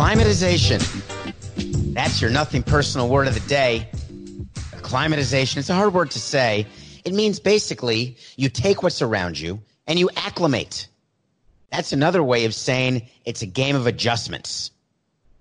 Acclimatization. 0.00 0.80
That's 1.92 2.22
your 2.22 2.30
nothing 2.30 2.62
personal 2.62 3.10
word 3.10 3.28
of 3.28 3.34
the 3.34 3.46
day. 3.46 3.86
Acclimatization. 4.72 5.58
It's 5.58 5.68
a 5.68 5.74
hard 5.74 5.92
word 5.92 6.12
to 6.12 6.18
say. 6.18 6.66
It 7.04 7.12
means 7.12 7.38
basically 7.38 8.16
you 8.34 8.48
take 8.48 8.82
what's 8.82 9.02
around 9.02 9.38
you 9.38 9.60
and 9.86 9.98
you 9.98 10.08
acclimate. 10.16 10.88
That's 11.70 11.92
another 11.92 12.22
way 12.22 12.46
of 12.46 12.54
saying 12.54 13.10
it's 13.26 13.42
a 13.42 13.46
game 13.46 13.76
of 13.76 13.86
adjustments. 13.86 14.70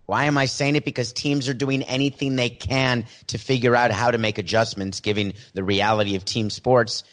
Why 0.07 0.25
am 0.25 0.37
I 0.37 0.43
saying 0.43 0.75
it? 0.75 0.83
Because 0.83 1.13
teams 1.13 1.47
are 1.47 1.53
doing 1.53 1.81
anything 1.83 2.35
they 2.35 2.49
can 2.49 3.05
to 3.27 3.37
figure 3.37 3.77
out 3.77 3.91
how 3.91 4.11
to 4.11 4.17
make 4.17 4.39
adjustments, 4.39 4.99
given 4.99 5.35
the 5.53 5.63
reality 5.63 6.17
of 6.17 6.25
team 6.25 6.49
sports. 6.49 7.05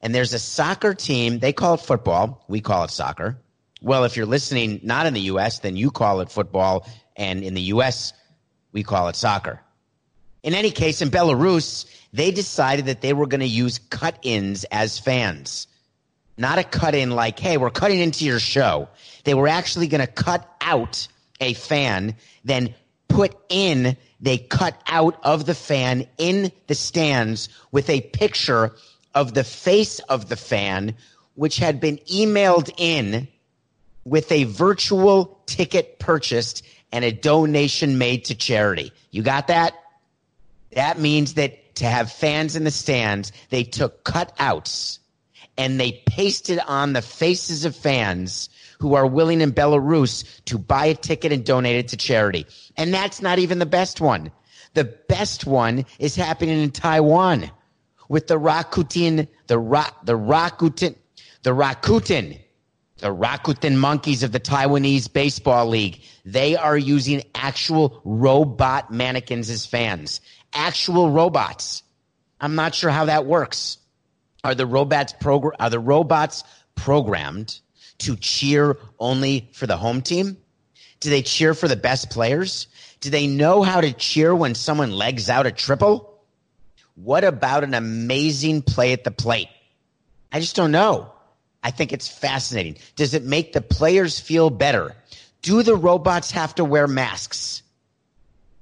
And 0.00 0.14
there's 0.14 0.32
a 0.32 0.38
soccer 0.38 0.94
team, 0.94 1.40
they 1.40 1.52
call 1.52 1.74
it 1.74 1.80
football. 1.80 2.44
We 2.46 2.60
call 2.60 2.84
it 2.84 2.92
soccer. 2.92 3.36
Well, 3.80 4.04
if 4.04 4.16
you're 4.16 4.26
listening 4.26 4.80
not 4.82 5.06
in 5.06 5.14
the 5.14 5.20
U.S., 5.22 5.60
then 5.60 5.76
you 5.76 5.90
call 5.90 6.20
it 6.20 6.30
football. 6.30 6.88
And 7.16 7.42
in 7.42 7.54
the 7.54 7.62
U.S., 7.62 8.12
we 8.72 8.82
call 8.82 9.08
it 9.08 9.16
soccer. 9.16 9.60
In 10.42 10.54
any 10.54 10.70
case, 10.70 11.02
in 11.02 11.10
Belarus, 11.10 11.86
they 12.12 12.30
decided 12.30 12.86
that 12.86 13.00
they 13.00 13.12
were 13.12 13.26
going 13.26 13.40
to 13.40 13.46
use 13.46 13.78
cut 13.78 14.18
ins 14.22 14.64
as 14.64 14.98
fans. 14.98 15.66
Not 16.36 16.58
a 16.58 16.64
cut 16.64 16.94
in 16.94 17.10
like, 17.10 17.38
hey, 17.38 17.56
we're 17.56 17.70
cutting 17.70 17.98
into 17.98 18.24
your 18.24 18.38
show. 18.38 18.88
They 19.24 19.34
were 19.34 19.48
actually 19.48 19.88
going 19.88 20.06
to 20.06 20.12
cut 20.12 20.48
out 20.60 21.08
a 21.40 21.54
fan, 21.54 22.14
then 22.44 22.74
put 23.08 23.36
in, 23.48 23.96
they 24.20 24.38
cut 24.38 24.80
out 24.86 25.18
of 25.24 25.46
the 25.46 25.54
fan 25.54 26.06
in 26.18 26.52
the 26.68 26.74
stands 26.74 27.48
with 27.72 27.90
a 27.90 28.00
picture 28.00 28.74
of 29.14 29.34
the 29.34 29.44
face 29.44 29.98
of 30.00 30.28
the 30.28 30.36
fan, 30.36 30.94
which 31.34 31.58
had 31.58 31.80
been 31.80 31.98
emailed 32.10 32.70
in 32.76 33.26
with 34.08 34.30
a 34.32 34.44
virtual 34.44 35.40
ticket 35.46 35.98
purchased 35.98 36.64
and 36.92 37.04
a 37.04 37.12
donation 37.12 37.98
made 37.98 38.24
to 38.26 38.34
charity. 38.34 38.92
You 39.10 39.22
got 39.22 39.48
that? 39.48 39.74
That 40.72 40.98
means 40.98 41.34
that 41.34 41.74
to 41.76 41.86
have 41.86 42.10
fans 42.10 42.56
in 42.56 42.64
the 42.64 42.70
stands, 42.70 43.32
they 43.50 43.64
took 43.64 44.04
cutouts 44.04 44.98
and 45.56 45.78
they 45.78 46.02
pasted 46.06 46.60
on 46.66 46.92
the 46.92 47.02
faces 47.02 47.64
of 47.64 47.74
fans 47.76 48.48
who 48.78 48.94
are 48.94 49.06
willing 49.06 49.40
in 49.40 49.52
Belarus 49.52 50.24
to 50.44 50.58
buy 50.58 50.86
a 50.86 50.94
ticket 50.94 51.32
and 51.32 51.44
donate 51.44 51.76
it 51.76 51.88
to 51.88 51.96
charity. 51.96 52.46
And 52.76 52.94
that's 52.94 53.20
not 53.20 53.38
even 53.38 53.58
the 53.58 53.66
best 53.66 54.00
one. 54.00 54.30
The 54.74 54.84
best 54.84 55.46
one 55.46 55.84
is 55.98 56.14
happening 56.14 56.62
in 56.62 56.70
Taiwan 56.70 57.50
with 58.08 58.28
the 58.28 58.38
Rakuten, 58.38 59.26
the 59.48 59.58
Ra, 59.58 59.86
the 60.04 60.16
Rakuten, 60.16 60.94
the 61.42 61.50
Rakuten, 61.50 62.38
the 62.98 63.14
Rakuten 63.14 63.76
monkeys 63.76 64.22
of 64.22 64.32
the 64.32 64.40
Taiwanese 64.40 65.12
baseball 65.12 65.66
league. 65.66 66.00
They 66.24 66.56
are 66.56 66.76
using 66.76 67.22
actual 67.34 68.00
robot 68.04 68.92
mannequins 68.92 69.50
as 69.50 69.66
fans. 69.66 70.20
Actual 70.52 71.10
robots. 71.10 71.82
I'm 72.40 72.54
not 72.54 72.74
sure 72.74 72.90
how 72.90 73.06
that 73.06 73.26
works. 73.26 73.78
Are 74.44 74.54
the 74.54 74.66
robots 74.66 75.12
progr- 75.12 75.56
are 75.58 75.70
the 75.70 75.80
robots 75.80 76.44
programmed 76.74 77.60
to 77.98 78.16
cheer 78.16 78.76
only 78.98 79.48
for 79.52 79.66
the 79.66 79.76
home 79.76 80.02
team? 80.02 80.36
Do 81.00 81.10
they 81.10 81.22
cheer 81.22 81.54
for 81.54 81.68
the 81.68 81.76
best 81.76 82.10
players? 82.10 82.66
Do 83.00 83.10
they 83.10 83.26
know 83.26 83.62
how 83.62 83.80
to 83.80 83.92
cheer 83.92 84.34
when 84.34 84.54
someone 84.54 84.92
legs 84.92 85.28
out 85.28 85.46
a 85.46 85.52
triple? 85.52 86.20
What 86.94 87.22
about 87.22 87.62
an 87.62 87.74
amazing 87.74 88.62
play 88.62 88.92
at 88.92 89.04
the 89.04 89.12
plate? 89.12 89.48
I 90.32 90.40
just 90.40 90.56
don't 90.56 90.72
know. 90.72 91.12
I 91.68 91.70
think 91.70 91.92
it's 91.92 92.08
fascinating. 92.08 92.78
Does 92.96 93.12
it 93.12 93.24
make 93.24 93.52
the 93.52 93.60
players 93.60 94.18
feel 94.18 94.48
better? 94.48 94.96
Do 95.42 95.62
the 95.62 95.76
robots 95.76 96.30
have 96.30 96.54
to 96.54 96.64
wear 96.64 96.86
masks? 96.86 97.62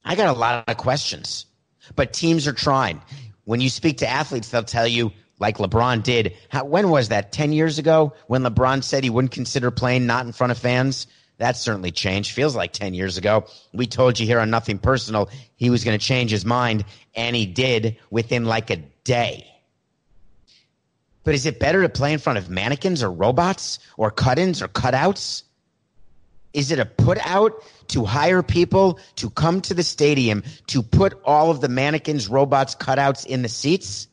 I 0.05 0.17
got 0.17 0.35
a 0.35 0.37
lot 0.37 0.65
of 0.67 0.77
questions, 0.77 1.47
but 1.95 2.13
teams 2.13 2.49
are 2.49 2.53
trying. 2.53 3.01
When 3.45 3.61
you 3.61 3.69
speak 3.69 3.99
to 3.99 4.09
athletes, 4.09 4.49
they'll 4.49 4.65
tell 4.65 4.89
you, 4.89 5.13
like 5.39 5.59
LeBron 5.59 6.03
did. 6.03 6.35
How, 6.49 6.65
when 6.65 6.91
was 6.91 7.11
that? 7.11 7.31
10 7.31 7.53
years 7.53 7.79
ago 7.79 8.13
when 8.27 8.43
LeBron 8.43 8.83
said 8.83 9.05
he 9.05 9.11
wouldn't 9.11 9.31
consider 9.31 9.71
playing 9.71 10.07
not 10.07 10.27
in 10.27 10.33
front 10.33 10.51
of 10.51 10.59
fans? 10.59 11.07
That 11.39 11.57
certainly 11.57 11.93
changed. 11.93 12.33
Feels 12.33 12.57
like 12.57 12.73
10 12.73 12.93
years 12.93 13.19
ago. 13.19 13.45
We 13.73 13.87
told 13.87 14.19
you 14.19 14.27
here 14.27 14.41
on 14.41 14.51
Nothing 14.51 14.79
Personal 14.79 15.31
he 15.55 15.71
was 15.71 15.85
going 15.85 15.97
to 15.97 16.05
change 16.05 16.33
his 16.33 16.45
mind, 16.45 16.85
and 17.15 17.37
he 17.37 17.47
did 17.47 17.99
within 18.11 18.47
like 18.47 18.71
a 18.71 18.79
day. 19.05 19.47
But 21.27 21.35
is 21.35 21.45
it 21.45 21.59
better 21.59 21.83
to 21.83 21.89
play 21.89 22.13
in 22.13 22.21
front 22.21 22.39
of 22.39 22.49
mannequins 22.49 23.03
or 23.03 23.11
robots 23.11 23.81
or 23.97 24.13
cut 24.13 24.39
ins 24.39 24.63
or 24.63 24.69
cutouts? 24.69 25.43
Is 26.53 26.71
it 26.71 26.79
a 26.79 26.87
put 26.87 27.19
out 27.27 27.65
to 27.89 28.05
hire 28.05 28.45
people 28.45 29.01
to 29.17 29.29
come 29.31 29.61
to 29.63 29.75
the 29.75 29.83
stadium 29.83 30.45
to 30.69 30.85
put 30.85 31.21
all 31.25 31.51
of 31.51 31.61
the 31.61 31.69
mannequins, 31.69 32.29
robots, 32.29 32.77
cutouts 32.77 33.27
in 33.27 33.43
the 33.43 33.49
seats? 33.49 34.07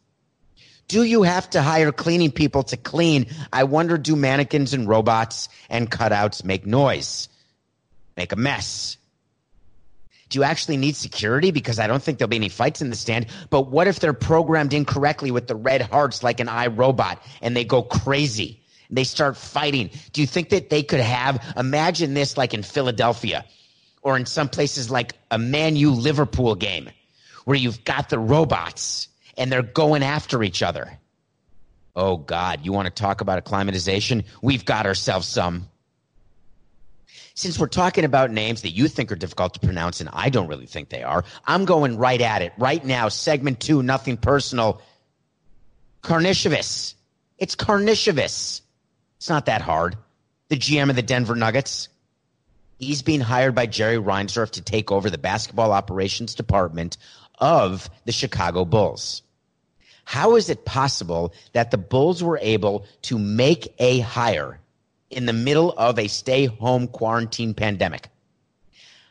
Do 0.87 1.03
you 1.03 1.21
have 1.21 1.47
to 1.51 1.61
hire 1.61 1.91
cleaning 1.91 2.31
people 2.31 2.63
to 2.63 2.77
clean? 2.77 3.27
I 3.53 3.65
wonder 3.65 3.99
do 3.99 4.15
mannequins 4.15 4.73
and 4.73 4.87
robots 4.87 5.49
and 5.69 5.91
cutouts 5.91 6.43
make 6.43 6.65
noise? 6.65 7.29
Make 8.17 8.31
a 8.31 8.37
mess? 8.37 8.97
Do 10.33 10.39
you 10.39 10.43
actually 10.45 10.77
need 10.77 10.95
security? 10.95 11.51
Because 11.51 11.77
I 11.77 11.85
don't 11.85 12.01
think 12.01 12.17
there'll 12.17 12.27
be 12.27 12.37
any 12.37 12.49
fights 12.49 12.81
in 12.81 12.89
the 12.89 12.95
stand. 12.95 13.27
But 13.51 13.69
what 13.69 13.87
if 13.87 13.99
they're 13.99 14.13
programmed 14.13 14.73
incorrectly 14.73 15.29
with 15.29 15.45
the 15.45 15.55
red 15.55 15.83
hearts 15.83 16.23
like 16.23 16.39
an 16.39 16.47
iRobot 16.47 17.19
and 17.43 17.55
they 17.55 17.63
go 17.63 17.83
crazy? 17.83 18.59
And 18.87 18.97
They 18.97 19.03
start 19.03 19.37
fighting. 19.37 19.91
Do 20.11 20.21
you 20.21 20.27
think 20.27 20.49
that 20.49 20.71
they 20.71 20.81
could 20.81 21.01
have, 21.01 21.53
imagine 21.55 22.15
this 22.15 22.35
like 22.35 22.55
in 22.55 22.63
Philadelphia 22.63 23.45
or 24.01 24.17
in 24.17 24.25
some 24.25 24.49
places 24.49 24.89
like 24.89 25.13
a 25.29 25.37
Man 25.37 25.75
U 25.75 25.91
Liverpool 25.91 26.55
game 26.55 26.89
where 27.45 27.55
you've 27.55 27.83
got 27.83 28.09
the 28.09 28.17
robots 28.17 29.09
and 29.37 29.51
they're 29.51 29.61
going 29.61 30.01
after 30.01 30.41
each 30.41 30.63
other. 30.63 30.97
Oh 31.95 32.17
God, 32.17 32.65
you 32.65 32.73
want 32.73 32.87
to 32.87 32.91
talk 32.91 33.21
about 33.21 33.37
acclimatization? 33.37 34.23
We've 34.41 34.65
got 34.65 34.87
ourselves 34.87 35.27
some. 35.27 35.69
Since 37.35 37.57
we're 37.57 37.67
talking 37.67 38.05
about 38.05 38.29
names 38.29 38.61
that 38.61 38.71
you 38.71 38.87
think 38.87 39.11
are 39.11 39.15
difficult 39.15 39.55
to 39.55 39.59
pronounce 39.59 40.01
and 40.01 40.09
I 40.13 40.29
don't 40.29 40.47
really 40.47 40.67
think 40.67 40.89
they 40.89 41.01
are, 41.01 41.23
I'm 41.45 41.65
going 41.65 41.97
right 41.97 42.21
at 42.21 42.43
it 42.43 42.53
right 42.59 42.83
now. 42.83 43.09
Segment 43.09 43.59
two, 43.59 43.81
nothing 43.81 44.17
personal. 44.17 44.81
Karnisovas. 46.03 46.93
It's 47.39 47.55
Karnisovas. 47.55 48.61
It's 49.17 49.29
not 49.29 49.47
that 49.47 49.61
hard. 49.61 49.97
The 50.49 50.57
GM 50.57 50.89
of 50.91 50.95
the 50.95 51.01
Denver 51.01 51.35
Nuggets. 51.35 51.89
He's 52.77 53.01
being 53.01 53.21
hired 53.21 53.55
by 53.55 53.65
Jerry 53.65 53.97
Reinsdorf 53.97 54.51
to 54.51 54.61
take 54.61 54.91
over 54.91 55.09
the 55.09 55.17
basketball 55.17 55.71
operations 55.71 56.35
department 56.35 56.97
of 57.39 57.89
the 58.05 58.11
Chicago 58.11 58.65
Bulls. 58.65 59.23
How 60.05 60.35
is 60.35 60.49
it 60.49 60.65
possible 60.65 61.33
that 61.53 61.71
the 61.71 61.77
Bulls 61.77 62.21
were 62.21 62.39
able 62.41 62.85
to 63.03 63.17
make 63.17 63.73
a 63.79 63.99
hire 63.99 64.59
in 65.13 65.25
the 65.25 65.33
middle 65.33 65.71
of 65.77 65.97
a 65.97 66.07
stay 66.07 66.45
home 66.45 66.87
quarantine 66.87 67.53
pandemic? 67.53 68.09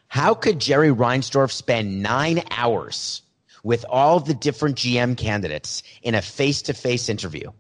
How 0.09 0.35
could 0.35 0.61
Jerry 0.61 0.91
Reinsdorf 0.91 1.51
spend 1.51 2.03
nine 2.03 2.43
hours 2.51 3.23
with 3.65 3.85
all 3.89 4.21
the 4.21 4.35
different 4.35 4.77
GM 4.77 5.17
candidates 5.17 5.83
in 6.03 6.15
a 6.15 6.21
face 6.21 6.63
to 6.63 6.75
face 6.75 7.09
interview? 7.09 7.51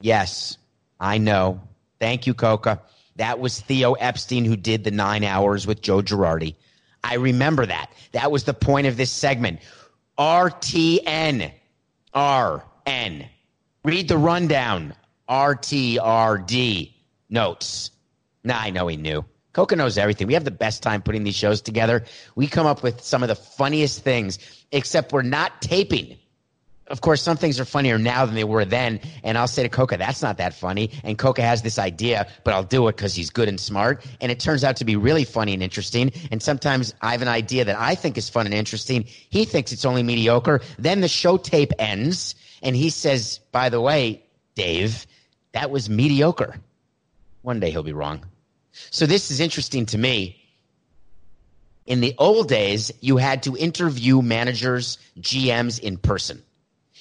Yes, 0.00 0.58
I 1.00 1.18
know. 1.18 1.60
Thank 1.98 2.26
you, 2.26 2.34
Coca. 2.34 2.82
That 3.16 3.40
was 3.40 3.60
Theo 3.60 3.94
Epstein 3.94 4.44
who 4.44 4.56
did 4.56 4.84
the 4.84 4.90
nine 4.90 5.24
hours 5.24 5.66
with 5.66 5.80
Joe 5.80 6.02
Girardi. 6.02 6.54
I 7.02 7.14
remember 7.14 7.66
that. 7.66 7.90
That 8.12 8.30
was 8.30 8.44
the 8.44 8.54
point 8.54 8.86
of 8.86 8.96
this 8.96 9.10
segment. 9.10 9.60
RTN. 10.18 11.52
RN. 12.14 13.26
Read 13.84 14.08
the 14.08 14.18
rundown. 14.18 14.94
RTRD 15.28 16.94
notes. 17.28 17.90
Nah, 18.44 18.58
I 18.58 18.70
know 18.70 18.86
he 18.86 18.96
knew. 18.96 19.24
Coca 19.52 19.76
knows 19.76 19.98
everything. 19.98 20.26
We 20.26 20.34
have 20.34 20.44
the 20.44 20.50
best 20.50 20.82
time 20.82 21.02
putting 21.02 21.24
these 21.24 21.34
shows 21.34 21.60
together. 21.60 22.04
We 22.34 22.46
come 22.46 22.66
up 22.66 22.82
with 22.82 23.02
some 23.02 23.22
of 23.22 23.28
the 23.28 23.34
funniest 23.34 24.02
things, 24.02 24.38
except 24.70 25.12
we're 25.12 25.22
not 25.22 25.60
taping 25.60 26.16
of 26.88 27.00
course, 27.02 27.22
some 27.22 27.36
things 27.36 27.60
are 27.60 27.64
funnier 27.64 27.98
now 27.98 28.24
than 28.24 28.34
they 28.34 28.44
were 28.44 28.64
then. 28.64 29.00
And 29.22 29.36
I'll 29.36 29.46
say 29.46 29.62
to 29.62 29.68
Coca, 29.68 29.96
that's 29.96 30.22
not 30.22 30.38
that 30.38 30.54
funny. 30.54 30.90
And 31.04 31.18
Coca 31.18 31.42
has 31.42 31.62
this 31.62 31.78
idea, 31.78 32.26
but 32.44 32.54
I'll 32.54 32.64
do 32.64 32.88
it 32.88 32.96
because 32.96 33.14
he's 33.14 33.30
good 33.30 33.48
and 33.48 33.60
smart. 33.60 34.04
And 34.20 34.32
it 34.32 34.40
turns 34.40 34.64
out 34.64 34.76
to 34.76 34.84
be 34.84 34.96
really 34.96 35.24
funny 35.24 35.54
and 35.54 35.62
interesting. 35.62 36.12
And 36.30 36.42
sometimes 36.42 36.94
I 37.00 37.12
have 37.12 37.22
an 37.22 37.28
idea 37.28 37.64
that 37.66 37.78
I 37.78 37.94
think 37.94 38.16
is 38.16 38.28
fun 38.28 38.46
and 38.46 38.54
interesting. 38.54 39.04
He 39.04 39.44
thinks 39.44 39.72
it's 39.72 39.84
only 39.84 40.02
mediocre. 40.02 40.60
Then 40.78 41.00
the 41.00 41.08
show 41.08 41.36
tape 41.36 41.72
ends 41.78 42.34
and 42.62 42.74
he 42.74 42.90
says, 42.90 43.40
by 43.52 43.68
the 43.68 43.80
way, 43.80 44.24
Dave, 44.54 45.06
that 45.58 45.72
was 45.72 45.90
mediocre. 45.90 46.54
One 47.42 47.58
day 47.58 47.72
he'll 47.72 47.82
be 47.82 47.92
wrong. 47.92 48.24
So 48.90 49.06
this 49.06 49.32
is 49.32 49.40
interesting 49.40 49.86
to 49.86 49.98
me. 49.98 50.40
In 51.84 52.00
the 52.00 52.14
old 52.16 52.48
days, 52.48 52.92
you 53.00 53.16
had 53.16 53.42
to 53.42 53.56
interview 53.56 54.22
managers, 54.22 54.98
GMs 55.18 55.80
in 55.80 55.96
person. 55.96 56.44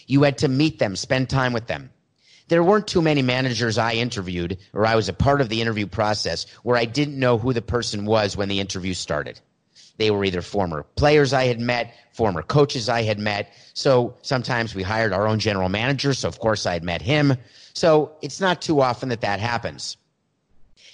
You 0.08 0.24
had 0.24 0.40
to 0.40 0.48
meet 0.48 0.80
them, 0.80 0.96
spend 0.96 1.30
time 1.30 1.54
with 1.54 1.68
them. 1.68 1.92
There 2.48 2.64
weren't 2.64 2.88
too 2.88 3.04
many 3.04 3.22
managers 3.22 3.78
I 3.78 3.94
interviewed 3.94 4.58
or 4.74 4.88
I 4.88 4.96
was 4.96 5.08
a 5.08 5.14
part 5.14 5.40
of 5.40 5.50
the 5.50 5.62
interview 5.62 5.86
process 5.86 6.48
where 6.64 6.78
I 6.78 6.86
didn't 6.86 7.20
know 7.20 7.38
who 7.38 7.54
the 7.54 7.62
person 7.62 8.06
was 8.06 8.36
when 8.36 8.50
the 8.50 8.60
interview 8.60 8.96
started. 8.96 9.40
They 9.98 10.10
were 10.10 10.26
either 10.26 10.42
former 10.42 10.82
players 10.96 11.32
I 11.32 11.46
had 11.46 11.60
met, 11.60 11.94
former 12.14 12.42
coaches 12.42 12.90
I 12.90 13.04
had 13.04 13.20
met. 13.20 13.54
So 13.76 14.16
sometimes 14.24 14.74
we 14.74 14.82
hired 14.82 15.14
our 15.14 15.28
own 15.28 15.38
general 15.38 15.70
manager. 15.70 16.16
So 16.16 16.28
of 16.28 16.40
course 16.40 16.66
I 16.66 16.74
had 16.74 16.84
met 16.84 17.04
him. 17.04 17.38
So 17.78 18.14
it's 18.24 18.42
not 18.42 18.60
too 18.60 18.82
often 18.82 19.10
that 19.10 19.22
that 19.22 19.40
happens. 19.40 19.98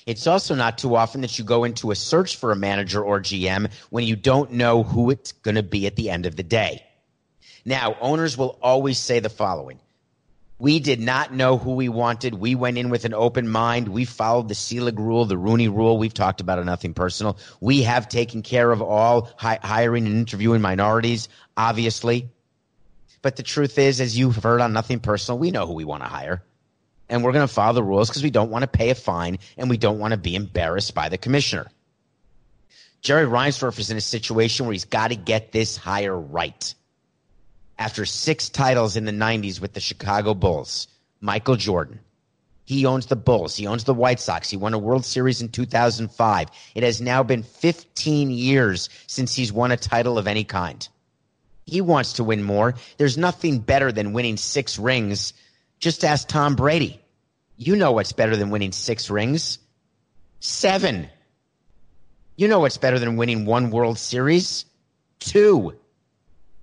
It's 0.05 0.27
also 0.27 0.53
not 0.53 0.77
too 0.77 0.97
often 0.97 1.21
that 1.21 1.39
you 1.39 1.45
go 1.45 1.63
into 1.63 1.91
a 1.91 1.95
search 1.95 2.35
for 2.35 2.51
a 2.51 2.57
manager 2.57 3.01
or 3.01 3.21
GM 3.21 3.71
when 3.89 4.03
you 4.03 4.17
don't 4.17 4.51
know 4.51 4.83
who 4.83 5.09
it's 5.09 5.31
going 5.31 5.55
to 5.55 5.63
be 5.63 5.87
at 5.87 5.95
the 5.95 6.09
end 6.09 6.25
of 6.25 6.35
the 6.35 6.43
day. 6.43 6.83
Now, 7.63 7.95
owners 8.01 8.37
will 8.37 8.59
always 8.61 8.97
say 8.99 9.21
the 9.21 9.29
following. 9.29 9.79
We 10.59 10.81
did 10.81 10.99
not 10.99 11.33
know 11.33 11.57
who 11.57 11.75
we 11.75 11.87
wanted. 11.87 12.33
We 12.33 12.53
went 12.53 12.77
in 12.77 12.89
with 12.89 13.05
an 13.05 13.13
open 13.13 13.47
mind. 13.47 13.87
We 13.87 14.03
followed 14.03 14.49
the 14.49 14.55
Selig 14.55 14.99
rule, 14.99 15.23
the 15.23 15.37
Rooney 15.37 15.69
rule. 15.69 15.97
We've 15.97 16.13
talked 16.13 16.41
about 16.41 16.59
it, 16.59 16.65
nothing 16.65 16.93
personal. 16.93 17.37
We 17.61 17.83
have 17.83 18.09
taken 18.09 18.41
care 18.41 18.69
of 18.69 18.81
all 18.81 19.29
hi- 19.37 19.59
hiring 19.63 20.05
and 20.05 20.17
interviewing 20.17 20.61
minorities, 20.61 21.29
obviously. 21.55 22.27
But 23.21 23.37
the 23.37 23.43
truth 23.43 23.79
is, 23.79 24.01
as 24.01 24.17
you've 24.17 24.35
heard 24.35 24.59
on 24.59 24.73
Nothing 24.73 24.99
Personal, 24.99 25.39
we 25.39 25.49
know 25.49 25.65
who 25.65 25.73
we 25.75 25.85
want 25.85 26.03
to 26.03 26.09
hire. 26.09 26.43
And 27.09 27.23
we're 27.23 27.31
going 27.31 27.47
to 27.47 27.53
follow 27.53 27.73
the 27.73 27.83
rules 27.83 28.09
because 28.09 28.23
we 28.23 28.31
don't 28.31 28.49
want 28.49 28.63
to 28.63 28.67
pay 28.67 28.89
a 28.89 28.95
fine 28.95 29.39
and 29.57 29.69
we 29.69 29.77
don't 29.77 29.99
want 29.99 30.11
to 30.11 30.17
be 30.17 30.35
embarrassed 30.35 30.95
by 30.95 31.09
the 31.09 31.17
commissioner. 31.17 31.67
Jerry 33.01 33.25
Reinsdorf 33.25 33.77
is 33.79 33.91
in 33.91 33.97
a 33.97 34.01
situation 34.01 34.65
where 34.65 34.73
he's 34.73 34.85
got 34.85 35.09
to 35.09 35.15
get 35.15 35.51
this 35.51 35.75
hire 35.75 36.17
right 36.17 36.73
after 37.77 38.05
six 38.05 38.49
titles 38.49 38.95
in 38.95 39.05
the 39.05 39.11
90s 39.11 39.59
with 39.59 39.73
the 39.73 39.81
Chicago 39.81 40.33
Bulls, 40.33 40.87
Michael 41.19 41.57
Jordan. 41.57 41.99
He 42.65 42.85
owns 42.85 43.07
the 43.07 43.17
Bulls. 43.17 43.57
He 43.57 43.67
owns 43.67 43.83
the 43.83 43.93
White 43.93 44.21
Sox. 44.21 44.49
He 44.49 44.55
won 44.55 44.73
a 44.73 44.79
World 44.79 45.03
Series 45.03 45.41
in 45.41 45.49
2005. 45.49 46.47
It 46.75 46.83
has 46.83 47.01
now 47.01 47.23
been 47.23 47.43
15 47.43 48.31
years 48.31 48.89
since 49.07 49.35
he's 49.35 49.51
won 49.51 49.71
a 49.71 49.77
title 49.77 50.17
of 50.17 50.27
any 50.27 50.45
kind. 50.45 50.87
He 51.65 51.81
wants 51.81 52.13
to 52.13 52.23
win 52.23 52.43
more. 52.43 52.75
There's 52.97 53.17
nothing 53.17 53.59
better 53.59 53.91
than 53.91 54.13
winning 54.13 54.37
six 54.37 54.79
rings. 54.79 55.33
Just 55.83 56.05
ask 56.05 56.29
Tom 56.29 56.55
Brady. 56.55 57.01
You 57.57 57.75
know 57.75 57.91
what's 57.91 58.13
better 58.13 58.37
than 58.37 58.51
winning 58.51 58.71
six 58.71 59.09
rings? 59.09 59.59
Seven. 60.39 61.09
You 62.37 62.47
know 62.47 62.61
what's 62.61 62.77
better 62.77 62.99
than 62.99 63.17
winning 63.17 63.45
one 63.45 63.69
World 63.69 63.99
Series? 63.99 64.63
Two. 65.19 65.77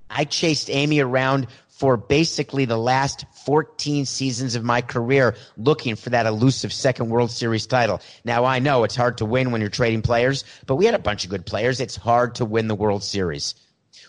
I 0.08 0.24
chased 0.24 0.70
Amy 0.70 1.00
around 1.00 1.48
for 1.68 1.98
basically 1.98 2.64
the 2.64 2.78
last 2.78 3.26
14 3.44 4.06
seasons 4.06 4.54
of 4.54 4.64
my 4.64 4.80
career 4.80 5.36
looking 5.58 5.96
for 5.96 6.08
that 6.08 6.24
elusive 6.24 6.72
second 6.72 7.10
World 7.10 7.30
Series 7.30 7.66
title. 7.66 8.00
Now 8.24 8.46
I 8.46 8.58
know 8.58 8.84
it's 8.84 8.96
hard 8.96 9.18
to 9.18 9.26
win 9.26 9.52
when 9.52 9.60
you're 9.60 9.68
trading 9.68 10.00
players, 10.00 10.44
but 10.64 10.76
we 10.76 10.86
had 10.86 10.94
a 10.94 10.98
bunch 10.98 11.24
of 11.24 11.30
good 11.30 11.44
players. 11.44 11.78
It's 11.78 11.94
hard 11.94 12.36
to 12.36 12.46
win 12.46 12.68
the 12.68 12.74
World 12.74 13.04
Series. 13.04 13.54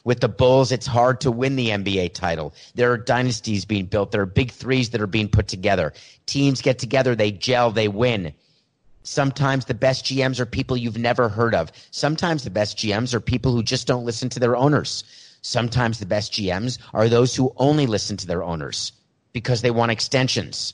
With 0.04 0.20
the 0.20 0.30
Bulls, 0.30 0.72
it's 0.72 0.88
hard 0.88 1.22
to 1.22 1.32
win 1.32 1.56
the 1.56 1.70
NBA 1.70 2.14
title. 2.14 2.54
There 2.76 2.92
are 2.92 2.98
dynasties 2.98 3.66
being 3.66 3.86
built. 3.86 4.12
There 4.12 4.22
are 4.22 4.28
big 4.28 4.52
threes 4.52 4.90
that 4.92 5.02
are 5.02 5.08
being 5.08 5.30
put 5.30 5.48
together. 5.48 5.94
Teams 6.26 6.62
get 6.62 6.80
together, 6.80 7.16
they 7.16 7.32
gel, 7.32 7.72
they 7.72 7.88
win. 7.88 8.34
Sometimes 9.04 9.66
the 9.66 9.74
best 9.74 10.06
GMs 10.06 10.40
are 10.40 10.46
people 10.46 10.78
you've 10.78 10.98
never 10.98 11.30
heard 11.30 11.56
of. 11.56 11.72
Sometimes 11.92 12.44
the 12.44 12.50
best 12.50 12.78
GMs 12.78 13.14
are 13.14 13.20
people 13.20 13.52
who 13.52 13.64
just 13.64 13.88
don't 13.88 14.06
listen 14.06 14.30
to 14.30 14.40
their 14.40 14.56
owners. 14.56 15.04
Sometimes 15.42 16.00
the 16.00 16.06
best 16.06 16.34
GMs 16.34 16.78
are 16.94 17.10
those 17.10 17.36
who 17.36 17.54
only 17.58 17.88
listen 17.88 18.18
to 18.18 18.28
their 18.28 18.44
owners 18.44 18.92
because 19.34 19.62
they 19.62 19.72
want 19.72 19.92
extensions. 19.92 20.74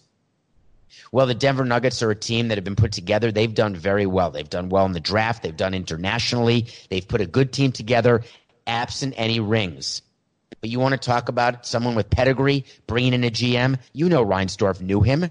Well, 1.12 1.26
the 1.26 1.34
Denver 1.34 1.64
Nuggets 1.64 2.04
are 2.04 2.12
a 2.12 2.16
team 2.16 2.50
that 2.50 2.58
have 2.58 2.66
been 2.66 2.76
put 2.76 2.92
together. 2.92 3.32
They've 3.32 3.54
done 3.54 3.76
very 3.76 4.06
well. 4.06 4.30
They've 4.30 4.50
done 4.50 4.68
well 4.68 4.86
in 4.86 4.92
the 4.92 5.00
draft. 5.00 5.42
They've 5.42 5.56
done 5.56 5.74
internationally. 5.74 6.68
They've 6.90 7.08
put 7.08 7.22
a 7.22 7.26
good 7.26 7.54
team 7.54 7.72
together, 7.72 8.24
absent 8.68 9.16
any 9.18 9.40
rings. 9.40 10.04
But 10.62 10.70
you 10.70 10.80
want 10.80 10.94
to 10.94 10.98
talk 10.98 11.30
about 11.30 11.66
someone 11.66 11.96
with 11.96 12.10
pedigree, 12.10 12.66
bringing 12.86 13.14
in 13.14 13.24
a 13.24 13.32
GM? 13.32 13.80
You 13.94 14.10
know 14.10 14.26
Reinsdorf 14.26 14.82
knew 14.82 15.02
him. 15.02 15.30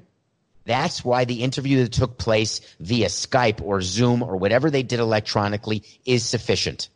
That's 0.64 1.04
why 1.04 1.24
the 1.24 1.42
interview 1.42 1.82
that 1.82 1.92
took 1.92 2.18
place 2.18 2.60
via 2.80 3.06
Skype 3.06 3.62
or 3.62 3.80
Zoom 3.82 4.22
or 4.22 4.36
whatever 4.36 4.70
they 4.70 4.82
did 4.82 4.98
electronically 4.98 5.84
is 6.04 6.24
sufficient 6.24 6.88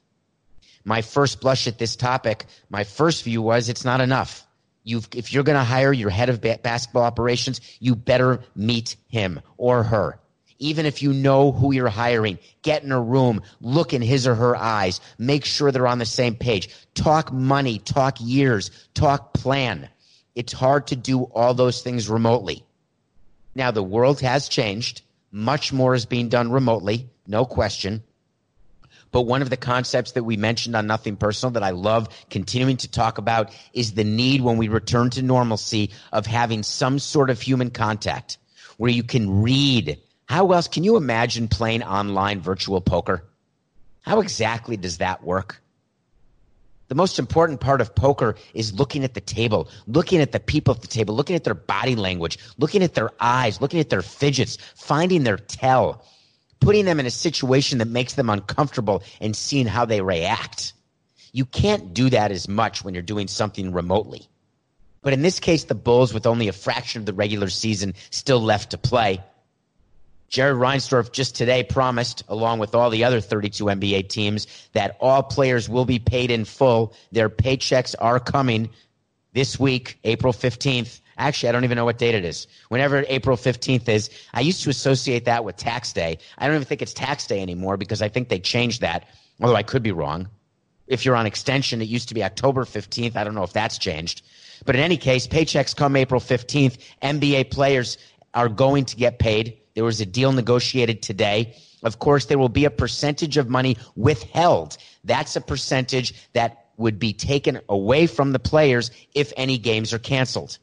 my 0.85 1.03
first 1.03 1.41
blush 1.41 1.67
at 1.67 1.79
this 1.79 1.97
topic, 1.97 2.47
my 2.69 2.85
first 2.85 3.25
view 3.25 3.43
was 3.43 3.69
it's 3.69 3.85
not 3.85 4.01
enough. 4.01 4.47
You've, 4.83 5.09
if 5.15 5.33
you're 5.33 5.45
going 5.45 5.59
to 5.59 5.65
hire 5.65 5.93
your 5.93 6.11
head 6.11 6.31
of 6.31 6.41
ba- 6.41 6.59
basketball 6.63 7.03
operations, 7.03 7.61
you 7.81 7.95
better 7.95 8.41
meet 8.57 8.97
him 9.09 9.41
or 9.57 9.83
her. 9.83 10.19
Even 10.61 10.87
if 10.87 11.03
you 11.03 11.13
know 11.13 11.53
who 11.53 11.73
you're 11.73 11.89
hiring, 11.89 12.39
get 12.63 12.85
in 12.85 12.93
a 12.93 13.01
room, 13.01 13.43
look 13.61 13.93
in 13.93 14.03
his 14.03 14.27
or 14.27 14.35
her 14.35 14.55
eyes, 14.55 15.01
make 15.19 15.45
sure 15.45 15.73
they're 15.73 15.87
on 15.87 15.99
the 15.99 16.07
same 16.07 16.37
page. 16.37 16.69
Talk 16.95 17.33
money, 17.33 17.79
talk 17.79 18.19
years, 18.21 18.71
talk 18.95 19.33
plan. 19.33 19.89
It's 20.35 20.53
hard 20.53 20.87
to 20.89 20.97
do 20.97 21.23
all 21.25 21.55
those 21.55 21.83
things 21.83 22.09
remotely. 22.09 22.65
Now, 23.55 23.71
the 23.71 23.83
world 23.83 24.21
has 24.21 24.49
changed. 24.49 25.03
Much 25.33 25.73
more 25.73 25.95
is 25.95 26.07
being 26.07 26.29
done 26.29 26.53
remotely, 26.53 27.09
no 27.27 27.45
question. 27.45 28.03
But 29.13 29.23
one 29.23 29.43
of 29.43 29.51
the 29.51 29.57
concepts 29.57 30.13
that 30.13 30.25
we 30.25 30.37
mentioned 30.37 30.77
on 30.77 30.87
Nothing 30.87 31.17
Personal 31.17 31.53
that 31.53 31.63
I 31.63 31.71
love 31.71 32.09
continuing 32.29 32.77
to 32.79 32.91
talk 32.91 33.19
about 33.19 33.53
is 33.73 33.93
the 33.93 34.05
need 34.05 34.41
when 34.41 34.57
we 34.57 34.69
return 34.69 35.11
to 35.11 35.23
normalcy 35.23 35.91
of 36.13 36.27
having 36.27 36.63
some 36.63 36.99
sort 36.99 37.31
of 37.31 37.41
human 37.41 37.71
contact 37.71 38.39
where 38.77 38.91
you 38.91 39.03
can 39.03 39.43
read. 39.43 39.99
How 40.31 40.53
else 40.53 40.69
can 40.69 40.85
you 40.85 40.97
imagine 40.97 41.49
playing 41.49 41.83
online 41.83 42.41
virtual 42.41 42.81
poker? 42.81 43.25
How 44.03 44.21
exactly 44.21 44.77
does 44.77 44.99
that 44.99 45.25
work? 45.25 45.61
The 46.87 46.95
most 46.95 47.19
important 47.19 47.61
part 47.61 47.81
of 47.81 47.97
poker 47.97 48.37
is 48.55 48.73
looking 48.73 49.03
at 49.03 49.15
the 49.15 49.21
table, 49.21 49.69
looking 49.89 50.21
at 50.21 50.31
the 50.31 50.39
people 50.39 50.73
at 50.73 50.83
the 50.83 50.87
table, 50.87 51.17
looking 51.17 51.35
at 51.35 51.43
their 51.43 51.55
body 51.55 51.97
language, 51.97 52.39
looking 52.59 52.85
at 52.85 52.95
their 52.95 53.11
eyes, 53.19 53.61
looking 53.61 53.81
at 53.81 53.91
their 53.91 54.03
fidgets, 54.03 54.57
finding 54.77 55.25
their 55.25 55.37
tell 55.37 56.05
putting 56.61 56.85
them 56.85 57.01
in 57.01 57.07
a 57.07 57.11
situation 57.11 57.79
that 57.79 57.89
makes 57.89 58.15
them 58.15 58.31
uncomfortable 58.31 59.03
and 59.21 59.35
seeing 59.35 59.67
how 59.67 59.85
they 59.85 60.01
react. 60.01 60.75
You 61.33 61.45
can't 61.45 61.93
do 61.93 62.11
that 62.11 62.31
as 62.31 62.49
much 62.49 62.85
when 62.85 62.95
you're 62.95 63.03
doing 63.03 63.27
something 63.27 63.73
remotely. 63.73 64.29
But 65.03 65.15
in 65.15 65.23
this 65.23 65.41
case, 65.41 65.65
the 65.65 65.75
Bulls, 65.75 66.13
with 66.13 66.27
only 66.27 66.49
a 66.49 66.53
fraction 66.53 67.01
of 67.01 67.07
the 67.07 67.15
regular 67.15 67.49
season 67.49 67.95
still 68.11 68.41
left 68.41 68.71
to 68.71 68.79
play, 68.79 69.21
Jerry 70.31 70.55
Reinsdorf 70.55 71.11
just 71.11 71.35
today 71.35 71.65
promised, 71.65 72.23
along 72.29 72.61
with 72.61 72.73
all 72.73 72.89
the 72.89 73.03
other 73.03 73.21
32 73.21 73.65
NBA 73.65 74.09
teams, 74.09 74.47
that 74.73 74.97
all 75.01 75.25
players 75.25 75.69
will 75.69 75.85
be 75.85 75.99
paid 75.99 76.31
in 76.31 76.45
full. 76.45 76.95
Their 77.11 77.29
paychecks 77.29 77.97
are 77.99 78.21
coming 78.21 78.71
this 79.33 79.59
week, 79.59 79.99
April 80.05 80.33
15th. 80.33 81.01
Actually, 81.19 81.49
I 81.49 81.53
don't 81.53 81.65
even 81.65 81.75
know 81.75 81.85
what 81.85 81.99
date 81.99 82.15
it 82.15 82.25
is. 82.25 82.47
Whenever 82.69 83.05
April 83.09 83.37
15th 83.37 83.89
is, 83.89 84.09
I 84.33 84.41
used 84.41 84.63
to 84.63 84.71
associate 84.71 85.25
that 85.25 85.45
with 85.45 85.57
tax 85.57 85.93
day. 85.93 86.19
I 86.39 86.47
don't 86.47 86.55
even 86.55 86.65
think 86.65 86.81
it's 86.81 86.95
tax 86.95 87.27
day 87.27 87.43
anymore 87.43 87.77
because 87.77 88.01
I 88.01 88.09
think 88.09 88.29
they 88.29 88.39
changed 88.39 88.83
that, 88.83 89.09
although 89.41 89.57
I 89.57 89.65
could 89.65 89.83
be 89.83 89.93
wrong. 89.93 90.29
If 90.87 91.05
you're 91.05 91.17
on 91.17 91.27
extension, 91.27 91.83
it 91.83 91.89
used 91.89 92.09
to 92.09 92.15
be 92.15 92.23
October 92.23 92.65
15th. 92.65 93.17
I 93.17 93.25
don't 93.25 93.35
know 93.35 93.43
if 93.43 93.53
that's 93.53 93.79
changed. 93.79 94.23
But 94.65 94.77
in 94.77 94.81
any 94.81 94.97
case, 94.97 95.27
paychecks 95.27 95.75
come 95.75 95.97
April 95.97 96.21
15th. 96.21 96.79
NBA 97.03 97.51
players 97.51 97.99
are 98.33 98.49
going 98.49 98.85
to 98.85 98.97
get 98.97 99.19
paid. 99.19 99.60
There 99.81 99.87
was 99.87 100.03
a 100.03 100.05
deal 100.05 100.33
negotiated 100.33 101.01
today. 101.01 101.57
Of 101.83 102.01
course, 102.01 102.27
there 102.27 102.37
will 102.39 102.51
be 102.51 102.67
a 102.67 102.71
percentage 102.71 103.39
of 103.39 103.49
money 103.49 103.79
withheld. 103.97 104.77
That's 105.05 105.37
a 105.37 105.41
percentage 105.41 106.13
that 106.35 106.67
would 106.77 106.99
be 106.99 107.15
taken 107.15 107.63
away 107.67 108.07
from 108.07 108.33
the 108.33 108.39
players 108.39 108.91
if 109.15 109.33
any 109.39 109.57
games 109.57 109.95
are 109.95 109.99
canceled. 109.99 110.59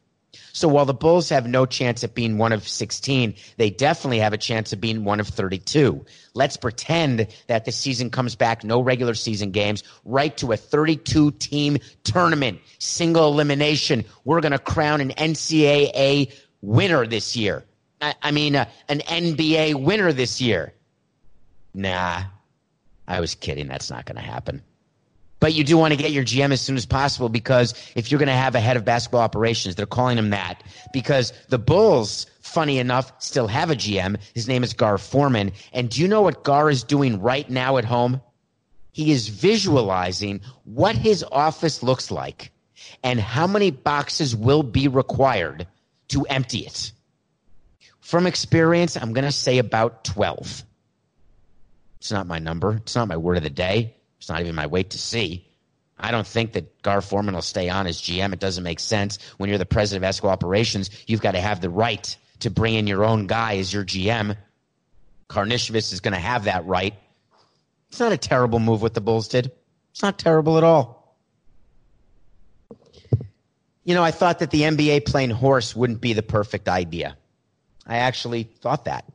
So 0.53 0.67
while 0.67 0.85
the 0.85 0.93
Bulls 0.93 1.29
have 1.29 1.47
no 1.47 1.65
chance 1.65 2.03
at 2.03 2.13
being 2.13 2.37
one 2.37 2.51
of 2.51 2.67
16, 2.67 3.33
they 3.57 3.71
definitely 3.71 4.19
have 4.19 4.33
a 4.33 4.37
chance 4.37 4.71
of 4.71 4.79
being 4.79 5.03
one 5.03 5.19
of 5.19 5.27
32. 5.27 6.05
Let's 6.35 6.55
pretend 6.55 7.25
that 7.47 7.65
the 7.65 7.71
season 7.71 8.11
comes 8.11 8.35
back, 8.35 8.63
no 8.63 8.81
regular 8.81 9.15
season 9.15 9.49
games, 9.49 9.83
right 10.05 10.37
to 10.37 10.51
a 10.51 10.57
32 10.57 11.31
team 11.31 11.79
tournament, 12.03 12.59
single 12.77 13.33
elimination. 13.33 14.05
We're 14.25 14.41
going 14.41 14.51
to 14.51 14.59
crown 14.59 15.01
an 15.01 15.09
NCAA 15.09 16.31
winner 16.61 17.07
this 17.07 17.35
year. 17.35 17.63
I, 18.01 18.15
I 18.21 18.31
mean, 18.31 18.55
uh, 18.55 18.65
an 18.89 18.99
NBA 18.99 19.75
winner 19.81 20.11
this 20.13 20.41
year. 20.41 20.73
Nah, 21.73 22.23
I 23.07 23.19
was 23.19 23.35
kidding. 23.35 23.67
That's 23.67 23.89
not 23.89 24.05
going 24.05 24.15
to 24.17 24.21
happen. 24.21 24.61
But 25.39 25.53
you 25.53 25.63
do 25.63 25.77
want 25.77 25.93
to 25.93 25.97
get 25.97 26.11
your 26.11 26.23
GM 26.23 26.51
as 26.51 26.61
soon 26.61 26.77
as 26.77 26.85
possible 26.85 27.29
because 27.29 27.73
if 27.95 28.09
you're 28.11 28.17
going 28.17 28.27
to 28.27 28.33
have 28.33 28.55
a 28.55 28.59
head 28.59 28.75
of 28.75 28.85
basketball 28.85 29.21
operations, 29.21 29.75
they're 29.75 29.85
calling 29.85 30.17
him 30.17 30.31
that 30.31 30.63
because 30.93 31.31
the 31.49 31.59
Bulls, 31.59 32.25
funny 32.41 32.79
enough, 32.79 33.11
still 33.19 33.47
have 33.47 33.69
a 33.69 33.75
GM. 33.75 34.17
His 34.33 34.47
name 34.47 34.63
is 34.63 34.73
Gar 34.73 34.97
Forman. 34.97 35.51
And 35.73 35.91
do 35.91 36.01
you 36.01 36.07
know 36.07 36.23
what 36.23 36.43
Gar 36.43 36.71
is 36.71 36.83
doing 36.83 37.21
right 37.21 37.47
now 37.49 37.77
at 37.77 37.85
home? 37.85 38.19
He 38.91 39.11
is 39.11 39.27
visualizing 39.27 40.41
what 40.63 40.95
his 40.95 41.23
office 41.31 41.83
looks 41.83 42.09
like 42.09 42.51
and 43.03 43.19
how 43.19 43.45
many 43.45 43.69
boxes 43.69 44.35
will 44.35 44.63
be 44.63 44.87
required 44.87 45.67
to 46.07 46.23
empty 46.25 46.59
it. 46.59 46.91
From 48.07 48.25
experience, 48.25 48.95
I'm 48.95 49.11
going 49.11 49.25
to 49.25 49.33
say 49.33 49.57
about 49.57 50.05
12. 50.05 50.63
It's 51.97 52.09
not 52.09 52.25
my 52.25 52.39
number. 52.39 52.75
It's 52.77 52.95
not 52.95 53.09
my 53.09 53.17
word 53.17 53.35
of 53.35 53.43
the 53.43 53.49
day. 53.49 53.97
It's 54.17 54.29
not 54.29 54.39
even 54.39 54.55
my 54.55 54.67
wait 54.67 54.91
to 54.91 54.97
see. 54.97 55.45
I 55.99 56.11
don't 56.11 56.25
think 56.25 56.53
that 56.53 56.81
Gar 56.83 57.01
Forman 57.01 57.35
will 57.35 57.41
stay 57.41 57.67
on 57.67 57.85
as 57.85 58.01
GM. 58.01 58.31
It 58.31 58.39
doesn't 58.39 58.63
make 58.63 58.79
sense. 58.79 59.19
When 59.35 59.49
you're 59.49 59.57
the 59.57 59.65
president 59.65 60.05
of 60.05 60.15
Esco 60.15 60.29
Operations, 60.29 60.89
you've 61.05 61.19
got 61.19 61.33
to 61.33 61.41
have 61.41 61.59
the 61.59 61.69
right 61.69 62.15
to 62.39 62.49
bring 62.49 62.75
in 62.75 62.87
your 62.87 63.03
own 63.03 63.27
guy 63.27 63.57
as 63.57 63.73
your 63.73 63.83
GM. 63.83 64.37
Karnisovas 65.29 65.91
is 65.91 65.99
going 65.99 66.13
to 66.13 66.17
have 66.17 66.45
that 66.45 66.65
right. 66.65 66.93
It's 67.89 67.99
not 67.99 68.13
a 68.13 68.17
terrible 68.17 68.59
move 68.59 68.81
what 68.81 68.93
the 68.93 69.01
Bulls 69.01 69.27
did. 69.27 69.51
It's 69.91 70.01
not 70.01 70.17
terrible 70.17 70.57
at 70.57 70.63
all. 70.63 71.17
You 73.83 73.95
know, 73.95 74.03
I 74.03 74.11
thought 74.11 74.39
that 74.39 74.51
the 74.51 74.61
NBA 74.61 75.05
playing 75.05 75.31
horse 75.31 75.75
wouldn't 75.75 75.99
be 75.99 76.13
the 76.13 76.23
perfect 76.23 76.69
idea. 76.69 77.17
I 77.87 77.97
actually 77.97 78.43
thought 78.43 78.85
that. 78.85 79.05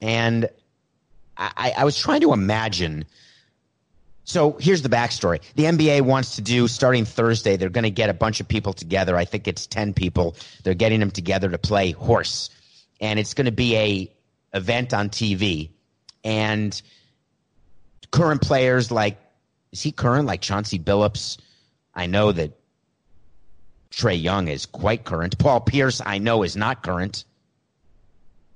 And 0.00 0.48
I, 1.36 1.72
I 1.78 1.84
was 1.84 1.98
trying 1.98 2.20
to 2.20 2.32
imagine– 2.32 3.06
so 4.28 4.58
here's 4.60 4.82
the 4.82 4.90
backstory. 4.90 5.40
The 5.54 5.64
NBA 5.64 6.02
wants 6.02 6.36
to 6.36 6.42
do 6.42 6.68
starting 6.68 7.06
Thursday. 7.06 7.56
They're 7.56 7.70
going 7.70 7.84
to 7.84 7.90
get 7.90 8.10
a 8.10 8.14
bunch 8.14 8.40
of 8.40 8.46
people 8.46 8.74
together. 8.74 9.16
I 9.16 9.24
think 9.24 9.48
it's 9.48 9.66
10 9.66 9.94
people. 9.94 10.36
They're 10.62 10.74
getting 10.74 11.00
them 11.00 11.10
together 11.10 11.48
to 11.48 11.56
play 11.56 11.92
horse. 11.92 12.50
And 13.00 13.18
it's 13.18 13.32
going 13.32 13.46
to 13.46 13.52
be 13.52 13.74
a 13.76 14.14
event 14.52 14.92
on 14.92 15.08
TV. 15.08 15.70
And 16.24 16.80
current 18.10 18.42
players 18.42 18.90
like, 18.90 19.16
is 19.72 19.80
he 19.80 19.92
current? 19.92 20.26
Like 20.26 20.42
Chauncey 20.42 20.78
Billups. 20.78 21.38
I 21.94 22.04
know 22.04 22.30
that 22.30 22.52
Trae 23.90 24.22
Young 24.22 24.48
is 24.48 24.66
quite 24.66 25.04
current. 25.04 25.38
Paul 25.38 25.62
Pierce, 25.62 26.02
I 26.04 26.18
know, 26.18 26.42
is 26.42 26.54
not 26.54 26.82
current. 26.82 27.24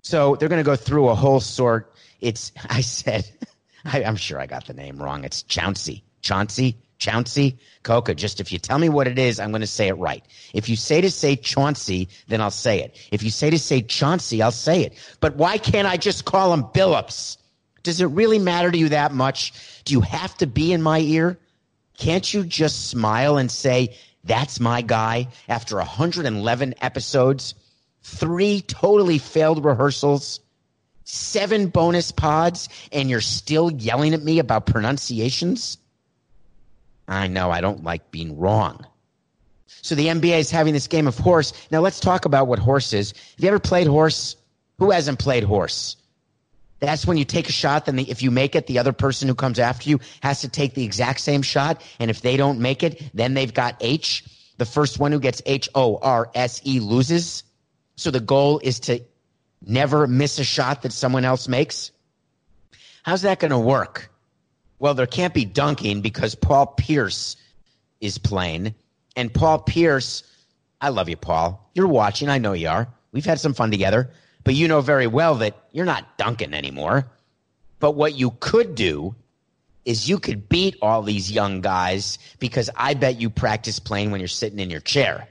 So 0.02 0.36
they're 0.36 0.48
going 0.48 0.60
to 0.60 0.68
go 0.68 0.76
through 0.76 1.08
a 1.08 1.14
whole 1.14 1.40
sort. 1.40 1.94
It's, 2.20 2.52
I 2.68 2.80
said, 2.80 3.30
I, 3.84 4.02
am 4.02 4.16
sure 4.16 4.38
I 4.38 4.46
got 4.46 4.66
the 4.66 4.74
name 4.74 5.00
wrong. 5.02 5.24
It's 5.24 5.42
Chauncey. 5.42 6.04
Chauncey? 6.20 6.76
Chauncey? 6.98 7.58
Coca, 7.82 8.14
just 8.14 8.40
if 8.40 8.52
you 8.52 8.58
tell 8.58 8.78
me 8.78 8.88
what 8.88 9.08
it 9.08 9.18
is, 9.18 9.40
I'm 9.40 9.50
going 9.50 9.62
to 9.62 9.66
say 9.66 9.88
it 9.88 9.94
right. 9.94 10.24
If 10.54 10.68
you 10.68 10.76
say 10.76 11.00
to 11.00 11.10
say 11.10 11.34
Chauncey, 11.34 12.08
then 12.28 12.40
I'll 12.40 12.50
say 12.50 12.80
it. 12.80 12.96
If 13.10 13.24
you 13.24 13.30
say 13.30 13.50
to 13.50 13.58
say 13.58 13.82
Chauncey, 13.82 14.40
I'll 14.40 14.52
say 14.52 14.82
it. 14.82 14.94
But 15.20 15.36
why 15.36 15.58
can't 15.58 15.88
I 15.88 15.96
just 15.96 16.24
call 16.24 16.52
him 16.52 16.62
Billups? 16.62 17.38
Does 17.82 18.00
it 18.00 18.06
really 18.06 18.38
matter 18.38 18.70
to 18.70 18.78
you 18.78 18.90
that 18.90 19.12
much? 19.12 19.52
Do 19.84 19.94
you 19.94 20.00
have 20.02 20.36
to 20.38 20.46
be 20.46 20.72
in 20.72 20.80
my 20.80 21.00
ear? 21.00 21.38
Can't 21.98 22.32
you 22.32 22.44
just 22.44 22.88
smile 22.88 23.36
and 23.36 23.50
say, 23.50 23.96
that's 24.24 24.60
my 24.60 24.82
guy 24.82 25.28
after 25.48 25.76
111 25.76 26.74
episodes, 26.80 27.54
three 28.02 28.60
totally 28.62 29.18
failed 29.18 29.64
rehearsals, 29.64 30.40
seven 31.04 31.68
bonus 31.68 32.12
pods 32.12 32.68
and 32.92 33.10
you're 33.10 33.20
still 33.20 33.70
yelling 33.70 34.14
at 34.14 34.22
me 34.22 34.38
about 34.38 34.66
pronunciations? 34.66 35.78
I 37.08 37.26
know 37.26 37.50
I 37.50 37.60
don't 37.60 37.84
like 37.84 38.10
being 38.10 38.38
wrong. 38.38 38.86
So 39.66 39.94
the 39.94 40.06
NBA 40.06 40.38
is 40.38 40.50
having 40.50 40.74
this 40.74 40.86
game 40.86 41.08
of 41.08 41.18
horse. 41.18 41.52
Now 41.70 41.80
let's 41.80 41.98
talk 41.98 42.24
about 42.24 42.46
what 42.46 42.58
horse 42.58 42.92
is. 42.92 43.12
Have 43.12 43.44
you 43.44 43.48
ever 43.48 43.58
played 43.58 43.86
horse? 43.86 44.36
Who 44.78 44.90
hasn't 44.90 45.18
played 45.18 45.44
horse? 45.44 45.96
That's 46.78 47.06
when 47.06 47.16
you 47.16 47.24
take 47.24 47.48
a 47.48 47.52
shot, 47.52 47.86
then 47.86 47.94
the, 47.94 48.10
if 48.10 48.22
you 48.22 48.32
make 48.32 48.56
it, 48.56 48.66
the 48.66 48.80
other 48.80 48.92
person 48.92 49.28
who 49.28 49.36
comes 49.36 49.60
after 49.60 49.88
you 49.88 50.00
has 50.20 50.40
to 50.40 50.48
take 50.48 50.74
the 50.74 50.84
exact 50.84 51.20
same 51.20 51.42
shot. 51.42 51.80
And 52.00 52.10
if 52.10 52.22
they 52.22 52.36
don't 52.36 52.58
make 52.58 52.82
it, 52.82 53.00
then 53.14 53.34
they've 53.34 53.54
got 53.54 53.76
H. 53.80 54.24
The 54.58 54.64
first 54.64 54.98
one 54.98 55.12
who 55.12 55.20
gets 55.20 55.40
H 55.46 55.68
O 55.76 55.98
R 56.02 56.28
S 56.34 56.60
E 56.66 56.80
loses. 56.80 57.44
So 58.02 58.10
the 58.10 58.18
goal 58.18 58.60
is 58.64 58.80
to 58.80 59.00
never 59.64 60.08
miss 60.08 60.40
a 60.40 60.44
shot 60.44 60.82
that 60.82 60.92
someone 60.92 61.24
else 61.24 61.46
makes? 61.46 61.92
How's 63.04 63.22
that 63.22 63.38
going 63.38 63.52
to 63.52 63.58
work? 63.60 64.10
Well, 64.80 64.94
there 64.94 65.06
can't 65.06 65.32
be 65.32 65.44
dunking 65.44 66.00
because 66.00 66.34
Paul 66.34 66.66
Pierce 66.66 67.36
is 68.00 68.18
playing. 68.18 68.74
And 69.14 69.32
Paul 69.32 69.60
Pierce, 69.60 70.24
I 70.80 70.88
love 70.88 71.08
you, 71.08 71.16
Paul. 71.16 71.70
You're 71.74 71.86
watching. 71.86 72.28
I 72.28 72.38
know 72.38 72.54
you 72.54 72.68
are. 72.68 72.88
We've 73.12 73.24
had 73.24 73.38
some 73.38 73.54
fun 73.54 73.70
together. 73.70 74.10
But 74.42 74.54
you 74.54 74.66
know 74.66 74.80
very 74.80 75.06
well 75.06 75.36
that 75.36 75.56
you're 75.70 75.86
not 75.86 76.18
dunking 76.18 76.54
anymore. 76.54 77.06
But 77.78 77.92
what 77.92 78.16
you 78.16 78.32
could 78.40 78.74
do 78.74 79.14
is 79.84 80.08
you 80.08 80.18
could 80.18 80.48
beat 80.48 80.76
all 80.82 81.02
these 81.02 81.30
young 81.30 81.60
guys 81.60 82.18
because 82.40 82.68
I 82.74 82.94
bet 82.94 83.20
you 83.20 83.30
practice 83.30 83.78
playing 83.78 84.10
when 84.10 84.20
you're 84.20 84.26
sitting 84.26 84.58
in 84.58 84.70
your 84.70 84.80
chair. 84.80 85.28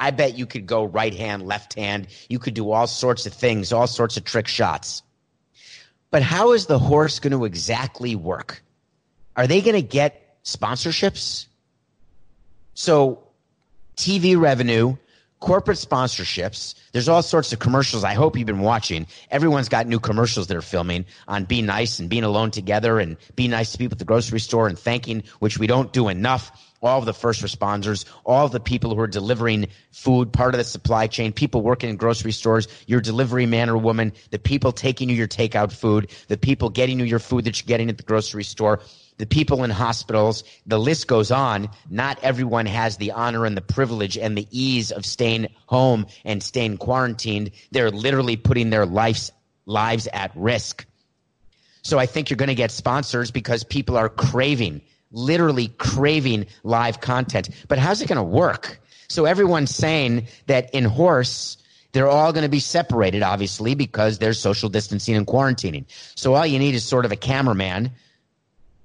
I 0.00 0.10
bet 0.10 0.36
you 0.36 0.46
could 0.46 0.66
go 0.66 0.84
right 0.84 1.14
hand, 1.14 1.46
left 1.46 1.74
hand. 1.74 2.08
You 2.30 2.38
could 2.38 2.54
do 2.54 2.70
all 2.72 2.86
sorts 2.86 3.26
of 3.26 3.34
things, 3.34 3.70
all 3.70 3.86
sorts 3.86 4.16
of 4.16 4.24
trick 4.24 4.48
shots. 4.48 5.02
But 6.10 6.22
how 6.22 6.52
is 6.52 6.66
the 6.66 6.78
horse 6.78 7.20
going 7.20 7.32
to 7.32 7.44
exactly 7.44 8.16
work? 8.16 8.64
Are 9.36 9.46
they 9.46 9.60
going 9.60 9.76
to 9.76 9.82
get 9.82 10.42
sponsorships? 10.42 11.46
So, 12.72 13.22
TV 13.96 14.40
revenue, 14.40 14.96
corporate 15.38 15.76
sponsorships. 15.76 16.74
There's 16.92 17.08
all 17.08 17.22
sorts 17.22 17.52
of 17.52 17.58
commercials. 17.58 18.02
I 18.02 18.14
hope 18.14 18.38
you've 18.38 18.46
been 18.46 18.60
watching. 18.60 19.06
Everyone's 19.30 19.68
got 19.68 19.86
new 19.86 20.00
commercials 20.00 20.46
they're 20.46 20.62
filming 20.62 21.04
on 21.28 21.44
be 21.44 21.60
nice 21.60 21.98
and 21.98 22.08
being 22.08 22.24
alone 22.24 22.50
together 22.50 22.98
and 22.98 23.18
be 23.36 23.48
nice 23.48 23.72
to 23.72 23.78
people 23.78 23.96
at 23.96 23.98
the 23.98 24.06
grocery 24.06 24.40
store 24.40 24.66
and 24.66 24.78
thanking, 24.78 25.24
which 25.40 25.58
we 25.58 25.66
don't 25.66 25.92
do 25.92 26.08
enough 26.08 26.50
all 26.82 26.98
of 26.98 27.04
the 27.04 27.14
first 27.14 27.42
responders, 27.42 28.04
all 28.24 28.46
of 28.46 28.52
the 28.52 28.60
people 28.60 28.94
who 28.94 29.00
are 29.00 29.06
delivering 29.06 29.68
food, 29.90 30.32
part 30.32 30.54
of 30.54 30.58
the 30.58 30.64
supply 30.64 31.06
chain, 31.06 31.32
people 31.32 31.62
working 31.62 31.90
in 31.90 31.96
grocery 31.96 32.32
stores, 32.32 32.68
your 32.86 33.00
delivery 33.00 33.46
man 33.46 33.68
or 33.68 33.76
woman, 33.76 34.12
the 34.30 34.38
people 34.38 34.72
taking 34.72 35.08
you 35.08 35.14
your 35.14 35.28
takeout 35.28 35.72
food, 35.72 36.10
the 36.28 36.38
people 36.38 36.70
getting 36.70 36.98
you 36.98 37.04
your 37.04 37.18
food 37.18 37.44
that 37.44 37.60
you're 37.60 37.66
getting 37.66 37.90
at 37.90 37.98
the 37.98 38.02
grocery 38.02 38.44
store, 38.44 38.80
the 39.18 39.26
people 39.26 39.62
in 39.64 39.70
hospitals. 39.70 40.44
The 40.66 40.78
list 40.78 41.06
goes 41.06 41.30
on. 41.30 41.68
Not 41.90 42.18
everyone 42.22 42.64
has 42.64 42.96
the 42.96 43.12
honor 43.12 43.44
and 43.44 43.54
the 43.54 43.60
privilege 43.60 44.16
and 44.16 44.36
the 44.36 44.48
ease 44.50 44.90
of 44.90 45.04
staying 45.04 45.48
home 45.66 46.06
and 46.24 46.42
staying 46.42 46.78
quarantined. 46.78 47.50
They're 47.70 47.90
literally 47.90 48.36
putting 48.36 48.70
their 48.70 48.86
lives, 48.86 49.30
lives 49.66 50.08
at 50.10 50.32
risk. 50.34 50.86
So 51.82 51.98
I 51.98 52.06
think 52.06 52.30
you're 52.30 52.38
going 52.38 52.48
to 52.48 52.54
get 52.54 52.70
sponsors 52.70 53.30
because 53.30 53.62
people 53.62 53.98
are 53.98 54.08
craving 54.08 54.80
literally 55.12 55.68
craving 55.68 56.46
live 56.62 57.00
content. 57.00 57.50
But 57.68 57.78
how's 57.78 58.00
it 58.00 58.08
going 58.08 58.16
to 58.16 58.22
work? 58.22 58.80
So 59.08 59.24
everyone's 59.24 59.74
saying 59.74 60.28
that 60.46 60.72
in 60.72 60.84
horse, 60.84 61.56
they're 61.92 62.08
all 62.08 62.32
going 62.32 62.44
to 62.44 62.48
be 62.48 62.60
separated, 62.60 63.22
obviously, 63.22 63.74
because 63.74 64.18
there's 64.18 64.38
social 64.38 64.68
distancing 64.68 65.16
and 65.16 65.26
quarantining. 65.26 65.84
So 66.14 66.34
all 66.34 66.46
you 66.46 66.58
need 66.58 66.74
is 66.74 66.84
sort 66.84 67.04
of 67.04 67.12
a 67.12 67.16
cameraman, 67.16 67.90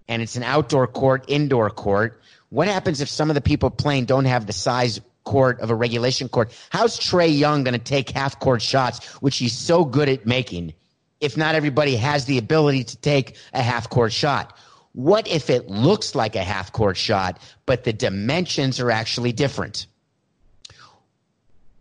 and 0.07 0.21
it's 0.21 0.35
an 0.35 0.43
outdoor 0.43 0.87
court, 0.87 1.25
indoor 1.27 1.69
court. 1.69 2.19
What 2.49 2.67
happens 2.67 3.01
if 3.01 3.09
some 3.09 3.29
of 3.29 3.35
the 3.35 3.41
people 3.41 3.69
playing 3.69 4.05
don't 4.05 4.25
have 4.25 4.47
the 4.47 4.53
size 4.53 4.99
court 5.23 5.59
of 5.59 5.69
a 5.69 5.75
regulation 5.75 6.29
court? 6.29 6.51
How's 6.69 6.99
Trae 6.99 7.37
Young 7.37 7.63
going 7.63 7.73
to 7.73 7.79
take 7.79 8.09
half 8.09 8.39
court 8.39 8.61
shots, 8.61 9.05
which 9.21 9.37
he's 9.37 9.53
so 9.53 9.85
good 9.85 10.09
at 10.09 10.25
making, 10.25 10.73
if 11.19 11.37
not 11.37 11.53
everybody 11.53 11.95
has 11.97 12.25
the 12.25 12.39
ability 12.39 12.85
to 12.85 12.97
take 12.97 13.35
a 13.53 13.61
half 13.61 13.89
court 13.89 14.11
shot? 14.13 14.57
What 14.95 15.27
if 15.27 15.49
it 15.49 15.67
looks 15.67 16.15
like 16.15 16.37
a 16.37 16.43
half 16.43 16.71
court 16.71 16.95
shot, 16.95 17.41
but 17.65 17.83
the 17.83 17.91
dimensions 17.91 18.79
are 18.79 18.89
actually 18.89 19.33
different? 19.33 19.87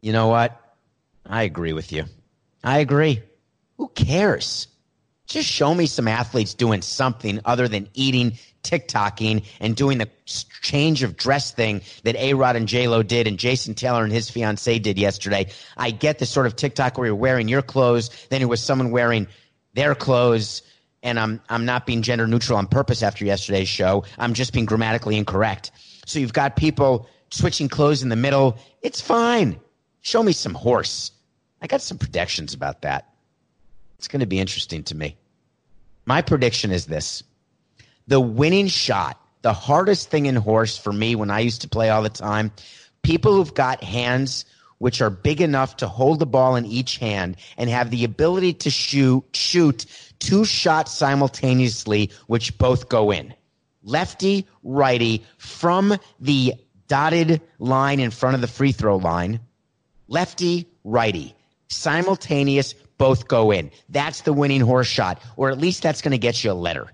You 0.01 0.13
know 0.13 0.27
what? 0.27 0.61
I 1.25 1.45
agree 1.45 1.73
with 1.73 1.93
you. 1.93 2.07
I 2.65 2.79
agree. 2.79 3.23
Who 3.77 3.87
cares? 3.87 4.67
Just 5.29 5.49
show 5.49 5.73
me 5.73 5.87
some 5.87 6.09
athletes 6.09 6.55
doing 6.55 6.83
something 6.83 7.41
other 7.45 7.69
than 7.69 7.89
eating, 7.95 8.33
TikToking, 8.65 9.45
and 9.61 9.77
doing 9.77 9.99
the 9.99 10.11
change 10.27 11.05
of 11.05 11.17
dress 11.17 11.53
thing 11.53 11.83
that 12.03 12.17
A 12.17 12.35
Rod 12.35 12.57
and 12.57 12.67
J 12.67 12.89
Lo 12.89 13.05
did, 13.05 13.29
and 13.29 13.39
Jason 13.39 13.75
Taylor 13.75 14.03
and 14.03 14.13
his 14.13 14.29
fiance 14.29 14.81
did 14.81 14.99
yesterday. 14.99 15.53
I 15.77 15.93
get 15.93 16.19
the 16.19 16.27
sort 16.27 16.47
of 16.47 16.57
TikTok 16.57 16.99
where 16.99 17.07
you're 17.07 17.15
wearing 17.15 17.47
your 17.47 17.63
clothes, 17.63 18.11
then 18.29 18.43
it 18.43 18.49
was 18.49 18.61
someone 18.61 18.91
wearing 18.91 19.29
their 19.73 19.95
clothes, 19.95 20.63
and 21.05 21.21
I'm 21.21 21.41
I'm 21.49 21.65
not 21.65 21.87
being 21.87 22.03
gender 22.03 22.27
neutral 22.27 22.59
on 22.59 22.67
purpose 22.67 23.03
after 23.05 23.25
yesterday's 23.25 23.69
show. 23.69 24.05
I'm 24.19 24.35
just 24.35 24.53
being 24.53 24.67
grammatically 24.67 25.17
incorrect. 25.17 25.71
So 26.07 26.19
you've 26.19 26.33
got 26.33 26.57
people 26.57 27.09
switching 27.31 27.69
clothes 27.69 28.03
in 28.03 28.09
the 28.09 28.17
middle. 28.17 28.59
It's 28.83 29.01
fine. 29.01 29.61
Show 30.01 30.23
me 30.23 30.33
some 30.33 30.55
horse. 30.55 31.13
I 31.63 31.67
got 31.67 31.83
some 31.83 31.99
predictions 31.99 32.55
about 32.55 32.83
that. 32.83 33.15
It's 33.99 34.09
going 34.09 34.21
to 34.21 34.27
be 34.27 34.41
interesting 34.41 34.83
to 34.85 34.97
me. 34.97 35.17
My 36.07 36.23
prediction 36.23 36.73
is 36.73 36.87
this 36.87 37.23
the 38.07 38.21
winning 38.21 38.67
shot, 38.67 39.21
the 39.43 39.53
hardest 39.53 40.11
thing 40.11 40.27
in 40.27 40.37
horse 40.37 40.77
for 40.77 40.93
me 40.93 41.15
when 41.15 41.31
I 41.31 41.41
used 41.41 41.63
to 41.63 41.69
play 41.69 41.91
all 41.91 42.03
the 42.03 42.09
time, 42.09 42.51
people 43.03 43.35
who've 43.35 43.55
got 43.55 43.85
hands 43.85 44.47
which 44.79 45.01
are 45.01 45.11
big 45.11 45.41
enough 45.41 45.79
to 45.79 45.89
hold 45.89 46.19
the 46.19 46.27
ball 46.27 46.57
in 46.57 46.67
each 46.67 46.99
hand 46.99 47.37
and 47.57 47.71
have 47.71 47.91
the 47.91 48.05
ability 48.05 48.53
to 48.53 48.71
shoot 48.71 49.25
shoot 49.33 49.87
two 50.25 50.45
shots 50.45 50.93
simultaneously 50.93 52.11
which 52.27 52.57
both 52.59 52.89
go 52.89 53.11
in 53.11 53.35
lefty 53.83 54.47
righty 54.63 55.25
from 55.39 55.97
the 56.21 56.55
dotted 56.89 57.41
line 57.59 58.01
in 58.01 58.11
front 58.11 58.35
of 58.35 58.41
the 58.41 58.47
free 58.47 58.73
throw 58.73 58.97
line 58.97 59.41
lefty 60.09 60.67
righty 60.85 61.35
simultaneous 61.69 62.75
both 62.99 63.29
go 63.29 63.51
in. 63.51 63.71
That's 63.89 64.23
the 64.23 64.33
winning 64.33 64.61
horse 64.61 64.87
shot, 64.87 65.21
or 65.37 65.51
at 65.51 65.59
least 65.59 65.83
that's 65.83 66.03
going 66.03 66.13
to 66.13 66.19
get 66.19 66.43
you 66.45 66.53
a 66.53 66.55
letter. 66.55 66.91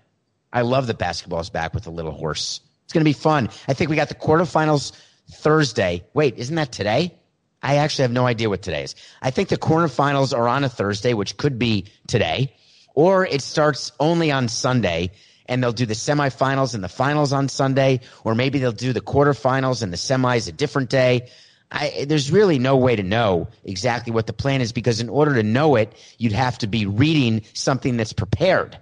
I 0.53 0.63
love 0.63 0.87
that 0.87 0.99
basketball's 0.99 1.51
back 1.51 1.75
with 1.75 1.87
a 1.87 1.91
little 1.91 2.13
horse. 2.13 2.61
It's 2.85 2.93
going 2.93 3.03
to 3.03 3.09
be 3.09 3.13
fun. 3.13 3.49
I 3.69 3.75
think 3.75 3.91
we 3.91 3.97
got 3.97 4.09
the 4.09 4.15
quarterfinals 4.15 4.93
Thursday. 5.31 6.05
Wait, 6.15 6.37
isn't 6.39 6.57
that 6.57 6.73
today? 6.73 7.15
I 7.63 7.77
actually 7.77 8.03
have 8.03 8.13
no 8.13 8.27
idea 8.27 8.49
what 8.49 8.63
today 8.63 8.85
is. 8.85 8.95
I 9.21 9.31
think 9.31 9.51
the 9.51 9.59
quarterfinals 9.59 10.37
are 10.37 10.49
on 10.49 10.65
a 10.65 10.69
Thursday, 10.69 11.13
which 11.13 11.37
could 11.37 11.59
be 11.59 11.87
today, 12.07 12.55
or 12.95 13.27
it 13.27 13.43
starts 13.43 13.93
only 14.01 14.31
on 14.31 14.49
Sunday 14.49 15.11
and 15.47 15.63
they'll 15.63 15.73
do 15.73 15.85
the 15.85 15.95
semifinals 15.95 16.75
and 16.75 16.85
the 16.85 16.89
finals 16.89 17.33
on 17.33 17.49
Sunday, 17.49 18.01
or 18.25 18.37
maybe 18.37 18.61
they'll 18.61 18.71
do 18.71 18.93
the 18.93 19.01
quarterfinals 19.01 19.83
and 19.83 19.93
the 19.93 19.97
semis 19.97 20.49
a 20.49 20.53
different 20.53 20.91
day. 20.91 21.29
I, 21.73 22.05
there's 22.09 22.31
really 22.31 22.59
no 22.59 22.77
way 22.77 22.95
to 22.95 23.03
know 23.03 23.49
exactly 23.65 24.13
what 24.13 24.29
the 24.29 24.33
plan 24.33 24.61
is 24.61 24.73
because 24.73 25.01
in 25.01 25.09
order 25.09 25.35
to 25.35 25.43
know 25.43 25.75
it, 25.75 25.93
you'd 26.19 26.33
have 26.33 26.59
to 26.59 26.69
be 26.69 26.87
reading 26.87 27.43
something 27.53 27.97
that's 27.97 28.13
prepared. 28.13 28.79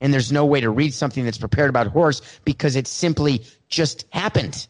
And 0.00 0.14
there's 0.14 0.30
no 0.30 0.46
way 0.46 0.60
to 0.60 0.70
read 0.70 0.94
something 0.94 1.24
that's 1.24 1.38
prepared 1.38 1.68
about 1.68 1.88
horse 1.88 2.22
because 2.44 2.76
it 2.76 2.86
simply 2.86 3.44
just 3.68 4.06
happened. 4.10 4.68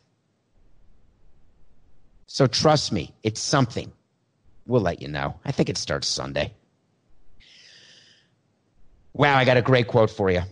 So 2.26 2.46
trust 2.46 2.90
me, 2.90 3.14
it's 3.22 3.40
something. 3.40 3.92
We'll 4.66 4.82
let 4.82 5.02
you 5.02 5.08
know. 5.08 5.34
I 5.44 5.52
think 5.52 5.68
it 5.68 5.76
starts 5.76 6.06
Sunday. 6.08 6.52
Wow, 9.12 9.36
I 9.36 9.44
got 9.44 9.56
a 9.56 9.62
great 9.62 9.88
quote 9.88 10.10
for 10.10 10.30
you. 10.30 10.42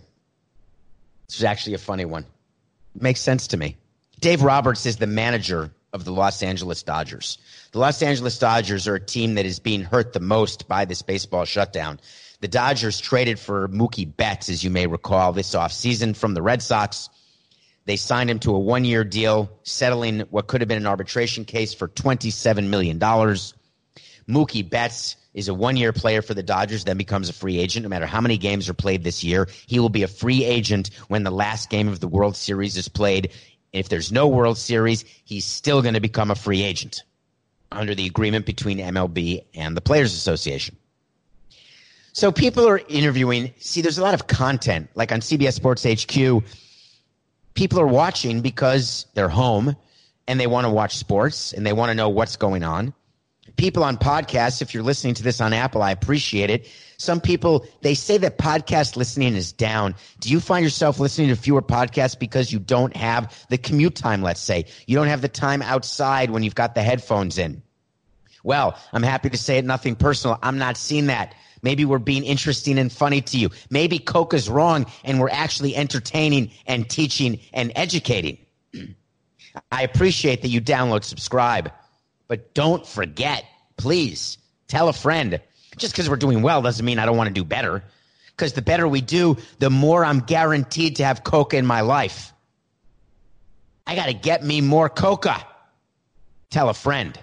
This 1.28 1.38
is 1.38 1.44
actually 1.44 1.74
a 1.74 1.78
funny 1.78 2.04
one. 2.04 2.24
Makes 2.94 3.20
sense 3.20 3.48
to 3.48 3.56
me. 3.56 3.76
Dave 4.20 4.42
Roberts 4.42 4.86
is 4.86 4.96
the 4.96 5.06
manager 5.06 5.70
of 5.92 6.04
the 6.04 6.12
Los 6.12 6.42
Angeles 6.42 6.82
Dodgers. 6.82 7.38
The 7.72 7.78
Los 7.78 8.02
Angeles 8.02 8.38
Dodgers 8.38 8.88
are 8.88 8.94
a 8.94 9.00
team 9.00 9.34
that 9.34 9.46
is 9.46 9.58
being 9.58 9.82
hurt 9.82 10.12
the 10.12 10.20
most 10.20 10.68
by 10.68 10.84
this 10.84 11.02
baseball 11.02 11.44
shutdown. 11.44 12.00
The 12.40 12.48
Dodgers 12.48 13.00
traded 13.00 13.38
for 13.38 13.68
Mookie 13.68 14.16
Betts, 14.16 14.48
as 14.48 14.62
you 14.62 14.70
may 14.70 14.86
recall, 14.86 15.32
this 15.32 15.54
offseason 15.54 16.16
from 16.16 16.34
the 16.34 16.42
Red 16.42 16.62
Sox. 16.62 17.08
They 17.86 17.96
signed 17.96 18.30
him 18.30 18.38
to 18.40 18.54
a 18.54 18.58
one 18.58 18.84
year 18.84 19.04
deal, 19.04 19.50
settling 19.62 20.20
what 20.30 20.48
could 20.48 20.60
have 20.60 20.68
been 20.68 20.76
an 20.78 20.86
arbitration 20.86 21.44
case 21.44 21.72
for 21.72 21.88
$27 21.88 22.68
million. 22.68 22.98
Mookie 22.98 24.68
Betts 24.68 25.16
is 25.36 25.46
a 25.46 25.54
one 25.54 25.76
year 25.76 25.92
player 25.92 26.22
for 26.22 26.34
the 26.34 26.42
Dodgers, 26.42 26.82
then 26.82 26.96
becomes 26.96 27.28
a 27.28 27.32
free 27.32 27.60
agent. 27.60 27.84
No 27.84 27.88
matter 27.88 28.06
how 28.06 28.20
many 28.20 28.36
games 28.36 28.68
are 28.68 28.74
played 28.74 29.04
this 29.04 29.22
year, 29.22 29.46
he 29.68 29.78
will 29.78 29.88
be 29.88 30.02
a 30.02 30.08
free 30.08 30.44
agent 30.44 30.90
when 31.06 31.22
the 31.22 31.30
last 31.30 31.70
game 31.70 31.86
of 31.86 32.00
the 32.00 32.08
World 32.08 32.34
Series 32.34 32.76
is 32.76 32.88
played 32.88 33.30
if 33.76 33.90
there's 33.90 34.10
no 34.10 34.26
World 34.26 34.56
Series, 34.56 35.04
he's 35.24 35.44
still 35.44 35.82
going 35.82 35.94
to 35.94 36.00
become 36.00 36.30
a 36.30 36.34
free 36.34 36.62
agent 36.62 37.02
under 37.70 37.94
the 37.94 38.06
agreement 38.06 38.46
between 38.46 38.78
MLB 38.78 39.44
and 39.54 39.76
the 39.76 39.82
Players 39.82 40.14
Association. 40.14 40.76
So 42.12 42.32
people 42.32 42.66
are 42.66 42.80
interviewing. 42.88 43.52
See, 43.58 43.82
there's 43.82 43.98
a 43.98 44.02
lot 44.02 44.14
of 44.14 44.26
content, 44.26 44.88
like 44.94 45.12
on 45.12 45.20
CBS 45.20 45.52
Sports 45.52 45.84
HQ. 45.84 46.42
People 47.52 47.80
are 47.80 47.86
watching 47.86 48.40
because 48.40 49.06
they're 49.12 49.28
home 49.28 49.76
and 50.26 50.40
they 50.40 50.46
want 50.46 50.64
to 50.64 50.70
watch 50.70 50.96
sports 50.96 51.52
and 51.52 51.66
they 51.66 51.74
want 51.74 51.90
to 51.90 51.94
know 51.94 52.08
what's 52.08 52.36
going 52.36 52.62
on. 52.62 52.94
People 53.56 53.84
on 53.84 53.96
podcasts, 53.96 54.60
if 54.60 54.74
you're 54.74 54.82
listening 54.82 55.14
to 55.14 55.22
this 55.22 55.40
on 55.40 55.52
Apple, 55.52 55.82
I 55.82 55.90
appreciate 55.90 56.50
it. 56.50 56.68
Some 56.98 57.20
people, 57.20 57.66
they 57.82 57.94
say 57.94 58.18
that 58.18 58.38
podcast 58.38 58.96
listening 58.96 59.34
is 59.34 59.52
down. 59.52 59.94
Do 60.20 60.30
you 60.30 60.40
find 60.40 60.64
yourself 60.64 60.98
listening 60.98 61.28
to 61.28 61.36
fewer 61.36 61.62
podcasts 61.62 62.18
because 62.18 62.52
you 62.52 62.58
don't 62.58 62.96
have 62.96 63.46
the 63.48 63.58
commute 63.58 63.94
time, 63.94 64.22
let's 64.22 64.40
say? 64.40 64.66
You 64.86 64.96
don't 64.96 65.08
have 65.08 65.22
the 65.22 65.28
time 65.28 65.62
outside 65.62 66.30
when 66.30 66.42
you've 66.42 66.54
got 66.54 66.74
the 66.74 66.82
headphones 66.82 67.38
in. 67.38 67.62
Well, 68.44 68.78
I'm 68.92 69.02
happy 69.02 69.30
to 69.30 69.38
say 69.38 69.58
it, 69.58 69.64
nothing 69.64 69.96
personal. 69.96 70.38
I'm 70.42 70.58
not 70.58 70.76
seeing 70.76 71.06
that. 71.06 71.34
Maybe 71.62 71.84
we're 71.84 71.98
being 71.98 72.24
interesting 72.24 72.78
and 72.78 72.92
funny 72.92 73.20
to 73.22 73.38
you. 73.38 73.50
Maybe 73.70 73.98
Coca's 73.98 74.48
wrong 74.48 74.86
and 75.04 75.18
we're 75.18 75.30
actually 75.30 75.74
entertaining 75.74 76.50
and 76.66 76.88
teaching 76.88 77.40
and 77.52 77.72
educating. 77.74 78.38
I 79.72 79.82
appreciate 79.82 80.42
that 80.42 80.48
you 80.48 80.60
download, 80.60 81.02
subscribe, 81.02 81.72
but 82.28 82.54
don't 82.54 82.86
forget, 82.86 83.44
please 83.76 84.38
tell 84.68 84.88
a 84.88 84.92
friend 84.92 85.40
just 85.76 85.92
because 85.92 86.08
we're 86.08 86.16
doing 86.16 86.42
well 86.42 86.62
doesn't 86.62 86.84
mean 86.84 86.98
I 86.98 87.06
don't 87.06 87.16
want 87.16 87.28
to 87.28 87.34
do 87.34 87.44
better. 87.44 87.84
Because 88.30 88.52
the 88.52 88.62
better 88.62 88.86
we 88.86 89.00
do, 89.00 89.36
the 89.58 89.70
more 89.70 90.04
I'm 90.04 90.20
guaranteed 90.20 90.96
to 90.96 91.04
have 91.04 91.24
coca 91.24 91.56
in 91.56 91.64
my 91.64 91.80
life. 91.80 92.32
I 93.86 93.94
got 93.94 94.06
to 94.06 94.14
get 94.14 94.44
me 94.44 94.60
more 94.60 94.88
coca. 94.88 95.46
Tell 96.50 96.68
a 96.68 96.74
friend. 96.74 97.18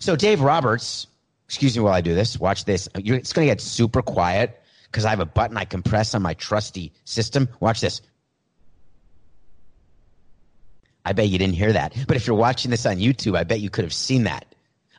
So, 0.00 0.16
Dave 0.16 0.40
Roberts, 0.40 1.06
excuse 1.46 1.76
me 1.76 1.82
while 1.82 1.92
I 1.92 2.00
do 2.00 2.14
this, 2.14 2.38
watch 2.38 2.64
this. 2.64 2.88
It's 2.94 3.32
going 3.32 3.46
to 3.46 3.52
get 3.52 3.60
super 3.60 4.02
quiet 4.02 4.60
because 4.84 5.04
I 5.04 5.10
have 5.10 5.20
a 5.20 5.26
button 5.26 5.56
I 5.56 5.64
can 5.64 5.82
press 5.82 6.14
on 6.14 6.22
my 6.22 6.34
trusty 6.34 6.92
system. 7.04 7.48
Watch 7.60 7.80
this. 7.80 8.00
I 11.08 11.14
bet 11.14 11.28
you 11.28 11.38
didn't 11.38 11.56
hear 11.56 11.72
that. 11.72 11.94
But 12.06 12.18
if 12.18 12.26
you're 12.26 12.36
watching 12.36 12.70
this 12.70 12.84
on 12.84 12.98
YouTube, 12.98 13.34
I 13.34 13.44
bet 13.44 13.60
you 13.60 13.70
could 13.70 13.84
have 13.84 13.94
seen 13.94 14.24
that. 14.24 14.44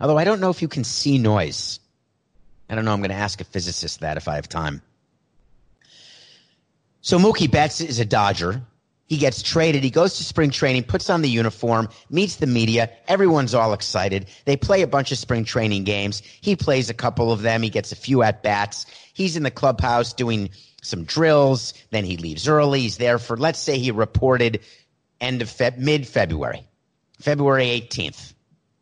Although 0.01 0.17
I 0.17 0.23
don't 0.23 0.41
know 0.41 0.49
if 0.49 0.61
you 0.61 0.67
can 0.67 0.83
see 0.83 1.19
noise. 1.19 1.79
I 2.67 2.73
don't 2.73 2.83
know. 2.83 2.93
I'm 2.93 2.99
going 2.99 3.11
to 3.11 3.15
ask 3.15 3.39
a 3.41 3.43
physicist 3.43 3.99
that 3.99 4.17
if 4.17 4.27
I 4.27 4.35
have 4.35 4.49
time. 4.49 4.81
So 7.01 7.19
Mookie 7.19 7.49
Betts 7.49 7.79
is 7.79 7.99
a 7.99 8.05
Dodger. 8.05 8.63
He 9.05 9.17
gets 9.17 9.43
traded. 9.43 9.83
He 9.83 9.91
goes 9.91 10.17
to 10.17 10.23
spring 10.23 10.49
training, 10.49 10.83
puts 10.83 11.11
on 11.11 11.21
the 11.21 11.29
uniform, 11.29 11.89
meets 12.09 12.37
the 12.37 12.47
media. 12.47 12.89
Everyone's 13.07 13.53
all 13.53 13.73
excited. 13.73 14.25
They 14.45 14.57
play 14.57 14.81
a 14.81 14.87
bunch 14.87 15.11
of 15.11 15.19
spring 15.19 15.45
training 15.45 15.83
games. 15.83 16.23
He 16.41 16.55
plays 16.55 16.89
a 16.89 16.93
couple 16.95 17.31
of 17.31 17.43
them. 17.43 17.61
He 17.61 17.69
gets 17.69 17.91
a 17.91 17.95
few 17.95 18.23
at 18.23 18.41
bats. 18.41 18.87
He's 19.13 19.37
in 19.37 19.43
the 19.43 19.51
clubhouse 19.51 20.13
doing 20.13 20.49
some 20.81 21.03
drills. 21.03 21.73
Then 21.91 22.03
he 22.03 22.17
leaves 22.17 22.47
early. 22.47 22.81
He's 22.81 22.97
there 22.97 23.19
for, 23.19 23.37
let's 23.37 23.59
say 23.59 23.77
he 23.77 23.91
reported 23.91 24.59
end 25.21 25.41
of 25.41 25.49
Feb, 25.49 25.77
mid 25.77 26.07
February, 26.07 26.65
February 27.19 27.65
18th. 27.65 28.33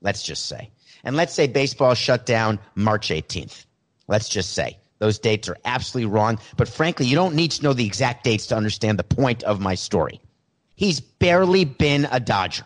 Let's 0.01 0.23
just 0.23 0.45
say. 0.45 0.69
And 1.03 1.15
let's 1.15 1.33
say 1.33 1.47
baseball 1.47 1.93
shut 1.93 2.25
down 2.25 2.59
March 2.75 3.09
18th. 3.09 3.65
Let's 4.07 4.29
just 4.29 4.53
say 4.53 4.77
those 4.99 5.19
dates 5.19 5.49
are 5.49 5.57
absolutely 5.65 6.11
wrong. 6.11 6.39
But 6.55 6.67
frankly, 6.67 7.05
you 7.05 7.15
don't 7.15 7.35
need 7.35 7.51
to 7.51 7.63
know 7.63 7.73
the 7.73 7.85
exact 7.85 8.23
dates 8.23 8.47
to 8.47 8.57
understand 8.57 8.99
the 8.99 9.03
point 9.03 9.43
of 9.43 9.59
my 9.59 9.75
story. 9.75 10.21
He's 10.75 10.99
barely 10.99 11.65
been 11.65 12.07
a 12.11 12.19
Dodger. 12.19 12.65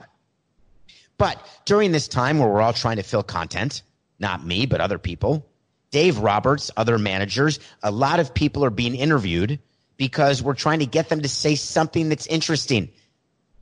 But 1.18 1.46
during 1.66 1.92
this 1.92 2.08
time 2.08 2.40
where 2.40 2.50
we're 2.50 2.62
all 2.62 2.74
trying 2.74 2.98
to 2.98 3.04
fill 3.04 3.24
content, 3.24 3.84
not 4.20 4.46
me, 4.46 4.66
but 4.66 4.82
other 4.82 4.98
people, 4.98 5.48
Dave 5.92 6.18
Roberts, 6.18 6.72
other 6.76 6.98
managers, 6.98 7.60
a 7.84 7.92
lot 7.92 8.20
of 8.20 8.34
people 8.34 8.66
are 8.66 8.70
being 8.70 8.96
interviewed 8.96 9.60
because 9.98 10.42
we're 10.42 10.56
trying 10.56 10.80
to 10.80 10.86
get 10.86 11.10
them 11.10 11.22
to 11.22 11.30
say 11.30 11.56
something 11.56 12.10
that's 12.10 12.26
interesting. 12.28 12.90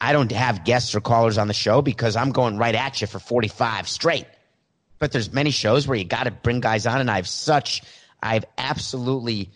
I 0.01 0.13
don't 0.13 0.31
have 0.31 0.63
guests 0.63 0.95
or 0.95 1.01
callers 1.01 1.37
on 1.37 1.47
the 1.47 1.53
show 1.53 1.81
because 1.81 2.15
I'm 2.15 2.31
going 2.31 2.57
right 2.57 2.75
at 2.75 3.01
you 3.01 3.07
for 3.07 3.19
45 3.19 3.87
straight 3.87 4.25
but 4.99 5.13
there's 5.13 5.33
many 5.33 5.49
shows 5.49 5.87
where 5.87 5.97
you 5.97 6.03
got 6.03 6.25
to 6.25 6.31
bring 6.31 6.59
guys 6.59 6.85
on, 6.85 6.99
and 6.99 7.09
I 7.09 7.15
have 7.15 7.27
such, 7.27 7.81
I 8.21 8.35
have 8.35 8.45
absolutely 8.57 9.49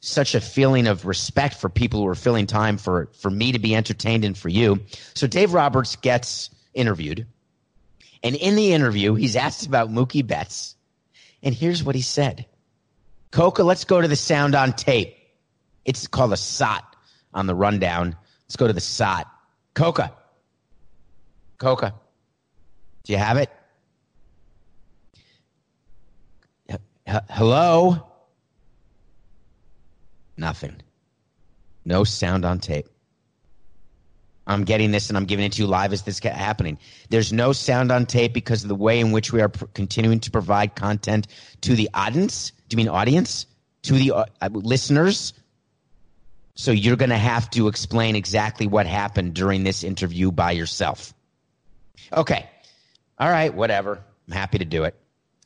such 0.00 0.34
a 0.34 0.40
feeling 0.40 0.86
of 0.86 1.06
respect 1.06 1.54
for 1.54 1.68
people 1.68 2.00
who 2.00 2.06
are 2.06 2.14
filling 2.14 2.46
time 2.46 2.78
for 2.78 3.08
for 3.18 3.30
me 3.30 3.52
to 3.52 3.58
be 3.58 3.74
entertained 3.74 4.24
and 4.24 4.36
for 4.36 4.48
you. 4.48 4.80
So 5.14 5.26
Dave 5.26 5.52
Roberts 5.52 5.96
gets 5.96 6.50
interviewed, 6.74 7.26
and 8.22 8.36
in 8.36 8.54
the 8.54 8.72
interview, 8.72 9.14
he's 9.14 9.36
asked 9.36 9.66
about 9.66 9.90
Mookie 9.90 10.26
Betts, 10.26 10.76
and 11.42 11.54
here's 11.54 11.82
what 11.82 11.94
he 11.94 12.02
said: 12.02 12.46
"Coca, 13.30 13.62
let's 13.62 13.84
go 13.84 14.00
to 14.00 14.08
the 14.08 14.16
sound 14.16 14.54
on 14.54 14.74
tape." 14.74 15.16
It's 15.86 16.06
called 16.06 16.32
a 16.34 16.36
SOT 16.36 16.84
on 17.32 17.46
the 17.46 17.54
rundown. 17.54 18.14
Let's 18.44 18.56
go 18.56 18.66
to 18.66 18.72
the 18.72 18.80
SOT. 18.80 19.26
Coca. 19.74 20.12
Coca. 21.58 21.94
Do 23.04 23.12
you 23.12 23.18
have 23.18 23.36
it? 23.36 23.50
H- 26.68 27.22
hello? 27.28 28.06
Nothing. 30.36 30.80
No 31.84 32.04
sound 32.04 32.44
on 32.44 32.60
tape. 32.60 32.86
I'm 34.46 34.64
getting 34.64 34.90
this 34.90 35.08
and 35.08 35.16
I'm 35.16 35.26
giving 35.26 35.44
it 35.44 35.52
to 35.52 35.62
you 35.62 35.68
live 35.68 35.92
as 35.92 36.02
this 36.02 36.18
happening. 36.18 36.78
There's 37.08 37.32
no 37.32 37.52
sound 37.52 37.92
on 37.92 38.06
tape 38.06 38.32
because 38.32 38.64
of 38.64 38.68
the 38.68 38.74
way 38.74 38.98
in 38.98 39.12
which 39.12 39.32
we 39.32 39.40
are 39.40 39.48
pr- 39.48 39.66
continuing 39.74 40.20
to 40.20 40.30
provide 40.30 40.74
content 40.74 41.28
to 41.60 41.74
the 41.74 41.88
audience. 41.94 42.52
Do 42.68 42.74
you 42.74 42.78
mean 42.78 42.88
audience? 42.88 43.46
To 43.84 43.94
the 43.94 44.12
uh, 44.12 44.24
listeners? 44.50 45.32
So 46.60 46.72
you're 46.72 46.96
going 46.96 47.08
to 47.08 47.16
have 47.16 47.48
to 47.52 47.68
explain 47.68 48.16
exactly 48.16 48.66
what 48.66 48.86
happened 48.86 49.32
during 49.32 49.64
this 49.64 49.82
interview 49.82 50.30
by 50.30 50.50
yourself. 50.50 51.14
Okay. 52.12 52.50
All 53.18 53.30
right, 53.30 53.54
whatever. 53.54 54.04
I'm 54.28 54.34
happy 54.34 54.58
to 54.58 54.66
do 54.66 54.84
it. 54.84 54.94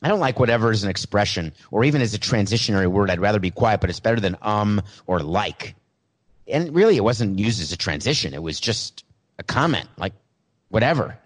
I 0.03 0.09
don't 0.09 0.19
like 0.19 0.41
whatever 0.41 0.73
as 0.73 0.83
an 0.83 0.91
expression 0.91 1.53
or 1.71 1.85
even 1.85 2.03
as 2.03 2.15
a 2.15 2.19
transitionary 2.19 2.89
word. 2.89 3.11
I'd 3.11 3.21
rather 3.21 3.39
be 3.39 3.53
quiet, 3.53 3.81
but 3.81 3.91
it's 3.91 4.01
better 4.01 4.19
than 4.19 4.37
um 4.43 4.83
or 5.07 5.21
like 5.21 5.77
and 6.49 6.75
really 6.75 6.97
it 6.97 7.05
wasn't 7.05 7.39
used 7.39 7.63
as 7.63 7.71
a 7.71 7.77
transition. 7.77 8.35
It 8.35 8.43
was 8.43 8.59
just 8.59 9.05
a 9.39 9.45
comment, 9.45 9.89
like 9.97 10.15
whatever. 10.69 11.17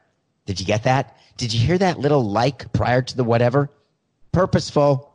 Did 0.44 0.60
you 0.60 0.66
get 0.66 0.82
that? 0.82 1.16
Did 1.38 1.54
you 1.54 1.66
hear 1.66 1.78
that 1.78 1.98
little 1.98 2.30
like 2.30 2.74
prior 2.74 3.00
to 3.00 3.16
the 3.16 3.24
whatever? 3.24 3.70
Purposeful. 4.32 5.10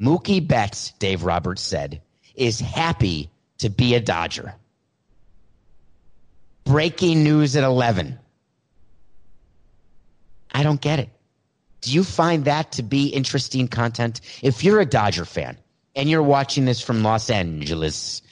Mookie 0.00 0.44
Betts, 0.44 0.90
Dave 0.98 1.22
Roberts 1.22 1.62
said, 1.62 2.02
is 2.34 2.58
happy 2.58 3.30
to 3.58 3.70
be 3.70 3.94
a 3.94 4.00
Dodger. 4.00 4.54
Breaking 6.64 7.24
news 7.24 7.56
at 7.56 7.64
11. 7.64 8.18
I 10.52 10.62
don't 10.62 10.80
get 10.80 10.98
it. 10.98 11.10
Do 11.80 11.92
you 11.92 12.04
find 12.04 12.46
that 12.46 12.72
to 12.72 12.82
be 12.82 13.08
interesting 13.08 13.68
content? 13.68 14.20
If 14.42 14.64
you're 14.64 14.80
a 14.80 14.86
Dodger 14.86 15.26
fan 15.26 15.58
and 15.94 16.08
you're 16.08 16.22
watching 16.22 16.64
this 16.64 16.80
from 16.80 17.02
Los 17.02 17.28
Angeles, 17.28 18.22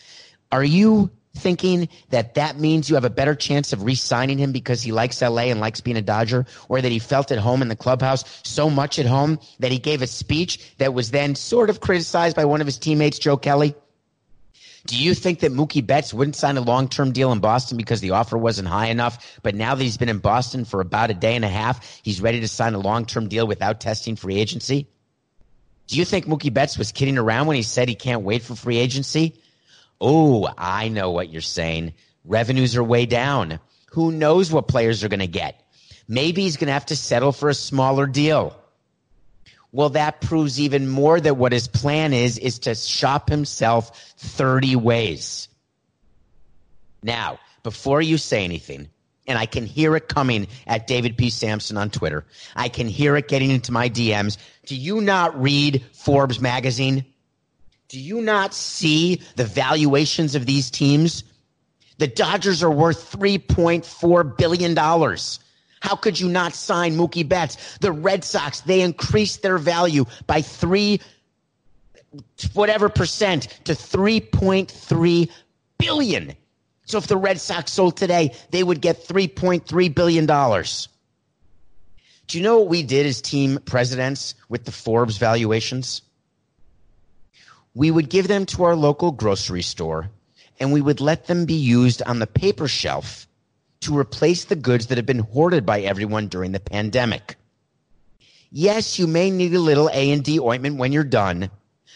are 0.51 0.65
you 0.65 1.11
thinking 1.35 1.89
that 2.11 2.35
that 2.35 2.59
means 2.59 2.89
you 2.89 2.95
have 2.95 3.05
a 3.05 3.11
better 3.11 3.35
chance 3.35 3.73
of 3.73 3.83
re-signing 3.83 4.39
him 4.39 4.53
because 4.53 4.83
he 4.83 4.93
likes 4.93 5.21
LA 5.21 5.45
and 5.45 5.61
likes 5.61 5.81
being 5.81 5.97
a 5.97 6.03
Dodger 6.03 6.47
or 6.69 6.81
that 6.81 6.93
he 6.93 6.99
felt 6.99 7.33
at 7.33 7.39
home 7.39 7.63
in 7.63 7.69
the 7.69 7.77
clubhouse 7.77 8.25
so 8.45 8.69
much 8.69 8.99
at 8.99 9.07
home 9.07 9.39
that 9.59 9.73
he 9.73 9.79
gave 9.79 10.03
a 10.03 10.07
speech 10.07 10.75
that 10.79 10.95
was 10.95 11.11
then 11.11 11.35
sort 11.35 11.71
of 11.71 11.81
criticized 11.81 12.37
by 12.37 12.45
one 12.45 12.61
of 12.61 12.67
his 12.67 12.79
teammates, 12.79 13.19
Joe 13.19 13.37
Kelly? 13.37 13.75
Do 14.87 14.97
you 14.97 15.15
think 15.15 15.41
that 15.41 15.53
Mookie 15.53 15.87
Betts 15.87 16.13
wouldn't 16.13 16.35
sign 16.35 16.57
a 16.57 16.61
long-term 16.61 17.13
deal 17.13 17.31
in 17.31 17.39
Boston 17.39 17.77
because 17.77 18.01
the 18.01 18.11
offer 18.11 18.37
wasn't 18.37 18.69
high 18.69 18.87
enough? 18.87 19.39
But 19.43 19.55
now 19.55 19.75
that 19.75 19.83
he's 19.83 19.97
been 19.97 20.09
in 20.09 20.19
Boston 20.19 20.65
for 20.65 20.81
about 20.81 21.11
a 21.11 21.15
day 21.15 21.37
and 21.37 21.45
a 21.45 21.49
half, 21.49 22.01
he's 22.03 22.21
ready 22.21 22.41
to 22.41 22.49
sign 22.49 22.75
a 22.75 22.79
long-term 22.79 23.29
deal 23.29 23.47
without 23.47 23.81
testing 23.81 24.17
free 24.17 24.37
agency? 24.37 24.89
Do 25.87 25.99
you 25.99 26.05
think 26.05 26.27
Mookie 26.27 26.53
Betts 26.53 26.79
was 26.79 26.91
kidding 26.91 27.19
around 27.19 27.47
when 27.47 27.57
he 27.57 27.63
said 27.63 27.89
he 27.89 27.95
can't 27.95 28.23
wait 28.23 28.43
for 28.43 28.57
free 28.57 28.79
agency? 28.79 29.41
Oh, 30.01 30.49
I 30.59 30.89
know 30.89 31.13
what 31.13 31.31
you're 31.31 31.43
saying. 31.43 31.95
Revenues 32.25 32.77
are 32.77 32.83
way 32.83 33.07
down. 33.07 33.61
Who 33.93 34.11
knows 34.11 34.51
what 34.51 34.69
players 34.69 35.05
are 35.05 35.09
going 35.09 35.21
to 35.21 35.27
get? 35.27 35.63
Maybe 36.09 36.43
he's 36.43 36.57
going 36.57 36.67
to 36.69 36.73
have 36.73 36.87
to 36.87 36.97
settle 36.97 37.31
for 37.31 37.49
a 37.49 37.55
smaller 37.55 38.07
deal. 38.07 38.57
Well, 39.73 39.91
that 39.91 40.21
proves 40.21 40.61
even 40.61 40.89
more 40.89 41.19
that 41.19 41.37
what 41.37 41.53
his 41.53 41.67
plan 41.67 42.13
is, 42.13 42.37
is 42.39 42.61
to 42.61 42.75
shop 42.75 43.31
himself 43.31 44.15
30 44.19 44.77
ways. 44.77 45.49
Now, 47.03 47.39
before 47.63 48.03
you 48.03 48.19
say 48.19 48.45
anything, 48.45 48.89
and 49.27 49.39
I 49.39 49.47
can 49.47 49.67
hear 49.67 49.97
it 49.97 50.09
coming 50.09 50.49
at 50.67 50.87
David 50.87 51.17
P. 51.17 51.31
Samson 51.31 51.77
on 51.77 51.91
Twitter. 51.91 52.27
I 52.57 52.69
can 52.69 52.89
hear 52.89 53.17
it 53.17 53.29
getting 53.29 53.51
into 53.51 53.73
my 53.73 53.89
DMs. 53.89 54.37
Do 54.67 54.77
you 54.77 55.01
not 55.01 55.41
read 55.41 55.85
Forbes 55.93 56.41
magazine? 56.41 57.05
Do 57.89 58.01
you 58.01 58.21
not 58.21 58.53
see 58.53 59.21
the 59.37 59.45
valuations 59.45 60.35
of 60.35 60.45
these 60.45 60.71
teams? 60.71 61.25
The 61.99 62.09
Dodgers 62.09 62.63
are 62.63 62.71
worth 62.71 63.13
$3.4 63.17 64.37
billion. 64.37 64.75
How 65.83 65.97
could 65.97 66.19
you 66.19 66.29
not 66.29 66.55
sign 66.55 66.97
Mookie 66.97 67.29
Betts? 67.29 67.79
The 67.79 67.93
Red 67.93 68.25
Sox, 68.25 68.61
they 68.61 68.81
increased 68.81 69.43
their 69.43 69.59
value 69.59 70.07
by 70.27 70.41
three, 70.41 71.01
whatever 72.55 72.89
percent 72.89 73.49
to 73.65 73.73
3.3 73.73 75.31
billion. 75.79 76.33
So 76.85 76.99
if 76.99 77.07
the 77.07 77.17
Red 77.17 77.41
Sox 77.41 77.73
sold 77.73 77.97
today, 77.97 78.35
they 78.51 78.63
would 78.63 78.81
get 78.81 79.07
$3.3 79.07 79.95
billion. 79.95 80.27
Do 80.27 82.39
you 82.39 82.43
know 82.43 82.59
what 82.59 82.69
we 82.69 82.83
did 82.83 83.07
as 83.07 83.21
team 83.21 83.59
presidents 83.65 84.35
with 84.49 84.65
the 84.65 84.73
Forbes 84.73 85.19
valuations? 85.19 86.03
we 87.75 87.91
would 87.91 88.09
give 88.09 88.29
them 88.29 88.47
to 88.47 88.65
our 88.65 88.77
local 88.77 89.13
grocery 89.13 89.63
store 89.63 90.11
and 90.61 90.73
we 90.73 90.81
would 90.81 91.01
let 91.01 91.27
them 91.27 91.47
be 91.47 91.55
used 91.55 92.03
on 92.03 92.19
the 92.19 92.27
paper 92.27 92.69
shelf 92.69 93.27
to 93.83 93.97
replace 93.97 94.45
the 94.45 94.57
goods 94.57 94.87
that 94.87 94.99
have 94.99 95.07
been 95.07 95.21
hoarded 95.21 95.65
by 95.65 95.81
everyone 95.81 96.29
during 96.29 96.53
the 96.53 96.61
pandemic. 96.61 97.37
Yes, 98.51 98.99
you 98.99 99.07
may 99.07 99.31
need 99.31 99.55
a 99.55 99.61
little 99.61 99.89
A&D 99.93 100.41
ointment 100.41 100.77
when 100.77 100.93
you're 100.93 101.05
done, 101.05 101.51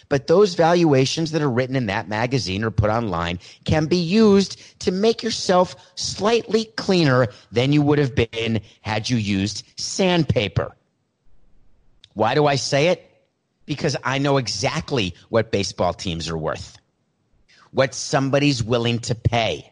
but 0.08 0.26
those 0.26 0.54
valuations 0.54 1.32
that 1.32 1.42
are 1.42 1.50
written 1.50 1.76
in 1.76 1.86
that 1.86 2.08
magazine 2.08 2.64
or 2.64 2.70
put 2.70 2.90
online 2.90 3.38
can 3.64 3.86
be 3.86 3.96
used 3.96 4.80
to 4.80 4.92
make 4.92 5.22
yourself 5.22 5.74
slightly 5.96 6.66
cleaner 6.76 7.28
than 7.52 7.72
you 7.72 7.82
would 7.82 7.98
have 7.98 8.14
been 8.14 8.60
had 8.80 9.10
you 9.10 9.16
used 9.16 9.64
sandpaper. 9.76 10.74
Why 12.14 12.34
do 12.34 12.46
I 12.46 12.56
say 12.56 12.88
it? 12.88 13.06
because 13.66 13.96
I 14.02 14.18
know 14.18 14.38
exactly 14.38 15.14
what 15.28 15.50
baseball 15.50 15.92
teams 15.92 16.30
are 16.30 16.38
worth, 16.38 16.78
what 17.72 17.94
somebody's 17.94 18.62
willing 18.62 19.00
to 19.00 19.14
pay. 19.14 19.70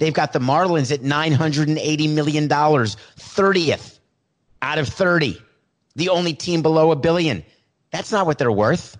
They've 0.00 0.14
got 0.14 0.32
the 0.32 0.38
Marlins 0.38 0.90
at 0.92 1.00
$980 1.00 2.14
million, 2.14 2.48
30th 2.48 3.98
out 4.62 4.78
of 4.78 4.88
30, 4.88 5.38
the 5.94 6.08
only 6.08 6.32
team 6.32 6.62
below 6.62 6.90
a 6.90 6.96
billion. 6.96 7.44
That's 7.90 8.10
not 8.10 8.24
what 8.24 8.38
they're 8.38 8.50
worth. 8.50 8.96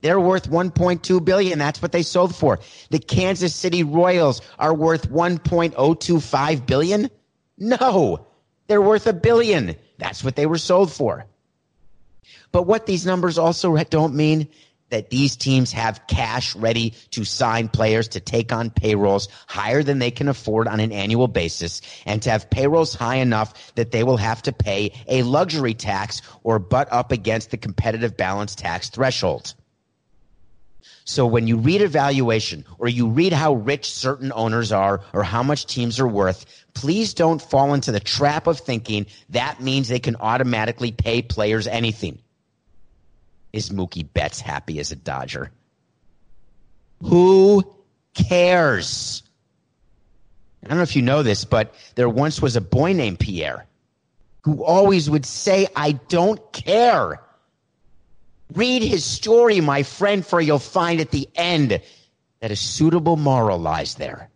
They're 0.00 0.18
worth 0.18 0.50
1.2 0.50 1.24
billion. 1.24 1.60
That's 1.60 1.80
what 1.80 1.92
they 1.92 2.02
sold 2.02 2.34
for. 2.34 2.58
The 2.90 2.98
Kansas 2.98 3.54
City 3.54 3.84
Royals 3.84 4.42
are 4.58 4.74
worth 4.74 5.08
1.025 5.08 6.66
billion. 6.66 7.08
No, 7.56 8.26
they're 8.66 8.82
worth 8.82 9.06
a 9.06 9.12
billion. 9.12 9.76
That's 9.98 10.24
what 10.24 10.34
they 10.34 10.46
were 10.46 10.58
sold 10.58 10.90
for. 10.90 11.26
But 12.50 12.64
what 12.64 12.86
these 12.86 13.06
numbers 13.06 13.38
also 13.38 13.76
don't 13.84 14.16
mean 14.16 14.48
that 14.92 15.08
these 15.08 15.36
teams 15.36 15.72
have 15.72 16.06
cash 16.06 16.54
ready 16.54 16.90
to 17.10 17.24
sign 17.24 17.66
players 17.66 18.08
to 18.08 18.20
take 18.20 18.52
on 18.52 18.68
payrolls 18.68 19.26
higher 19.46 19.82
than 19.82 19.98
they 19.98 20.10
can 20.10 20.28
afford 20.28 20.68
on 20.68 20.80
an 20.80 20.92
annual 20.92 21.28
basis 21.28 21.80
and 22.04 22.20
to 22.22 22.30
have 22.30 22.50
payrolls 22.50 22.94
high 22.94 23.16
enough 23.16 23.74
that 23.74 23.90
they 23.90 24.04
will 24.04 24.18
have 24.18 24.42
to 24.42 24.52
pay 24.52 24.92
a 25.08 25.22
luxury 25.22 25.72
tax 25.72 26.20
or 26.42 26.58
butt 26.58 26.88
up 26.92 27.10
against 27.10 27.50
the 27.50 27.56
competitive 27.56 28.18
balance 28.18 28.54
tax 28.54 28.90
threshold. 28.90 29.54
So 31.04 31.26
when 31.26 31.46
you 31.46 31.56
read 31.56 31.80
a 31.80 31.88
valuation 31.88 32.66
or 32.78 32.86
you 32.86 33.08
read 33.08 33.32
how 33.32 33.54
rich 33.54 33.90
certain 33.90 34.30
owners 34.34 34.72
are 34.72 35.00
or 35.14 35.22
how 35.22 35.42
much 35.42 35.64
teams 35.64 36.00
are 36.00 36.06
worth, 36.06 36.44
please 36.74 37.14
don't 37.14 37.40
fall 37.40 37.72
into 37.72 37.92
the 37.92 38.00
trap 38.00 38.46
of 38.46 38.60
thinking 38.60 39.06
that 39.30 39.58
means 39.58 39.88
they 39.88 40.00
can 40.00 40.16
automatically 40.16 40.92
pay 40.92 41.22
players 41.22 41.66
anything. 41.66 42.18
Is 43.52 43.70
Mookie 43.70 44.06
Betts 44.12 44.40
happy 44.40 44.78
as 44.80 44.92
a 44.92 44.96
Dodger? 44.96 45.50
Who 47.02 47.64
cares? 48.14 49.22
I 50.64 50.68
don't 50.68 50.76
know 50.76 50.82
if 50.84 50.96
you 50.96 51.02
know 51.02 51.22
this, 51.22 51.44
but 51.44 51.74
there 51.96 52.08
once 52.08 52.40
was 52.40 52.56
a 52.56 52.60
boy 52.60 52.92
named 52.92 53.18
Pierre 53.18 53.66
who 54.42 54.64
always 54.64 55.08
would 55.08 55.26
say, 55.26 55.66
I 55.74 55.92
don't 55.92 56.40
care. 56.52 57.20
Read 58.54 58.82
his 58.82 59.04
story, 59.04 59.60
my 59.60 59.82
friend, 59.82 60.24
for 60.26 60.40
you'll 60.40 60.58
find 60.58 61.00
at 61.00 61.10
the 61.10 61.28
end 61.34 61.80
that 62.40 62.50
a 62.50 62.56
suitable 62.56 63.16
moral 63.16 63.58
lies 63.58 63.94
there. 63.94 64.28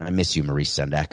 I 0.00 0.10
miss 0.10 0.36
you, 0.36 0.42
Maurice 0.42 0.72
Sendak. 0.72 1.12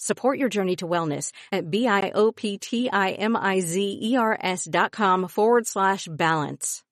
Support 0.00 0.38
your 0.38 0.48
journey 0.48 0.76
to 0.76 0.86
wellness 0.86 1.32
at 1.50 1.72
B-I-O-P-T-I-M-I-Z-E-R-S 1.72 4.68
dot 4.70 4.92
com 4.92 5.26
forward 5.26 5.66
slash 5.66 6.06
balance. 6.08 6.84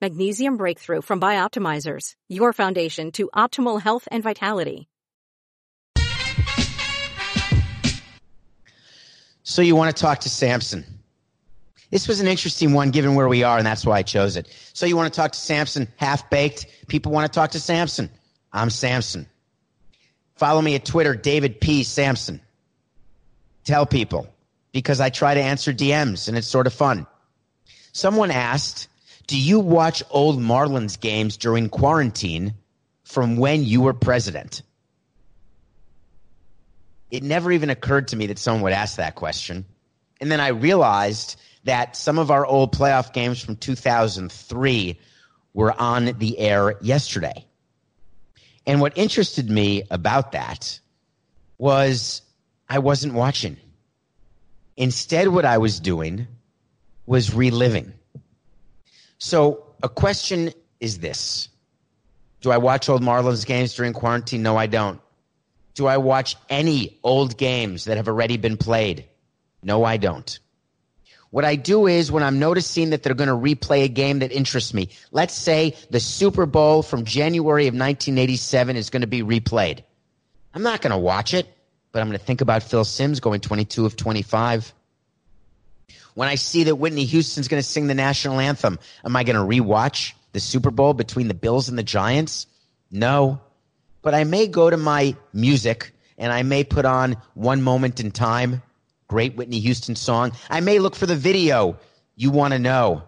Magnesium 0.00 0.56
Breakthrough 0.56 1.02
from 1.02 1.20
Bioptimizers, 1.20 2.12
your 2.28 2.52
foundation 2.52 3.10
to 3.12 3.28
optimal 3.34 3.82
health 3.82 4.06
and 4.12 4.22
vitality. 4.22 4.88
So 9.42 9.60
you 9.60 9.74
want 9.74 9.96
to 9.96 10.00
talk 10.00 10.20
to 10.20 10.28
Samson. 10.28 10.84
This 11.90 12.06
was 12.06 12.20
an 12.20 12.28
interesting 12.28 12.74
one 12.74 12.92
given 12.92 13.16
where 13.16 13.26
we 13.26 13.42
are, 13.42 13.58
and 13.58 13.66
that's 13.66 13.84
why 13.84 13.98
I 13.98 14.02
chose 14.02 14.36
it. 14.36 14.46
So 14.72 14.86
you 14.86 14.96
want 14.96 15.12
to 15.12 15.20
talk 15.20 15.32
to 15.32 15.38
Samson, 15.38 15.88
half 15.96 16.30
baked. 16.30 16.66
People 16.86 17.10
want 17.10 17.30
to 17.30 17.36
talk 17.36 17.50
to 17.50 17.60
Samson. 17.60 18.08
I'm 18.52 18.70
Samson. 18.70 19.26
Follow 20.36 20.62
me 20.62 20.76
at 20.76 20.84
Twitter, 20.84 21.16
David 21.16 21.60
P. 21.60 21.82
Samson 21.82 22.40
tell 23.64 23.86
people 23.86 24.28
because 24.72 25.00
I 25.00 25.10
try 25.10 25.34
to 25.34 25.40
answer 25.40 25.72
DMs 25.72 26.28
and 26.28 26.36
it's 26.36 26.48
sort 26.48 26.66
of 26.66 26.72
fun. 26.72 27.06
Someone 27.92 28.30
asked, 28.30 28.88
Do 29.26 29.38
you 29.38 29.60
watch 29.60 30.02
old 30.10 30.38
Marlins 30.38 30.98
games 30.98 31.36
during 31.36 31.68
quarantine 31.68 32.54
from 33.04 33.36
when 33.36 33.64
you 33.64 33.82
were 33.82 33.92
president? 33.92 34.62
It 37.10 37.22
never 37.22 37.52
even 37.52 37.68
occurred 37.68 38.08
to 38.08 38.16
me 38.16 38.26
that 38.28 38.38
someone 38.38 38.62
would 38.62 38.72
ask 38.72 38.96
that 38.96 39.14
question. 39.14 39.66
And 40.20 40.32
then 40.32 40.40
I 40.40 40.48
realized 40.48 41.38
that 41.64 41.94
some 41.94 42.18
of 42.18 42.30
our 42.30 42.46
old 42.46 42.74
playoff 42.74 43.12
games 43.12 43.42
from 43.42 43.56
2003 43.56 44.98
were 45.54 45.78
on 45.78 46.06
the 46.18 46.38
air 46.38 46.76
yesterday. 46.80 47.44
And 48.66 48.80
what 48.80 48.96
interested 48.96 49.50
me 49.50 49.82
about 49.90 50.32
that 50.32 50.80
was 51.58 52.22
I 52.72 52.78
wasn't 52.78 53.12
watching. 53.12 53.58
Instead, 54.78 55.28
what 55.28 55.44
I 55.44 55.58
was 55.58 55.78
doing 55.78 56.26
was 57.04 57.34
reliving. 57.34 57.92
So, 59.18 59.66
a 59.82 59.90
question 59.90 60.54
is 60.80 61.00
this 61.00 61.50
Do 62.40 62.50
I 62.50 62.56
watch 62.56 62.88
old 62.88 63.02
Marlins 63.02 63.44
games 63.44 63.74
during 63.74 63.92
quarantine? 63.92 64.42
No, 64.42 64.56
I 64.56 64.68
don't. 64.68 65.02
Do 65.74 65.86
I 65.86 65.98
watch 65.98 66.34
any 66.48 66.98
old 67.02 67.36
games 67.36 67.84
that 67.84 67.98
have 67.98 68.08
already 68.08 68.38
been 68.38 68.56
played? 68.56 69.04
No, 69.62 69.84
I 69.84 69.98
don't. 69.98 70.38
What 71.28 71.44
I 71.44 71.56
do 71.56 71.86
is 71.86 72.10
when 72.10 72.22
I'm 72.22 72.38
noticing 72.38 72.88
that 72.90 73.02
they're 73.02 73.12
going 73.12 73.28
to 73.28 73.34
replay 73.34 73.84
a 73.84 73.88
game 73.88 74.20
that 74.20 74.32
interests 74.32 74.72
me, 74.72 74.88
let's 75.10 75.34
say 75.34 75.76
the 75.90 76.00
Super 76.00 76.46
Bowl 76.46 76.82
from 76.82 77.04
January 77.04 77.66
of 77.66 77.74
1987 77.74 78.76
is 78.76 78.88
going 78.88 79.02
to 79.02 79.06
be 79.06 79.22
replayed. 79.22 79.84
I'm 80.54 80.62
not 80.62 80.80
going 80.80 80.92
to 80.92 80.96
watch 80.96 81.34
it 81.34 81.46
but 81.92 82.00
I'm 82.00 82.08
going 82.08 82.18
to 82.18 82.24
think 82.24 82.40
about 82.40 82.62
Phil 82.62 82.84
Simms 82.84 83.20
going 83.20 83.40
22 83.40 83.86
of 83.86 83.96
25. 83.96 84.72
When 86.14 86.28
I 86.28 86.34
see 86.34 86.64
that 86.64 86.76
Whitney 86.76 87.04
Houston's 87.04 87.48
going 87.48 87.62
to 87.62 87.68
sing 87.68 87.86
the 87.86 87.94
national 87.94 88.40
anthem, 88.40 88.78
am 89.04 89.14
I 89.14 89.24
going 89.24 89.36
to 89.36 89.42
rewatch 89.42 90.12
the 90.32 90.40
Super 90.40 90.70
Bowl 90.70 90.94
between 90.94 91.28
the 91.28 91.34
Bills 91.34 91.68
and 91.68 91.78
the 91.78 91.82
Giants? 91.82 92.46
No. 92.90 93.40
But 94.02 94.14
I 94.14 94.24
may 94.24 94.46
go 94.46 94.68
to 94.68 94.76
my 94.76 95.16
music 95.32 95.92
and 96.18 96.32
I 96.32 96.42
may 96.42 96.64
put 96.64 96.84
on 96.84 97.16
One 97.34 97.62
Moment 97.62 98.00
in 98.00 98.10
Time, 98.10 98.62
great 99.08 99.36
Whitney 99.36 99.60
Houston 99.60 99.96
song. 99.96 100.32
I 100.50 100.60
may 100.60 100.78
look 100.78 100.96
for 100.96 101.06
the 101.06 101.16
video 101.16 101.78
you 102.16 102.30
want 102.30 102.52
to 102.52 102.58
know. 102.58 103.04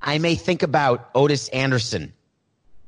I 0.00 0.18
may 0.18 0.34
think 0.34 0.62
about 0.62 1.12
Ottis 1.14 1.48
Anderson 1.52 2.12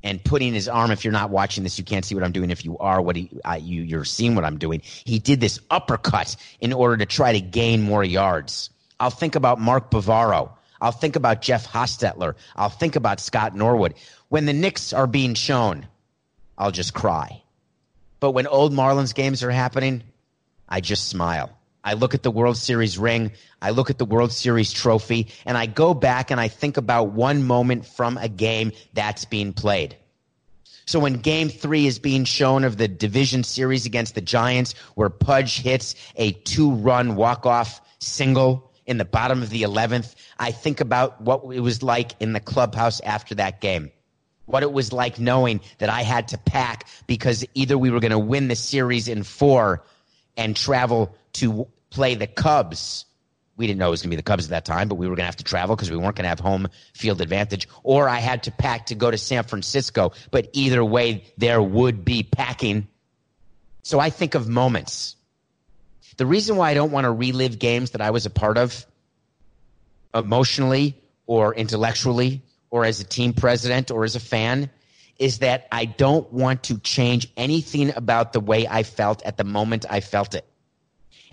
and 0.04 0.22
putting 0.22 0.52
his 0.52 0.68
arm. 0.68 0.92
If 0.92 1.02
you're 1.02 1.12
not 1.12 1.30
watching 1.30 1.64
this, 1.64 1.78
you 1.78 1.84
can't 1.84 2.04
see 2.04 2.14
what 2.14 2.22
I'm 2.22 2.30
doing. 2.30 2.50
If 2.50 2.64
you 2.64 2.78
are, 2.78 3.00
what 3.00 3.16
he, 3.16 3.30
I, 3.44 3.56
you, 3.56 3.82
you're 3.82 4.04
seeing 4.04 4.36
what 4.36 4.44
I'm 4.44 4.58
doing. 4.58 4.82
He 4.84 5.18
did 5.18 5.40
this 5.40 5.58
uppercut 5.70 6.36
in 6.60 6.72
order 6.72 6.98
to 6.98 7.06
try 7.06 7.32
to 7.32 7.40
gain 7.40 7.82
more 7.82 8.04
yards. 8.04 8.70
I'll 9.00 9.10
think 9.10 9.34
about 9.34 9.58
Mark 9.58 9.90
Bavaro. 9.90 10.50
I'll 10.80 10.92
think 10.92 11.16
about 11.16 11.40
Jeff 11.40 11.66
Hostetler. 11.66 12.34
I'll 12.54 12.68
think 12.68 12.94
about 12.94 13.18
Scott 13.18 13.56
Norwood. 13.56 13.94
When 14.28 14.44
the 14.44 14.52
Knicks 14.52 14.92
are 14.92 15.06
being 15.06 15.34
shown, 15.34 15.86
I'll 16.58 16.70
just 16.70 16.92
cry. 16.92 17.42
But 18.20 18.32
when 18.32 18.46
old 18.46 18.72
Marlins 18.72 19.14
games 19.14 19.42
are 19.42 19.50
happening, 19.50 20.02
I 20.68 20.80
just 20.80 21.08
smile. 21.08 21.50
I 21.84 21.92
look 21.92 22.14
at 22.14 22.22
the 22.22 22.30
World 22.30 22.56
Series 22.56 22.98
ring. 22.98 23.32
I 23.60 23.70
look 23.70 23.90
at 23.90 23.98
the 23.98 24.06
World 24.06 24.32
Series 24.32 24.72
trophy 24.72 25.28
and 25.44 25.58
I 25.58 25.66
go 25.66 25.92
back 25.92 26.30
and 26.30 26.40
I 26.40 26.48
think 26.48 26.78
about 26.78 27.12
one 27.12 27.42
moment 27.42 27.84
from 27.84 28.16
a 28.16 28.28
game 28.28 28.72
that's 28.94 29.26
being 29.26 29.52
played. 29.52 29.96
So 30.86 30.98
when 30.98 31.14
game 31.14 31.48
three 31.48 31.86
is 31.86 31.98
being 31.98 32.24
shown 32.24 32.64
of 32.64 32.78
the 32.78 32.88
division 32.88 33.44
series 33.44 33.86
against 33.86 34.14
the 34.14 34.20
Giants, 34.20 34.74
where 34.94 35.10
Pudge 35.10 35.60
hits 35.60 35.94
a 36.16 36.32
two 36.32 36.72
run 36.72 37.16
walk 37.16 37.46
off 37.46 37.80
single 38.00 38.70
in 38.86 38.98
the 38.98 39.04
bottom 39.04 39.42
of 39.42 39.50
the 39.50 39.62
11th, 39.62 40.14
I 40.38 40.52
think 40.52 40.80
about 40.80 41.20
what 41.20 41.42
it 41.54 41.60
was 41.60 41.82
like 41.82 42.12
in 42.20 42.32
the 42.32 42.40
clubhouse 42.40 43.00
after 43.00 43.34
that 43.36 43.60
game. 43.60 43.90
What 44.46 44.62
it 44.62 44.72
was 44.72 44.92
like 44.92 45.18
knowing 45.18 45.60
that 45.78 45.88
I 45.88 46.02
had 46.02 46.28
to 46.28 46.38
pack 46.38 46.86
because 47.06 47.46
either 47.54 47.78
we 47.78 47.90
were 47.90 48.00
going 48.00 48.10
to 48.10 48.18
win 48.18 48.48
the 48.48 48.56
series 48.56 49.08
in 49.08 49.22
four 49.22 49.82
and 50.36 50.54
travel 50.54 51.14
to 51.34 51.66
play 51.94 52.14
the 52.16 52.26
Cubs. 52.26 53.04
We 53.56 53.68
didn't 53.68 53.78
know 53.78 53.86
it 53.88 53.90
was 53.90 54.02
going 54.02 54.10
to 54.10 54.16
be 54.16 54.20
the 54.20 54.24
Cubs 54.24 54.46
at 54.46 54.50
that 54.50 54.64
time, 54.64 54.88
but 54.88 54.96
we 54.96 55.06
were 55.06 55.14
going 55.14 55.22
to 55.22 55.26
have 55.26 55.36
to 55.36 55.44
travel 55.44 55.76
because 55.76 55.90
we 55.90 55.96
weren't 55.96 56.16
going 56.16 56.24
to 56.24 56.28
have 56.28 56.40
home 56.40 56.68
field 56.92 57.20
advantage. 57.20 57.68
Or 57.84 58.08
I 58.08 58.18
had 58.18 58.42
to 58.44 58.50
pack 58.50 58.86
to 58.86 58.96
go 58.96 59.10
to 59.10 59.16
San 59.16 59.44
Francisco. 59.44 60.12
But 60.32 60.50
either 60.52 60.84
way, 60.84 61.24
there 61.38 61.62
would 61.62 62.04
be 62.04 62.24
packing. 62.24 62.88
So 63.82 64.00
I 64.00 64.10
think 64.10 64.34
of 64.34 64.48
moments. 64.48 65.14
The 66.16 66.26
reason 66.26 66.56
why 66.56 66.70
I 66.70 66.74
don't 66.74 66.90
want 66.90 67.04
to 67.04 67.12
relive 67.12 67.58
games 67.58 67.92
that 67.92 68.00
I 68.00 68.10
was 68.10 68.26
a 68.26 68.30
part 68.30 68.58
of 68.58 68.84
emotionally 70.14 70.96
or 71.26 71.54
intellectually 71.54 72.42
or 72.70 72.84
as 72.84 73.00
a 73.00 73.04
team 73.04 73.32
president 73.32 73.90
or 73.90 74.04
as 74.04 74.16
a 74.16 74.20
fan 74.20 74.70
is 75.18 75.38
that 75.38 75.68
I 75.70 75.84
don't 75.84 76.30
want 76.32 76.64
to 76.64 76.78
change 76.78 77.28
anything 77.36 77.92
about 77.94 78.32
the 78.32 78.40
way 78.40 78.66
I 78.66 78.82
felt 78.82 79.22
at 79.22 79.36
the 79.36 79.44
moment 79.44 79.86
I 79.88 80.00
felt 80.00 80.34
it. 80.34 80.44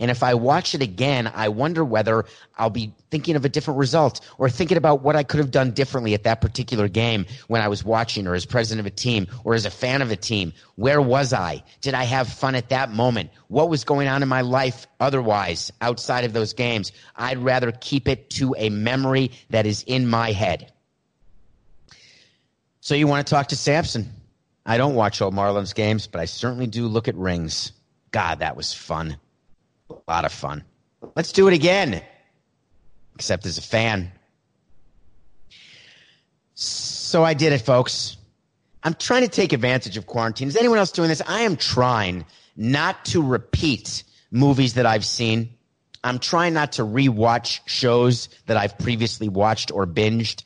And 0.02 0.10
if 0.10 0.24
I 0.24 0.34
watch 0.34 0.74
it 0.74 0.82
again, 0.82 1.32
I 1.34 1.50
wonder 1.50 1.86
whether 1.86 2.26
I'll 2.58 2.72
be 2.72 2.92
thinking 3.12 3.36
of 3.36 3.46
a 3.46 3.50
different 3.50 3.78
result 3.78 4.20
or 4.40 4.50
thinking 4.50 4.76
about 4.76 5.04
what 5.04 5.16
I 5.16 5.22
could 5.22 5.38
have 5.38 5.52
done 5.52 5.72
differently 5.72 6.16
at 6.16 6.24
that 6.24 6.42
particular 6.42 6.88
game 6.88 7.28
when 7.48 7.62
I 7.62 7.68
was 7.68 7.86
watching 7.86 8.26
or 8.26 8.34
as 8.34 8.44
president 8.44 8.80
of 8.80 8.92
a 8.92 8.96
team 8.96 9.28
or 9.44 9.54
as 9.54 9.68
a 9.68 9.70
fan 9.70 10.02
of 10.02 10.10
a 10.10 10.16
team. 10.16 10.54
Where 10.76 11.00
was 11.00 11.34
I? 11.34 11.64
Did 11.82 11.94
I 11.94 12.04
have 12.06 12.28
fun 12.28 12.56
at 12.56 12.70
that 12.70 12.90
moment? 12.90 13.30
What 13.48 13.70
was 13.70 13.84
going 13.84 14.08
on 14.08 14.24
in 14.24 14.28
my 14.28 14.42
life 14.42 14.88
otherwise 15.00 15.72
outside 15.82 16.26
of 16.26 16.34
those 16.34 16.54
games? 16.54 16.92
I'd 17.16 17.38
rather 17.38 17.72
keep 17.72 18.08
it 18.08 18.32
to 18.32 18.56
a 18.58 18.72
memory 18.72 19.30
that 19.52 19.68
is 19.68 19.84
in 19.84 20.10
my 20.10 20.32
head. 20.32 20.74
So 22.80 22.96
you 22.96 23.06
want 23.06 23.28
to 23.28 23.30
talk 23.30 23.50
to 23.50 23.56
Samson? 23.56 24.10
I 24.66 24.78
don't 24.78 24.96
watch 24.96 25.22
old 25.22 25.36
Marlins 25.36 25.76
games, 25.76 26.08
but 26.08 26.22
I 26.22 26.26
certainly 26.26 26.66
do 26.66 26.88
look 26.88 27.08
at 27.08 27.14
rings. 27.14 27.72
God, 28.10 28.40
that 28.40 28.58
was 28.58 28.74
fun. 28.74 29.18
Lot 30.08 30.26
of 30.26 30.32
fun. 30.32 30.64
Let's 31.16 31.32
do 31.32 31.48
it 31.48 31.54
again. 31.54 32.02
Except 33.16 33.46
as 33.46 33.58
a 33.58 33.62
fan. 33.62 34.12
So 36.54 37.24
I 37.24 37.34
did 37.34 37.54
it, 37.54 37.60
folks. 37.60 38.18
I'm 38.84 38.94
trying 38.94 39.24
to 39.24 39.28
take 39.28 39.54
advantage 39.54 39.98
of 39.98 40.08
quarantine. 40.08 40.48
Is 40.48 40.58
anyone 40.58 40.80
else 40.80 40.92
doing 40.92 41.10
this? 41.10 41.22
I 41.28 41.42
am 41.42 41.56
trying 41.56 42.26
not 42.56 43.06
to 43.06 43.22
repeat 43.22 44.04
movies 44.32 44.76
that 44.76 44.86
I've 44.86 45.06
seen. 45.06 45.50
I'm 46.04 46.20
trying 46.20 46.54
not 46.54 46.74
to 46.74 46.84
rewatch 46.84 47.60
shows 47.66 48.30
that 48.48 48.58
I've 48.58 48.78
previously 48.78 49.30
watched 49.30 49.72
or 49.72 49.86
binged. 49.86 50.44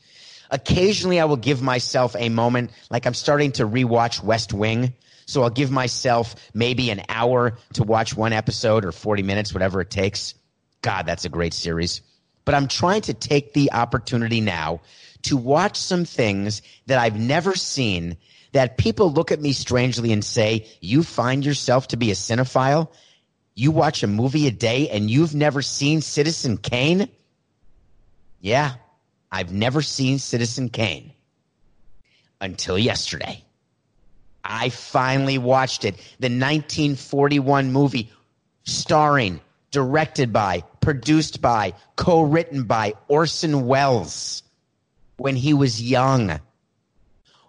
Occasionally, 0.50 1.18
I 1.18 1.24
will 1.24 1.36
give 1.36 1.62
myself 1.62 2.14
a 2.18 2.28
moment, 2.28 2.70
like 2.90 3.06
I'm 3.06 3.14
starting 3.14 3.52
to 3.52 3.66
rewatch 3.66 4.22
West 4.22 4.52
Wing. 4.52 4.94
So 5.26 5.42
I'll 5.42 5.50
give 5.50 5.70
myself 5.70 6.36
maybe 6.54 6.90
an 6.90 7.02
hour 7.08 7.58
to 7.74 7.82
watch 7.82 8.16
one 8.16 8.32
episode 8.32 8.84
or 8.84 8.92
40 8.92 9.22
minutes, 9.22 9.52
whatever 9.52 9.80
it 9.80 9.90
takes. 9.90 10.34
God, 10.82 11.04
that's 11.06 11.24
a 11.24 11.28
great 11.28 11.52
series. 11.52 12.00
But 12.44 12.54
I'm 12.54 12.68
trying 12.68 13.02
to 13.02 13.14
take 13.14 13.52
the 13.52 13.72
opportunity 13.72 14.40
now 14.40 14.80
to 15.22 15.36
watch 15.36 15.76
some 15.76 16.04
things 16.04 16.62
that 16.86 16.98
I've 16.98 17.18
never 17.18 17.56
seen 17.56 18.16
that 18.52 18.78
people 18.78 19.12
look 19.12 19.32
at 19.32 19.40
me 19.40 19.52
strangely 19.52 20.12
and 20.12 20.24
say, 20.24 20.66
You 20.80 21.02
find 21.02 21.44
yourself 21.44 21.88
to 21.88 21.96
be 21.96 22.12
a 22.12 22.14
cinephile? 22.14 22.88
You 23.54 23.72
watch 23.72 24.02
a 24.02 24.06
movie 24.06 24.46
a 24.46 24.52
day 24.52 24.88
and 24.88 25.10
you've 25.10 25.34
never 25.34 25.60
seen 25.60 26.02
Citizen 26.02 26.56
Kane? 26.56 27.08
Yeah, 28.40 28.74
I've 29.32 29.52
never 29.52 29.82
seen 29.82 30.18
Citizen 30.18 30.68
Kane 30.68 31.12
until 32.40 32.78
yesterday. 32.78 33.42
I 34.48 34.68
finally 34.70 35.38
watched 35.38 35.84
it. 35.84 35.96
The 36.18 36.28
1941 36.28 37.72
movie 37.72 38.10
starring, 38.64 39.40
directed 39.70 40.32
by, 40.32 40.64
produced 40.80 41.40
by, 41.40 41.74
co 41.96 42.22
written 42.22 42.64
by 42.64 42.94
Orson 43.08 43.66
Welles 43.66 44.42
when 45.16 45.36
he 45.36 45.54
was 45.54 45.82
young. 45.82 46.40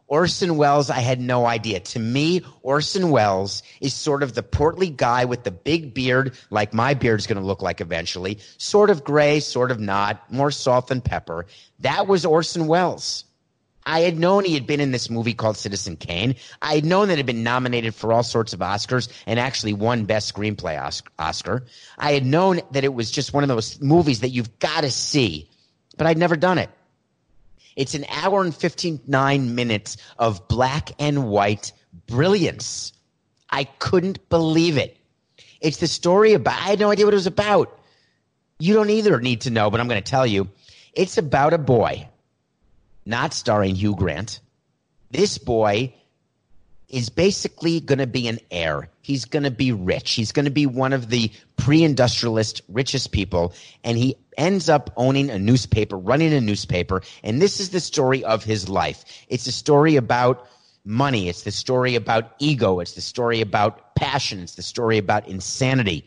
Orson 0.08 0.56
Welles, 0.56 0.90
I 0.90 1.00
had 1.00 1.20
no 1.20 1.46
idea. 1.46 1.82
To 1.82 2.00
me, 2.00 2.42
Orson 2.62 3.10
Welles 3.10 3.62
is 3.82 3.94
sort 3.94 4.24
of 4.24 4.34
the 4.34 4.44
portly 4.44 4.90
guy 4.90 5.26
with 5.26 5.44
the 5.44 5.52
big 5.52 5.94
beard, 5.94 6.38
like 6.50 6.74
my 6.74 6.94
beard's 6.94 7.28
going 7.28 7.40
to 7.40 7.46
look 7.46 7.62
like 7.62 7.82
eventually. 7.82 8.40
Sort 8.58 8.90
of 8.90 9.04
gray, 9.04 9.42
sort 9.42 9.70
of 9.70 9.82
not, 9.82 10.32
more 10.32 10.52
salt 10.52 10.88
than 10.88 11.02
pepper. 11.02 11.46
That 11.80 12.08
was 12.08 12.26
Orson 12.26 12.68
Welles. 12.68 13.26
I 13.88 14.02
had 14.02 14.20
known 14.20 14.44
he 14.44 14.54
had 14.54 14.68
been 14.68 14.82
in 14.82 14.92
this 14.92 15.10
movie 15.10 15.34
called 15.34 15.56
Citizen 15.56 15.96
Kane. 15.96 16.36
I 16.62 16.76
had 16.76 16.84
known 16.84 17.08
that 17.08 17.14
it 17.14 17.20
had 17.20 17.26
been 17.26 17.42
nominated 17.42 17.96
for 17.96 18.12
all 18.12 18.22
sorts 18.22 18.52
of 18.52 18.60
Oscars 18.60 19.08
and 19.26 19.40
actually 19.40 19.72
won 19.72 20.04
Best 20.04 20.36
Screenplay 20.36 20.78
Oscar. 21.18 21.64
I 21.98 22.12
had 22.12 22.26
known 22.26 22.60
that 22.72 22.84
it 22.84 22.94
was 22.94 23.10
just 23.10 23.34
one 23.34 23.46
of 23.46 23.48
those 23.48 23.80
movies 23.80 24.20
that 24.20 24.30
you've 24.30 24.60
got 24.60 24.82
to 24.82 24.92
see, 24.92 25.50
but 25.96 26.06
I'd 26.06 26.18
never 26.18 26.36
done 26.36 26.58
it. 26.58 26.70
It's 27.78 27.94
an 27.94 28.06
hour 28.10 28.44
and 28.44 28.54
59 28.54 29.56
minutes 29.56 29.96
of 30.20 30.50
black 30.50 30.92
and 31.00 31.30
white 31.30 31.72
brilliance. 32.08 32.92
I 33.50 33.64
couldn't 33.64 34.28
believe 34.28 34.78
it. 34.78 34.98
It's 35.62 35.78
the 35.78 35.88
story 35.88 36.34
about, 36.34 36.60
I 36.60 36.72
had 36.72 36.80
no 36.82 36.92
idea 36.92 37.06
what 37.06 37.14
it 37.14 37.16
was 37.16 37.26
about. 37.26 37.80
You 38.60 38.74
don't 38.74 38.90
either 38.90 39.22
need 39.22 39.42
to 39.42 39.50
know, 39.50 39.72
but 39.72 39.80
I'm 39.80 39.88
going 39.88 40.04
to 40.04 40.12
tell 40.12 40.28
you. 40.28 40.50
It's 40.94 41.18
about 41.18 41.54
a 41.54 41.58
boy 41.58 42.10
not 43.08 43.34
starring 43.34 43.76
Hugh 43.76 43.96
Grant. 43.96 44.40
This 45.10 45.38
boy 45.38 45.94
is 46.90 47.10
basically 47.10 47.80
going 47.80 48.00
to 48.00 48.08
be 48.08 48.28
an 48.28 48.40
heir. 48.52 48.90
He's 49.02 49.26
going 49.26 49.44
to 49.44 49.52
be 49.52 49.72
rich. 49.72 50.14
He's 50.14 50.32
going 50.32 50.46
to 50.46 50.52
be 50.52 50.66
one 50.66 50.94
of 50.94 51.10
the 51.10 51.32
pre 51.56 51.84
industrialist 51.84 52.62
richest 52.70 53.12
people. 53.12 53.54
And 53.84 53.98
he 53.98 54.16
ends 54.38 54.70
up 54.70 54.92
owning 54.96 55.30
a 55.30 55.40
newspaper, 55.40 55.98
running 55.98 56.34
a 56.34 56.42
newspaper. 56.42 57.02
And 57.24 57.42
this 57.42 57.60
is 57.60 57.72
the 57.72 57.80
story 57.80 58.24
of 58.24 58.44
his 58.44 58.70
life. 58.70 59.04
It's 59.28 59.48
a 59.48 59.52
story 59.52 59.96
about 59.96 60.48
money. 60.86 61.28
It's 61.28 61.44
the 61.44 61.52
story 61.52 61.96
about 61.96 62.34
ego. 62.40 62.80
It's 62.80 62.94
the 62.94 63.02
story 63.02 63.42
about 63.42 63.96
passion. 63.96 64.40
It's 64.40 64.56
the 64.56 64.62
story 64.62 64.98
about 64.98 65.28
insanity. 65.28 66.06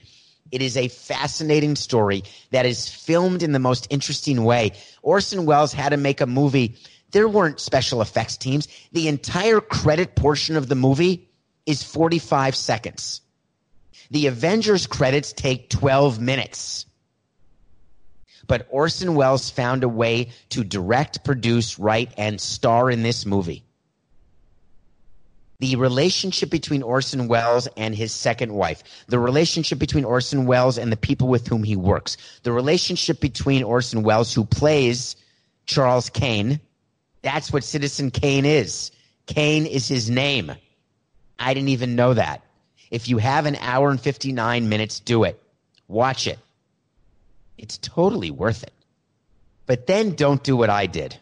It 0.51 0.63
is 0.63 0.77
a 0.77 0.89
fascinating 0.89 1.77
story 1.77 2.25
that 2.51 2.67
is 2.67 2.89
filmed 2.89 3.43
in 3.43 3.53
the 3.53 3.59
most 3.59 3.87
interesting 3.91 4.45
way. 4.45 4.73
Orson 5.03 5.47
Welles 5.47 5.73
had 5.73 5.91
to 5.91 5.97
make 5.97 6.21
a 6.21 6.27
movie. 6.27 6.77
There 7.13 7.29
weren't 7.29 7.61
special 7.61 8.03
effects 8.03 8.37
teams. 8.37 8.69
The 8.93 9.09
entire 9.09 9.61
credit 9.61 10.17
portion 10.17 10.57
of 10.57 10.69
the 10.69 10.75
movie 10.75 11.29
is 11.67 11.83
45 11.83 12.57
seconds. 12.57 13.21
The 14.11 14.27
Avengers 14.27 14.87
credits 14.87 15.33
take 15.33 15.71
12 15.71 16.21
minutes. 16.21 16.87
But 18.49 18.67
Orson 18.71 19.15
Welles 19.15 19.51
found 19.51 19.85
a 19.85 19.89
way 19.89 20.31
to 20.49 20.65
direct, 20.65 21.25
produce, 21.25 21.79
write, 21.79 22.13
and 22.17 22.41
star 22.41 22.91
in 22.91 23.03
this 23.03 23.25
movie 23.25 23.65
the 25.61 25.77
relationship 25.77 26.51
between 26.51 26.83
Orson 26.83 27.29
Welles 27.29 27.69
and 27.77 27.95
his 27.95 28.13
second 28.13 28.53
wife, 28.53 28.83
the 29.09 29.19
relationship 29.19 29.79
between 29.79 30.05
Orson 30.05 30.47
Welles 30.47 30.79
and 30.79 30.91
the 30.91 30.97
people 30.97 31.29
with 31.29 31.47
whom 31.47 31.63
he 31.63 31.77
works, 31.77 32.17
the 32.43 32.53
relationship 32.53 33.21
between 33.21 33.63
Orson 33.63 34.03
Welles, 34.03 34.33
who 34.33 34.45
plays 34.45 35.17
Charles 35.67 36.09
Kane. 36.09 36.61
That's 37.23 37.53
what 37.53 37.63
Citizen 37.63 38.11
Kane 38.11 38.47
is. 38.47 38.91
Kane 39.27 39.67
is 39.67 39.87
his 39.87 40.09
name. 40.09 40.51
I 41.39 41.53
didn't 41.53 41.69
even 41.69 41.95
know 41.95 42.15
that. 42.15 42.43
If 42.91 43.09
you 43.09 43.19
have 43.19 43.45
an 43.45 43.57
hour 43.57 43.91
and 43.91 44.01
59 44.01 44.69
minutes, 44.69 44.99
do 45.01 45.25
it. 45.25 45.41
Watch 45.89 46.27
it. 46.27 46.39
It's 47.59 47.77
totally 47.79 48.31
worth 48.31 48.63
it. 48.63 48.73
But 49.67 49.87
then 49.87 50.15
don't 50.15 50.43
do 50.43 50.57
what 50.57 50.71
I 50.71 50.87
did. 50.87 51.17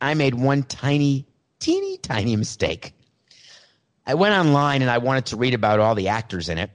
I 0.00 0.12
made 0.12 0.34
one 0.34 0.64
tiny, 0.64 1.24
teeny, 1.58 1.96
tiny 1.96 2.36
mistake. 2.36 2.92
I 4.06 4.14
went 4.14 4.34
online 4.34 4.82
and 4.82 4.90
I 4.90 4.98
wanted 4.98 5.26
to 5.26 5.36
read 5.36 5.54
about 5.54 5.80
all 5.80 5.94
the 5.94 6.08
actors 6.08 6.48
in 6.48 6.58
it 6.58 6.70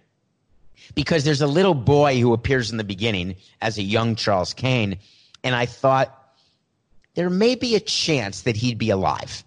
because 0.96 1.24
there's 1.24 1.42
a 1.42 1.48
little 1.48 1.74
boy 1.74 2.20
who 2.20 2.34
appears 2.34 2.72
in 2.72 2.78
the 2.78 2.84
beginning 2.84 3.36
as 3.62 3.78
a 3.78 3.84
young 3.84 4.15
Charles 4.15 4.54
Kane. 4.54 4.98
And 5.44 5.56
I 5.56 5.65
thought 5.65 6.15
there 7.13 7.30
may 7.30 7.56
be 7.56 7.76
a 7.76 7.80
chance 7.80 8.44
that 8.44 8.56
he'd 8.56 8.78
be 8.78 8.89
alive 8.89 9.44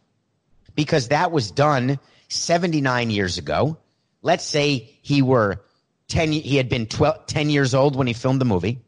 because 0.74 1.08
that 1.08 1.32
was 1.32 1.50
done 1.50 1.98
79 2.28 3.10
years 3.10 3.38
ago. 3.38 3.76
Let's 4.22 4.44
say 4.44 4.90
he 5.02 5.22
were 5.22 5.62
10, 6.08 6.32
he 6.32 6.56
had 6.56 6.68
been 6.68 6.86
12, 6.86 7.26
10 7.26 7.50
years 7.50 7.74
old 7.74 7.96
when 7.96 8.06
he 8.06 8.12
filmed 8.12 8.40
the 8.40 8.44
movie. 8.44 8.78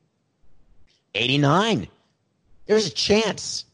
89. 1.14 1.88
There's 2.66 2.86
a 2.86 2.90
chance. 2.90 3.64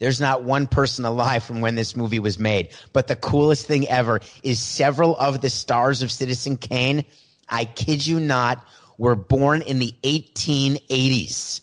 There's 0.00 0.20
not 0.20 0.42
one 0.42 0.66
person 0.66 1.04
alive 1.04 1.44
from 1.44 1.60
when 1.60 1.74
this 1.74 1.94
movie 1.94 2.18
was 2.18 2.38
made. 2.38 2.70
But 2.92 3.06
the 3.06 3.16
coolest 3.16 3.66
thing 3.66 3.86
ever 3.88 4.20
is 4.42 4.58
several 4.58 5.16
of 5.18 5.42
the 5.42 5.50
stars 5.50 6.02
of 6.02 6.10
Citizen 6.10 6.56
Kane, 6.56 7.04
I 7.48 7.66
kid 7.66 8.04
you 8.06 8.18
not, 8.18 8.64
were 8.96 9.14
born 9.14 9.62
in 9.62 9.78
the 9.78 9.94
1880s. 10.02 11.60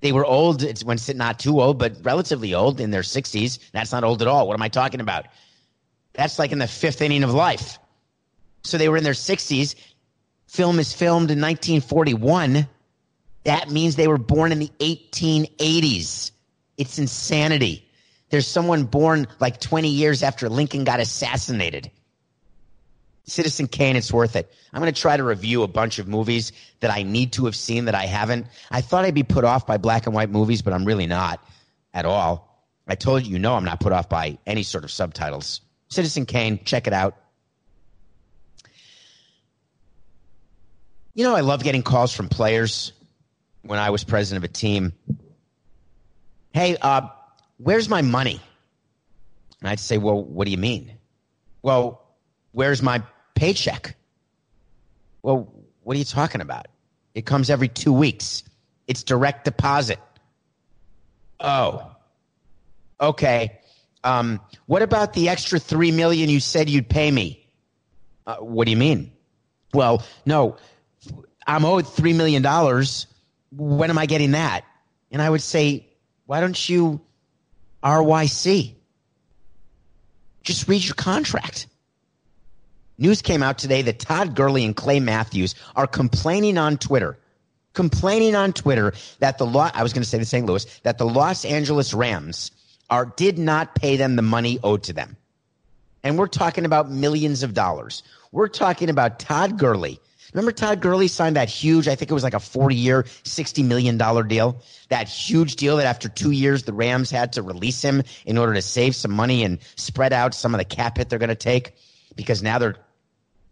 They 0.00 0.12
were 0.12 0.26
old, 0.26 0.62
it's 0.62 0.84
when 0.84 0.98
not 1.14 1.40
too 1.40 1.60
old, 1.60 1.78
but 1.78 1.96
relatively 2.02 2.54
old 2.54 2.80
in 2.80 2.90
their 2.90 3.02
60s. 3.02 3.58
That's 3.72 3.92
not 3.92 4.04
old 4.04 4.22
at 4.22 4.28
all. 4.28 4.46
What 4.46 4.54
am 4.54 4.62
I 4.62 4.68
talking 4.68 5.00
about? 5.00 5.26
That's 6.12 6.38
like 6.38 6.52
in 6.52 6.58
the 6.58 6.68
fifth 6.68 7.00
inning 7.00 7.24
of 7.24 7.32
life. 7.32 7.78
So 8.62 8.76
they 8.76 8.88
were 8.88 8.98
in 8.98 9.04
their 9.04 9.14
60s. 9.14 9.74
Film 10.46 10.78
is 10.78 10.92
filmed 10.92 11.30
in 11.30 11.40
1941. 11.40 12.68
That 13.44 13.70
means 13.70 13.96
they 13.96 14.08
were 14.08 14.18
born 14.18 14.52
in 14.52 14.58
the 14.58 14.70
1880s. 14.80 16.32
It's 16.78 16.98
insanity. 16.98 17.84
There's 18.30 18.46
someone 18.46 18.84
born 18.84 19.26
like 19.40 19.60
20 19.60 19.88
years 19.88 20.22
after 20.22 20.48
Lincoln 20.48 20.84
got 20.84 21.00
assassinated. 21.00 21.90
Citizen 23.24 23.66
Kane, 23.68 23.96
it's 23.96 24.12
worth 24.12 24.36
it. 24.36 24.50
I'm 24.72 24.80
going 24.80 24.92
to 24.92 24.98
try 24.98 25.16
to 25.16 25.24
review 25.24 25.62
a 25.62 25.68
bunch 25.68 25.98
of 25.98 26.08
movies 26.08 26.52
that 26.80 26.90
I 26.90 27.02
need 27.02 27.32
to 27.34 27.44
have 27.44 27.56
seen 27.56 27.86
that 27.86 27.94
I 27.94 28.06
haven't. 28.06 28.46
I 28.70 28.80
thought 28.80 29.04
I'd 29.04 29.14
be 29.14 29.22
put 29.22 29.44
off 29.44 29.66
by 29.66 29.76
black 29.76 30.06
and 30.06 30.14
white 30.14 30.30
movies, 30.30 30.62
but 30.62 30.72
I'm 30.72 30.84
really 30.84 31.06
not 31.06 31.42
at 31.92 32.06
all. 32.06 32.64
I 32.86 32.94
told 32.94 33.26
you, 33.26 33.32
you 33.32 33.38
know, 33.38 33.54
I'm 33.54 33.64
not 33.64 33.80
put 33.80 33.92
off 33.92 34.08
by 34.08 34.38
any 34.46 34.62
sort 34.62 34.84
of 34.84 34.90
subtitles. 34.90 35.60
Citizen 35.88 36.24
Kane, 36.24 36.64
check 36.64 36.86
it 36.86 36.94
out. 36.94 37.16
You 41.12 41.24
know, 41.24 41.34
I 41.34 41.40
love 41.40 41.62
getting 41.62 41.82
calls 41.82 42.14
from 42.14 42.28
players 42.28 42.92
when 43.62 43.78
I 43.78 43.90
was 43.90 44.04
president 44.04 44.44
of 44.44 44.50
a 44.50 44.52
team 44.52 44.92
hey, 46.58 46.76
uh, 46.82 47.02
where's 47.58 47.88
my 47.88 48.02
money? 48.02 48.40
And 49.60 49.68
I'd 49.68 49.78
say, 49.78 49.96
well, 49.96 50.20
what 50.20 50.44
do 50.44 50.50
you 50.50 50.58
mean? 50.58 50.92
Well, 51.62 52.02
where's 52.50 52.82
my 52.82 53.04
paycheck? 53.36 53.94
Well, 55.22 55.52
what 55.84 55.94
are 55.94 55.98
you 55.98 56.04
talking 56.04 56.40
about? 56.40 56.66
It 57.14 57.26
comes 57.26 57.48
every 57.48 57.68
two 57.68 57.92
weeks. 57.92 58.42
It's 58.88 59.04
direct 59.04 59.44
deposit. 59.44 60.00
Oh, 61.38 61.92
okay. 63.00 63.60
Um, 64.02 64.40
what 64.66 64.82
about 64.82 65.12
the 65.12 65.28
extra 65.28 65.60
three 65.60 65.92
million 65.92 66.28
you 66.28 66.40
said 66.40 66.68
you'd 66.68 66.88
pay 66.88 67.08
me? 67.08 67.46
Uh, 68.26 68.36
what 68.38 68.64
do 68.64 68.72
you 68.72 68.76
mean? 68.76 69.12
Well, 69.72 70.04
no, 70.26 70.56
I'm 71.46 71.64
owed 71.64 71.86
three 71.86 72.14
million 72.14 72.42
dollars. 72.42 73.06
When 73.52 73.90
am 73.90 73.98
I 73.98 74.06
getting 74.06 74.32
that? 74.32 74.64
And 75.12 75.22
I 75.22 75.30
would 75.30 75.42
say, 75.42 75.87
why 76.28 76.40
don't 76.40 76.68
you 76.68 77.00
RYC? 77.82 78.74
Just 80.42 80.68
read 80.68 80.84
your 80.84 80.94
contract. 80.94 81.66
News 82.98 83.22
came 83.22 83.42
out 83.42 83.56
today 83.56 83.80
that 83.80 83.98
Todd 83.98 84.36
Gurley 84.36 84.66
and 84.66 84.76
Clay 84.76 85.00
Matthews 85.00 85.54
are 85.74 85.86
complaining 85.86 86.58
on 86.58 86.76
Twitter, 86.76 87.16
complaining 87.72 88.34
on 88.34 88.52
Twitter 88.52 88.92
that 89.20 89.38
the 89.38 89.46
law, 89.46 89.70
I 89.72 89.82
was 89.82 89.94
going 89.94 90.02
to 90.02 90.08
say 90.08 90.18
the 90.18 90.26
St. 90.26 90.44
Louis, 90.44 90.66
that 90.82 90.98
the 90.98 91.06
Los 91.06 91.46
Angeles 91.46 91.94
Rams 91.94 92.50
are, 92.90 93.06
did 93.06 93.38
not 93.38 93.74
pay 93.74 93.96
them 93.96 94.16
the 94.16 94.22
money 94.22 94.58
owed 94.62 94.82
to 94.82 94.92
them. 94.92 95.16
And 96.04 96.18
we're 96.18 96.26
talking 96.26 96.66
about 96.66 96.90
millions 96.90 97.42
of 97.42 97.54
dollars. 97.54 98.02
We're 98.32 98.48
talking 98.48 98.90
about 98.90 99.18
Todd 99.18 99.58
Gurley. 99.58 99.98
Remember 100.32 100.52
Todd 100.52 100.80
Gurley 100.80 101.08
signed 101.08 101.36
that 101.36 101.48
huge, 101.48 101.88
I 101.88 101.94
think 101.94 102.10
it 102.10 102.14
was 102.14 102.22
like 102.22 102.34
a 102.34 102.40
40 102.40 102.74
year, 102.74 103.02
$60 103.02 103.64
million 103.64 103.96
deal? 104.28 104.62
That 104.88 105.08
huge 105.08 105.56
deal 105.56 105.76
that 105.78 105.86
after 105.86 106.08
two 106.08 106.30
years, 106.30 106.64
the 106.64 106.72
Rams 106.72 107.10
had 107.10 107.32
to 107.34 107.42
release 107.42 107.82
him 107.82 108.02
in 108.26 108.36
order 108.36 108.54
to 108.54 108.62
save 108.62 108.94
some 108.94 109.12
money 109.12 109.44
and 109.44 109.58
spread 109.76 110.12
out 110.12 110.34
some 110.34 110.54
of 110.54 110.58
the 110.58 110.64
cap 110.64 110.98
hit 110.98 111.08
they're 111.08 111.18
going 111.18 111.28
to 111.28 111.34
take 111.34 111.74
because 112.16 112.42
now 112.42 112.58
they're 112.58 112.76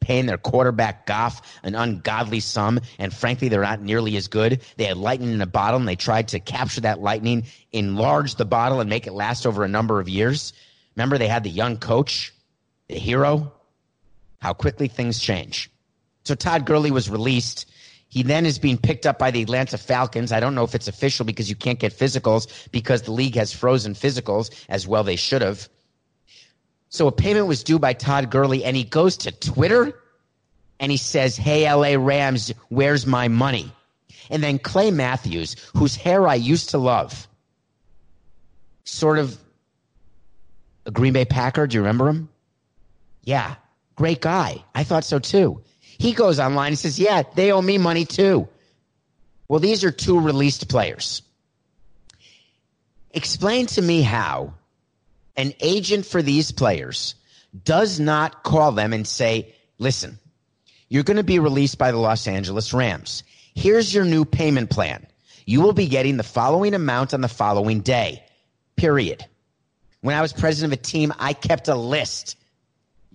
paying 0.01 0.27
their 0.27 0.39
quarterback 0.39 1.05
Goff 1.07 1.43
an 1.65 1.75
ungodly 1.75 2.41
sum, 2.41 2.81
and 2.99 3.13
frankly, 3.13 3.49
they're 3.49 3.63
not 3.63 3.81
nearly 3.81 4.17
as 4.17 4.29
good. 4.29 4.63
They 4.77 4.85
had 4.85 4.97
lightning 4.97 5.33
in 5.33 5.41
a 5.41 5.47
bottle, 5.47 5.81
and 5.81 5.89
they 5.89 5.97
tried 5.97 6.29
to 6.29 6.41
capture 6.41 6.83
that 6.83 7.01
lightning, 7.01 7.47
enlarge 7.73 8.37
the 8.37 8.45
bottle, 8.45 8.81
and 8.81 8.89
make 8.89 9.07
it 9.07 9.13
last 9.13 9.47
over 9.47 9.65
a 9.65 9.69
number 9.69 9.99
of 9.99 10.09
years. 10.09 10.53
Remember, 10.95 11.19
they 11.19 11.27
had 11.27 11.43
the 11.43 11.51
young 11.51 11.77
coach, 11.77 12.33
the 12.89 12.95
hero. 12.95 13.53
How 14.41 14.53
quickly 14.53 14.87
things 14.87 15.19
change. 15.19 15.71
So 16.27 16.35
Todd 16.35 16.67
Gurley 16.67 16.91
was 16.91 17.09
released. 17.09 17.71
He 18.09 18.25
then 18.25 18.47
is 18.47 18.59
being 18.59 18.79
picked 18.79 19.07
up 19.07 19.17
by 19.17 19.31
the 19.31 19.43
Atlanta 19.43 19.79
Falcons. 19.79 20.33
I 20.33 20.41
don't 20.41 20.57
know 20.57 20.65
if 20.65 20.75
it's 20.75 20.89
official 20.89 21.25
because 21.25 21.49
you 21.49 21.55
can't 21.55 21.79
get 21.79 21.93
physicals 21.97 22.69
because 22.73 23.03
the 23.03 23.13
league 23.13 23.37
has 23.37 23.53
frozen 23.53 23.95
physicals 23.95 24.51
as 24.69 24.89
well 24.89 25.05
they 25.05 25.15
should 25.15 25.41
have. 25.41 25.69
So 26.89 27.07
a 27.07 27.13
payment 27.13 27.47
was 27.47 27.63
due 27.63 27.79
by 27.79 27.93
Todd 27.93 28.29
Gurley, 28.29 28.65
and 28.65 28.77
he 28.77 28.83
goes 28.83 29.17
to 29.19 29.31
Twitter 29.31 30.01
and 30.81 30.91
he 30.91 30.99
says, 30.99 31.37
Hey, 31.37 31.73
LA 31.73 31.95
Rams, 31.97 32.53
where's 32.71 33.07
my 33.07 33.29
money? 33.29 33.73
And 34.29 34.43
then 34.43 34.59
Clay 34.59 34.91
Matthews, 34.91 35.55
whose 35.77 35.95
hair 35.95 36.27
I 36.27 36.35
used 36.35 36.71
to 36.71 36.79
love, 36.79 37.29
sort 38.83 39.21
of 39.21 39.39
a 40.87 40.91
Green 40.91 41.13
Bay 41.13 41.25
Packer. 41.25 41.69
Do 41.69 41.77
you 41.77 41.83
remember 41.83 42.09
him? 42.09 42.29
Yeah, 43.23 43.55
great 43.95 44.21
guy. 44.21 44.65
I 44.75 44.83
thought 44.83 45.05
so 45.05 45.21
too. 45.21 45.63
He 45.99 46.13
goes 46.13 46.39
online 46.39 46.69
and 46.69 46.79
says, 46.79 46.99
Yeah, 46.99 47.23
they 47.35 47.53
owe 47.53 47.63
me 47.63 47.79
money 47.79 48.05
too. 48.05 48.49
Well, 49.49 49.61
these 49.61 49.85
are 49.85 49.91
two 49.91 50.21
released 50.21 50.69
players. 50.69 51.23
Explain 53.13 53.67
to 53.69 53.83
me 53.83 54.03
how 54.03 54.55
an 55.37 55.55
agent 55.61 56.07
for 56.07 56.23
these 56.23 56.53
players 56.53 57.15
does 57.65 58.01
not 58.01 58.43
call 58.43 58.73
them 58.73 58.93
and 58.93 59.07
say, 59.07 59.55
listen, 59.79 60.19
you're 60.89 61.05
going 61.05 61.17
to 61.17 61.23
be 61.23 61.39
released 61.39 61.79
by 61.79 61.93
the 61.93 61.99
Los 61.99 62.27
Angeles 62.27 62.73
Rams. 62.73 63.23
Here's 63.55 63.95
your 63.95 64.05
new 64.05 64.25
payment 64.25 64.71
plan. 64.71 65.07
You 65.47 65.61
will 65.61 65.73
be 65.73 65.89
getting 65.89 66.17
the 66.17 66.23
following 66.23 66.75
amount 66.75 67.15
on 67.15 67.21
the 67.21 67.29
following 67.29 67.81
day, 67.81 68.25
period. 68.77 69.25
When 70.01 70.15
I 70.15 70.21
was 70.21 70.33
president 70.33 70.73
of 70.73 70.79
a 70.81 70.83
team, 70.83 71.13
I 71.19 71.33
kept 71.33 71.69
a 71.69 71.75
list. 71.75 72.37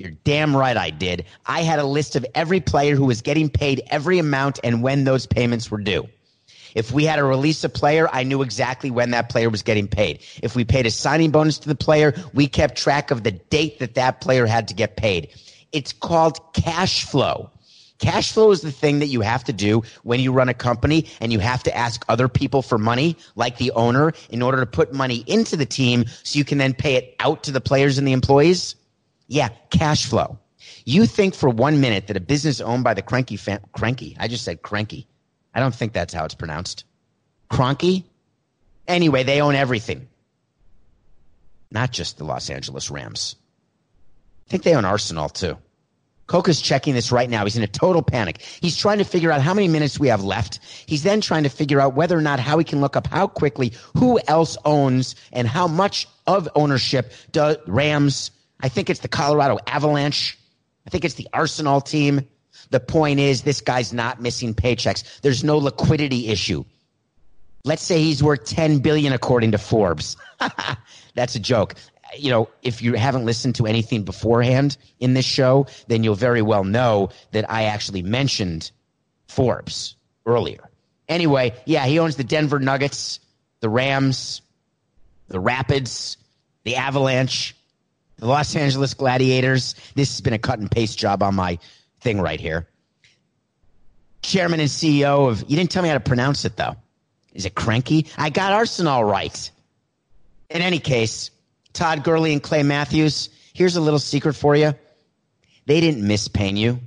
You're 0.01 0.17
damn 0.23 0.57
right 0.57 0.75
I 0.75 0.89
did. 0.89 1.25
I 1.45 1.61
had 1.61 1.77
a 1.77 1.85
list 1.85 2.15
of 2.15 2.25
every 2.33 2.59
player 2.59 2.95
who 2.95 3.05
was 3.05 3.21
getting 3.21 3.49
paid 3.49 3.83
every 3.91 4.17
amount 4.17 4.59
and 4.63 4.81
when 4.81 5.03
those 5.03 5.27
payments 5.27 5.69
were 5.69 5.77
due. 5.77 6.09
If 6.73 6.91
we 6.91 7.03
had 7.03 7.17
to 7.17 7.23
release 7.23 7.63
a 7.63 7.69
player, 7.69 8.09
I 8.11 8.23
knew 8.23 8.41
exactly 8.41 8.89
when 8.89 9.11
that 9.11 9.29
player 9.29 9.49
was 9.49 9.61
getting 9.61 9.87
paid. 9.87 10.21
If 10.41 10.55
we 10.55 10.65
paid 10.65 10.87
a 10.87 10.91
signing 10.91 11.29
bonus 11.29 11.59
to 11.59 11.67
the 11.67 11.75
player, 11.75 12.15
we 12.33 12.47
kept 12.47 12.77
track 12.77 13.11
of 13.11 13.21
the 13.21 13.31
date 13.31 13.77
that 13.79 13.93
that 13.95 14.21
player 14.21 14.47
had 14.47 14.69
to 14.69 14.73
get 14.73 14.97
paid. 14.97 15.29
It's 15.71 15.93
called 15.93 16.39
cash 16.53 17.03
flow. 17.03 17.51
Cash 17.99 18.31
flow 18.31 18.49
is 18.49 18.61
the 18.61 18.71
thing 18.71 18.99
that 18.99 19.07
you 19.07 19.21
have 19.21 19.43
to 19.43 19.53
do 19.53 19.83
when 20.01 20.19
you 20.19 20.31
run 20.31 20.49
a 20.49 20.55
company 20.55 21.05
and 21.19 21.31
you 21.31 21.37
have 21.37 21.61
to 21.63 21.77
ask 21.77 22.03
other 22.09 22.27
people 22.27 22.63
for 22.63 22.79
money, 22.79 23.15
like 23.35 23.59
the 23.59 23.71
owner, 23.73 24.13
in 24.31 24.41
order 24.41 24.59
to 24.59 24.65
put 24.65 24.91
money 24.91 25.23
into 25.27 25.55
the 25.55 25.67
team 25.67 26.05
so 26.23 26.39
you 26.39 26.43
can 26.43 26.57
then 26.57 26.73
pay 26.73 26.95
it 26.95 27.15
out 27.19 27.43
to 27.43 27.51
the 27.51 27.61
players 27.61 27.99
and 27.99 28.07
the 28.07 28.13
employees. 28.13 28.75
Yeah, 29.31 29.47
cash 29.69 30.07
flow. 30.07 30.37
You 30.83 31.05
think 31.05 31.35
for 31.35 31.49
one 31.49 31.79
minute 31.79 32.07
that 32.07 32.17
a 32.17 32.19
business 32.19 32.59
owned 32.59 32.83
by 32.83 32.93
the 32.93 33.01
Cranky 33.01 33.37
fam- 33.37 33.61
Cranky, 33.71 34.17
I 34.19 34.27
just 34.27 34.43
said 34.43 34.61
Cranky, 34.61 35.07
I 35.53 35.61
don't 35.61 35.73
think 35.73 35.93
that's 35.93 36.13
how 36.13 36.25
it's 36.25 36.35
pronounced. 36.35 36.83
Cronky? 37.49 38.03
Anyway, 38.89 39.23
they 39.23 39.39
own 39.39 39.55
everything. 39.55 40.09
Not 41.71 41.93
just 41.93 42.17
the 42.17 42.25
Los 42.25 42.49
Angeles 42.49 42.91
Rams. 42.91 43.37
I 44.47 44.51
think 44.51 44.63
they 44.63 44.75
own 44.75 44.83
Arsenal 44.83 45.29
too. 45.29 45.57
Coca's 46.27 46.59
checking 46.59 46.93
this 46.93 47.09
right 47.09 47.29
now. 47.29 47.45
He's 47.45 47.55
in 47.55 47.63
a 47.63 47.67
total 47.67 48.01
panic. 48.01 48.41
He's 48.41 48.75
trying 48.75 48.97
to 48.97 49.05
figure 49.05 49.31
out 49.31 49.41
how 49.41 49.53
many 49.53 49.69
minutes 49.69 49.97
we 49.97 50.09
have 50.09 50.25
left. 50.25 50.59
He's 50.87 51.03
then 51.03 51.21
trying 51.21 51.43
to 51.43 51.49
figure 51.49 51.79
out 51.79 51.95
whether 51.95 52.17
or 52.17 52.21
not 52.21 52.41
how 52.41 52.57
he 52.57 52.65
can 52.65 52.81
look 52.81 52.97
up 52.97 53.07
how 53.07 53.27
quickly 53.27 53.71
who 53.97 54.19
else 54.27 54.57
owns 54.65 55.15
and 55.31 55.47
how 55.47 55.67
much 55.67 56.05
of 56.27 56.49
ownership 56.53 57.13
does 57.31 57.55
Rams. 57.65 58.31
I 58.61 58.69
think 58.69 58.89
it's 58.89 58.99
the 58.99 59.07
Colorado 59.07 59.57
Avalanche. 59.67 60.37
I 60.85 60.89
think 60.89 61.05
it's 61.05 61.15
the 61.15 61.27
Arsenal 61.33 61.81
team. 61.81 62.27
The 62.69 62.79
point 62.79 63.19
is, 63.19 63.41
this 63.41 63.61
guy's 63.61 63.93
not 63.93 64.21
missing 64.21 64.53
paychecks. 64.53 65.21
There's 65.21 65.43
no 65.43 65.57
liquidity 65.57 66.27
issue. 66.27 66.63
Let's 67.63 67.83
say 67.83 68.01
he's 68.01 68.23
worth 68.23 68.45
10 68.45 68.79
billion 68.79 69.13
according 69.13 69.51
to 69.51 69.57
Forbes. 69.57 70.17
That's 71.15 71.35
a 71.35 71.39
joke. 71.39 71.75
You 72.17 72.31
know, 72.31 72.49
if 72.61 72.81
you 72.81 72.93
haven't 72.93 73.25
listened 73.25 73.55
to 73.55 73.67
anything 73.67 74.03
beforehand 74.03 74.77
in 74.99 75.13
this 75.13 75.25
show, 75.25 75.67
then 75.87 76.03
you'll 76.03 76.15
very 76.15 76.41
well 76.41 76.63
know 76.63 77.09
that 77.31 77.49
I 77.49 77.65
actually 77.65 78.01
mentioned 78.01 78.71
Forbes 79.27 79.95
earlier. 80.25 80.69
Anyway, 81.07 81.53
yeah, 81.65 81.85
he 81.85 81.99
owns 81.99 82.15
the 82.15 82.23
Denver 82.23 82.59
Nuggets, 82.59 83.19
the 83.59 83.69
Rams, 83.69 84.41
the 85.27 85.39
Rapids, 85.39 86.17
the 86.63 86.75
Avalanche, 86.75 87.55
the 88.21 88.27
Los 88.27 88.55
Angeles 88.55 88.93
Gladiators. 88.93 89.75
This 89.95 90.09
has 90.11 90.21
been 90.21 90.33
a 90.33 90.39
cut 90.39 90.59
and 90.59 90.69
paste 90.69 90.97
job 90.97 91.23
on 91.23 91.35
my 91.35 91.57
thing 91.99 92.21
right 92.21 92.39
here. 92.39 92.67
Chairman 94.21 94.59
and 94.59 94.69
CEO 94.69 95.27
of, 95.27 95.41
you 95.49 95.57
didn't 95.57 95.71
tell 95.71 95.81
me 95.81 95.89
how 95.89 95.95
to 95.95 95.99
pronounce 95.99 96.45
it 96.45 96.55
though. 96.55 96.75
Is 97.33 97.45
it 97.45 97.55
cranky? 97.55 98.07
I 98.17 98.29
got 98.29 98.53
Arsenal 98.53 99.03
right. 99.03 99.51
In 100.51 100.61
any 100.61 100.77
case, 100.77 101.31
Todd 101.73 102.03
Gurley 102.03 102.31
and 102.31 102.43
Clay 102.43 102.61
Matthews, 102.61 103.29
here's 103.53 103.75
a 103.75 103.81
little 103.81 103.99
secret 103.99 104.33
for 104.33 104.55
you. 104.55 104.75
They 105.65 105.81
didn't 105.81 106.05
miss 106.05 106.27
paying 106.27 106.57
you. 106.57 106.79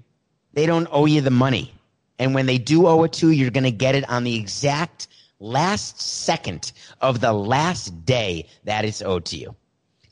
They 0.53 0.67
don't 0.67 0.87
owe 0.93 1.07
you 1.07 1.21
the 1.21 1.31
money. 1.31 1.75
And 2.21 2.33
when 2.33 2.47
they 2.47 2.59
do 2.59 2.87
owe 2.87 3.03
it 3.03 3.13
to 3.15 3.31
you, 3.31 3.33
you're 3.33 3.51
going 3.51 3.65
to 3.65 3.73
get 3.73 3.97
it 3.97 4.09
on 4.09 4.23
the 4.23 4.37
exact 4.37 5.09
last 5.41 6.01
second 6.01 6.71
of 7.01 7.21
the 7.21 7.33
last 7.33 8.07
day 8.07 8.47
that 8.65 8.85
it's 8.85 9.03
owed 9.03 9.25
to 9.27 9.37
you. 9.37 9.57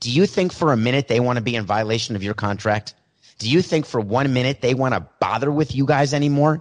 Do 0.03 0.11
you 0.11 0.27
think 0.27 0.53
for 0.53 0.73
a 0.73 0.77
minute 0.77 1.07
they 1.07 1.21
want 1.21 1.37
to 1.37 1.43
be 1.45 1.55
in 1.55 1.65
violation 1.65 2.17
of 2.17 2.25
your 2.25 2.35
contract? 2.35 2.95
Do 3.39 3.49
you 3.49 3.63
think 3.63 3.87
for 3.87 4.01
one 4.01 4.33
minute 4.33 4.61
they 4.61 4.75
want 4.75 4.95
to 4.95 5.07
bother 5.21 5.49
with 5.49 5.77
you 5.77 5.87
guys 5.87 6.13
anymore? 6.13 6.61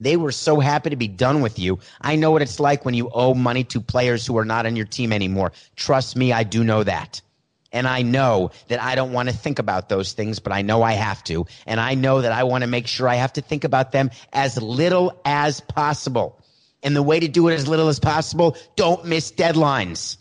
They 0.00 0.16
were 0.16 0.32
so 0.32 0.58
happy 0.58 0.90
to 0.90 0.96
be 0.96 1.06
done 1.06 1.42
with 1.42 1.60
you. 1.60 1.78
I 2.00 2.16
know 2.16 2.32
what 2.32 2.42
it's 2.42 2.58
like 2.58 2.84
when 2.84 2.94
you 2.94 3.08
owe 3.14 3.34
money 3.34 3.62
to 3.64 3.80
players 3.80 4.26
who 4.26 4.36
are 4.36 4.44
not 4.44 4.66
on 4.66 4.74
your 4.74 4.84
team 4.84 5.12
anymore. 5.12 5.52
Trust 5.76 6.16
me, 6.16 6.32
I 6.32 6.42
do 6.42 6.64
know 6.64 6.82
that. 6.82 7.22
And 7.70 7.86
I 7.86 8.02
know 8.02 8.50
that 8.66 8.82
I 8.82 8.96
don't 8.96 9.12
want 9.12 9.28
to 9.28 9.34
think 9.34 9.60
about 9.60 9.88
those 9.88 10.12
things, 10.12 10.40
but 10.40 10.52
I 10.52 10.62
know 10.62 10.82
I 10.82 10.94
have 10.94 11.22
to. 11.24 11.46
And 11.66 11.78
I 11.78 11.94
know 11.94 12.20
that 12.20 12.32
I 12.32 12.42
want 12.42 12.62
to 12.62 12.68
make 12.68 12.88
sure 12.88 13.08
I 13.08 13.14
have 13.14 13.34
to 13.34 13.42
think 13.42 13.62
about 13.62 13.92
them 13.92 14.10
as 14.32 14.60
little 14.60 15.20
as 15.24 15.60
possible. 15.60 16.42
And 16.82 16.96
the 16.96 17.02
way 17.02 17.20
to 17.20 17.28
do 17.28 17.46
it 17.46 17.54
as 17.54 17.68
little 17.68 17.86
as 17.86 18.00
possible, 18.00 18.56
don't 18.74 19.04
miss 19.04 19.30
deadlines. 19.30 20.16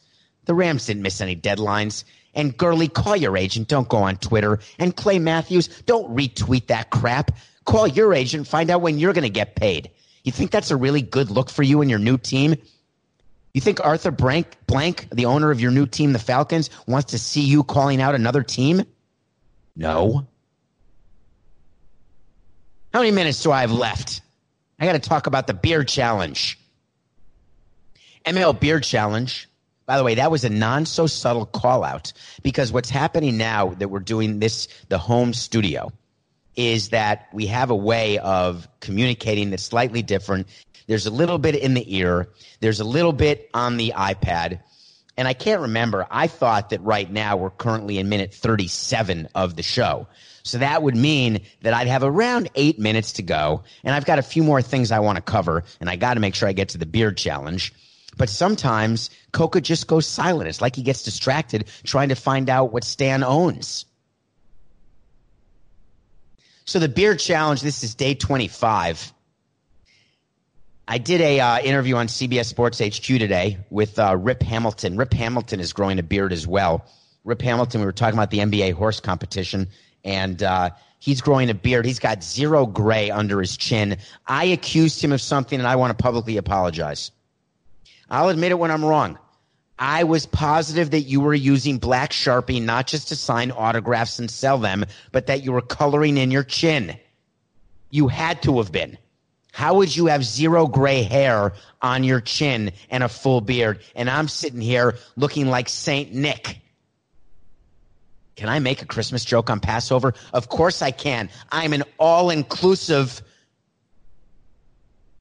The 0.46 0.54
Rams 0.54 0.86
didn't 0.86 1.02
miss 1.02 1.22
any 1.22 1.36
deadlines. 1.36 2.04
And 2.34 2.58
Gurley, 2.58 2.88
call 2.88 3.16
your 3.16 3.36
agent. 3.36 3.68
Don't 3.68 3.90
go 3.90 3.98
on 3.98 4.18
Twitter. 4.18 4.60
And 4.80 4.96
Clay 4.96 5.20
Matthews, 5.20 5.68
don't 5.86 6.16
retweet 6.16 6.68
that 6.68 6.90
crap. 6.90 7.32
Call 7.66 7.88
your 7.88 8.14
agent. 8.14 8.48
Find 8.48 8.70
out 8.70 8.82
when 8.82 9.00
you're 9.00 9.14
going 9.14 9.24
to 9.24 9.30
get 9.30 9.56
paid. 9.56 9.92
You 10.24 10.32
think 10.32 10.52
that's 10.52 10.72
a 10.72 10.76
really 10.76 11.02
good 11.02 11.30
look 11.30 11.50
for 11.50 11.64
you 11.64 11.82
and 11.82 11.90
your 11.90 12.00
new 12.00 12.18
team? 12.18 12.56
You 13.54 13.60
think 13.60 13.84
Arthur 13.84 14.12
Blank, 14.12 14.48
Blank, 14.66 15.08
the 15.12 15.26
owner 15.26 15.52
of 15.52 15.60
your 15.60 15.72
new 15.72 15.86
team, 15.86 16.14
the 16.14 16.20
Falcons, 16.20 16.70
wants 16.88 17.12
to 17.12 17.20
see 17.20 17.42
you 17.42 17.64
calling 17.64 18.02
out 18.02 18.16
another 18.16 18.44
team? 18.44 18.84
No. 19.76 20.28
How 22.94 23.00
many 23.00 23.12
minutes 23.12 23.42
do 23.44 23.52
I 23.52 23.62
have 23.62 23.72
left? 23.72 24.22
I 24.80 24.86
got 24.86 24.94
to 24.94 25.00
talk 25.00 25.28
about 25.28 25.48
the 25.48 25.54
beer 25.54 25.84
challenge. 25.84 26.58
ML 28.26 28.60
Beer 28.60 28.80
Challenge 28.80 29.50
By 29.92 29.98
the 29.98 30.06
way, 30.06 30.16
that 30.16 30.32
was 30.32 30.46
a 30.46 30.50
non 30.50 30.86
so 30.86 31.06
subtle 31.06 31.46
call 31.46 31.84
out 31.84 32.14
because 32.44 32.72
what's 32.72 32.90
happening 32.90 33.36
now 33.36 33.72
that 33.72 33.90
we're 33.90 34.00
doing 34.00 34.40
this, 34.40 34.70
the 34.88 34.98
home 34.98 35.34
studio, 35.34 35.92
is 36.56 36.92
that 36.92 37.28
we 37.34 37.46
have 37.48 37.72
a 37.72 37.76
way 37.76 38.18
of 38.20 38.70
communicating 38.80 39.50
that's 39.50 39.64
slightly 39.64 40.02
different. 40.02 40.48
There's 40.88 41.08
a 41.08 41.12
little 41.12 41.40
bit 41.40 41.56
in 41.56 41.74
the 41.74 41.98
ear, 41.98 42.30
there's 42.62 42.80
a 42.80 42.86
little 42.86 43.12
bit 43.12 43.50
on 43.54 43.76
the 43.76 43.92
iPad. 43.94 44.62
And 45.18 45.28
I 45.28 45.34
can't 45.34 45.60
remember. 45.60 46.08
I 46.10 46.28
thought 46.28 46.70
that 46.70 46.82
right 46.84 47.12
now 47.12 47.36
we're 47.36 47.50
currently 47.50 47.98
in 47.98 48.08
minute 48.08 48.34
37 48.34 49.28
of 49.36 49.58
the 49.58 49.64
show. 49.64 50.08
So 50.44 50.60
that 50.60 50.82
would 50.84 50.96
mean 50.96 51.42
that 51.64 51.74
I'd 51.74 51.88
have 51.88 52.04
around 52.04 52.50
eight 52.56 52.80
minutes 52.80 53.12
to 53.14 53.24
go. 53.24 53.64
And 53.84 53.94
I've 53.94 54.06
got 54.06 54.20
a 54.20 54.24
few 54.24 54.44
more 54.44 54.62
things 54.62 54.90
I 54.94 55.00
want 55.00 55.18
to 55.18 55.22
cover. 55.22 55.66
And 55.82 55.90
I 55.90 55.98
got 55.98 56.14
to 56.14 56.22
make 56.22 56.34
sure 56.34 56.48
I 56.48 56.54
get 56.54 56.70
to 56.70 56.78
the 56.78 56.86
beard 56.86 57.18
challenge. 57.18 57.74
But 58.18 58.30
sometimes 58.30 59.10
Coca 59.32 59.62
just 59.62 59.88
goes 59.88 60.06
silent. 60.06 60.50
It's 60.50 60.62
like 60.62 60.76
he 60.76 60.82
gets 60.82 61.04
distracted 61.04 61.68
trying 61.84 62.10
to 62.10 62.16
find 62.16 62.50
out 62.50 62.74
what 62.74 62.84
Stan 62.84 63.24
owns. 63.24 63.86
So 66.66 66.80
the 66.80 66.90
beard 66.90 67.20
challenge, 67.20 67.62
this 67.62 67.84
is 67.84 67.96
day 67.96 68.14
25. 68.14 69.14
I 70.88 70.98
did 70.98 71.22
a 71.22 71.40
uh, 71.40 71.60
interview 71.60 71.96
on 71.96 72.08
CBS 72.08 72.46
Sports 72.46 72.80
HQ 72.80 73.04
today 73.04 73.60
with 73.70 73.98
uh, 73.98 74.18
Rip 74.18 74.44
Hamilton. 74.44 74.98
Rip 74.98 75.14
Hamilton 75.14 75.60
is 75.60 75.74
growing 75.74 76.00
a 76.00 76.04
beard 76.04 76.34
as 76.34 76.46
well. 76.46 76.86
Rip 77.24 77.42
Hamilton, 77.42 77.82
we 77.82 77.86
were 77.86 77.92
talking 77.92 78.18
about 78.18 78.32
the 78.32 78.40
NBA 78.40 78.74
horse 78.74 79.00
competition, 79.00 79.68
and 80.04 80.42
uh, 80.42 80.72
he's 81.00 81.22
growing 81.22 81.50
a 81.50 81.54
beard. 81.54 81.86
He's 81.86 82.00
got 82.00 82.24
zero 82.24 82.66
gray 82.66 83.12
under 83.12 83.40
his 83.40 83.58
chin. 83.58 83.98
I 84.26 84.46
accused 84.46 85.04
him 85.04 85.12
of 85.12 85.22
something, 85.22 85.60
and 85.60 85.68
I 85.68 85.76
want 85.76 85.98
to 85.98 86.02
publicly 86.02 86.38
apologize. 86.38 87.12
I'll 88.12 88.28
admit 88.28 88.52
it 88.52 88.60
when 88.60 88.72
I'm 88.72 88.84
wrong. 88.84 89.18
I 89.80 90.04
was 90.04 90.26
positive 90.28 90.92
that 90.92 91.04
you 91.04 91.22
were 91.22 91.34
using 91.34 91.80
black 91.80 92.12
Sharpie 92.12 92.62
not 92.62 92.86
just 92.86 93.08
to 93.08 93.16
sign 93.16 93.50
autographs 93.50 94.20
and 94.20 94.30
sell 94.30 94.60
them, 94.60 94.86
but 95.12 95.26
that 95.28 95.44
you 95.44 95.54
were 95.54 95.62
coloring 95.62 96.18
in 96.18 96.30
your 96.30 96.44
chin. 96.44 97.00
You 97.90 98.10
had 98.10 98.44
to 98.44 98.58
have 98.58 98.72
been. 98.72 98.98
How 99.54 99.76
would 99.76 99.96
you 99.96 100.06
have 100.06 100.24
zero 100.24 100.68
gray 100.68 101.04
hair 101.04 101.54
on 101.82 102.04
your 102.04 102.22
chin 102.22 102.74
and 102.90 103.04
a 103.04 103.10
full 103.10 103.42
beard? 103.42 103.82
And 103.96 104.10
I'm 104.10 104.28
sitting 104.28 104.62
here 104.62 104.98
looking 105.16 105.48
like 105.48 105.68
Saint 105.68 106.14
Nick. 106.14 106.60
Can 108.36 108.50
I 108.50 108.60
make 108.60 108.82
a 108.82 108.86
Christmas 108.86 109.24
joke 109.26 109.50
on 109.50 109.60
Passover? 109.62 110.14
Of 110.34 110.50
course 110.50 110.82
I 110.82 110.92
can. 110.92 111.30
I'm 111.52 111.74
an 111.74 111.84
all 111.98 112.30
inclusive 112.30 113.22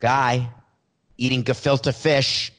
guy 0.01 0.49
eating 1.17 1.45
gefilte 1.45 1.95
fish 1.95 2.53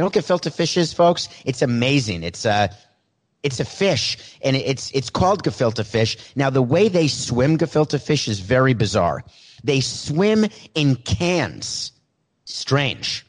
know 0.00 0.06
what 0.06 0.14
gefilte 0.14 0.52
fish 0.52 0.76
is, 0.76 0.92
folks? 0.92 1.28
It's 1.44 1.62
amazing. 1.62 2.22
It's 2.22 2.44
a 2.44 2.70
it's 3.42 3.58
a 3.58 3.64
fish, 3.64 4.36
and 4.42 4.54
it's 4.54 4.90
it's 4.92 5.10
called 5.10 5.42
gefilte 5.42 5.84
fish. 5.86 6.16
Now, 6.36 6.50
the 6.50 6.62
way 6.62 6.88
they 6.88 7.08
swim 7.08 7.56
gefilte 7.58 8.00
fish 8.00 8.28
is 8.28 8.40
very 8.40 8.74
bizarre. 8.74 9.24
They 9.64 9.80
swim 9.80 10.46
in 10.74 10.96
cans. 10.96 11.92
Strange. 12.44 13.26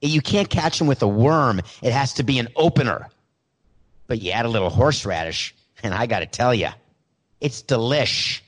You 0.00 0.20
can't 0.20 0.50
catch 0.50 0.78
them 0.78 0.88
with 0.88 1.02
a 1.02 1.08
worm. 1.08 1.60
It 1.80 1.92
has 1.92 2.14
to 2.14 2.24
be 2.24 2.38
an 2.38 2.48
opener. 2.56 3.08
But 4.08 4.20
you 4.20 4.32
add 4.32 4.46
a 4.46 4.48
little 4.48 4.70
horseradish, 4.70 5.54
and 5.82 5.94
I 5.94 6.06
got 6.06 6.20
to 6.20 6.26
tell 6.26 6.52
you, 6.52 6.68
it's 7.40 7.62
delish. 7.62 8.41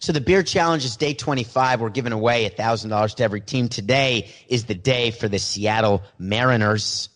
So 0.00 0.12
the 0.12 0.20
beer 0.20 0.42
challenge 0.42 0.84
is 0.84 0.96
day 0.96 1.14
25. 1.14 1.80
We're 1.80 1.88
giving 1.90 2.12
away 2.12 2.48
$1,000 2.48 3.14
to 3.16 3.24
every 3.24 3.40
team. 3.40 3.68
Today 3.68 4.28
is 4.48 4.64
the 4.64 4.74
day 4.74 5.10
for 5.10 5.28
the 5.28 5.38
Seattle 5.38 6.02
Mariners. 6.18 7.08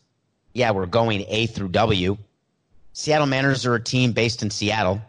Yeah, 0.53 0.73
we're 0.73 0.87
going 0.87 1.25
A 1.29 1.47
through 1.47 1.69
W. 1.69 2.19
Seattle 2.93 3.27
Mariners 3.27 3.67
are 3.67 3.75
a 3.75 3.83
team 3.83 4.13
based 4.13 4.43
in 4.43 4.51
Seattle. 4.51 5.01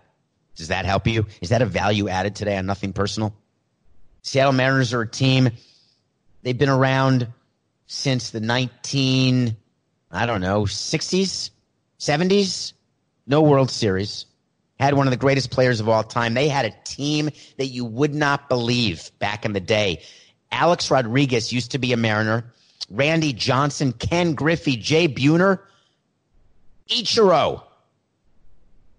Does 0.56 0.68
that 0.68 0.86
help 0.86 1.08
you? 1.08 1.26
Is 1.42 1.50
that 1.50 1.64
a 1.64 1.66
value 1.66 2.10
added 2.10 2.36
today 2.36 2.58
on 2.58 2.66
nothing 2.68 2.94
personal? 2.94 3.34
Seattle 4.22 4.54
Mariners 4.54 4.94
are 4.94 5.02
a 5.02 5.08
team. 5.08 5.50
They've 6.44 6.58
been 6.58 6.70
around 6.70 7.28
since 7.88 8.30
the 8.30 8.40
19, 8.40 9.58
I 10.12 10.26
don't 10.26 10.42
know, 10.42 10.64
60s, 10.64 11.50
70s. 12.00 12.74
No 13.26 13.42
World 13.42 13.72
Series 13.72 14.26
had 14.80 14.94
one 14.96 15.08
of 15.08 15.12
the 15.12 15.18
greatest 15.18 15.52
players 15.52 15.80
of 15.80 15.88
all 15.88 16.04
time. 16.04 16.34
They 16.34 16.48
had 16.48 16.66
a 16.66 16.74
team 16.84 17.30
that 17.58 17.68
you 17.68 17.86
would 17.86 18.14
not 18.14 18.50
believe 18.50 19.12
back 19.20 19.46
in 19.46 19.54
the 19.54 19.60
day. 19.60 20.02
Alex 20.52 20.92
Rodriguez 20.92 21.54
used 21.54 21.72
to 21.72 21.78
be 21.78 21.94
a 21.94 21.98
Mariner. 21.98 22.46
Randy 22.90 23.34
Johnson, 23.34 23.94
Ken 23.94 24.34
Griffey, 24.34 24.76
Jay 24.76 25.08
Buhner, 25.08 25.60
Ichiro. 26.90 27.64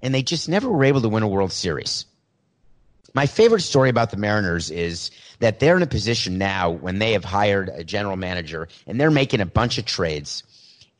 And 0.02 0.14
they 0.14 0.22
just 0.22 0.48
never 0.48 0.68
were 0.68 0.84
able 0.84 1.00
to 1.02 1.08
win 1.08 1.22
a 1.22 1.28
World 1.28 1.52
Series. 1.52 2.06
My 3.14 3.26
favorite 3.26 3.60
story 3.60 3.90
about 3.90 4.10
the 4.10 4.16
Mariners 4.16 4.70
is 4.70 5.10
that 5.38 5.60
they're 5.60 5.76
in 5.76 5.82
a 5.82 5.86
position 5.86 6.36
now 6.36 6.70
when 6.70 6.98
they 6.98 7.12
have 7.12 7.24
hired 7.24 7.68
a 7.68 7.84
general 7.84 8.16
manager 8.16 8.68
and 8.86 9.00
they're 9.00 9.10
making 9.10 9.40
a 9.40 9.46
bunch 9.46 9.78
of 9.78 9.84
trades 9.84 10.42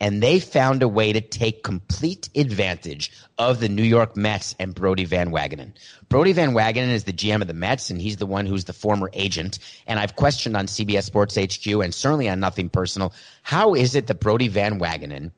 and 0.05 0.23
they 0.23 0.39
found 0.39 0.83
a 0.83 0.87
way 0.87 1.15
to 1.15 1.21
take 1.23 1.63
complete 1.63 2.29
advantage 2.35 3.11
of 3.39 3.59
the 3.59 3.71
New 3.71 3.83
York 3.83 4.19
Mets 4.19 4.55
and 4.59 4.75
Brodie 4.75 5.07
Van 5.07 5.31
Wagenen. 5.31 5.73
Brodie 6.11 6.35
Van 6.35 6.53
Wagenen 6.53 6.91
is 6.91 7.05
the 7.05 7.13
GM 7.15 7.41
of 7.41 7.47
the 7.47 7.55
Mets, 7.55 7.89
and 7.89 7.99
he's 7.99 8.19
the 8.19 8.27
one 8.27 8.45
who's 8.45 8.67
the 8.67 8.75
former 8.75 9.09
agent. 9.15 9.59
And 9.87 9.99
I've 9.99 10.15
questioned 10.15 10.59
on 10.59 10.67
CBS 10.67 11.05
Sports 11.05 11.37
HQ 11.37 11.67
and 11.83 11.95
certainly 11.95 12.29
on 12.29 12.39
Nothing 12.39 12.69
Personal, 12.69 13.15
how 13.43 13.73
is 13.73 13.95
it 13.95 14.09
that 14.09 14.21
Brodie 14.21 14.49
Van 14.49 14.79
Wagenen 14.79 15.31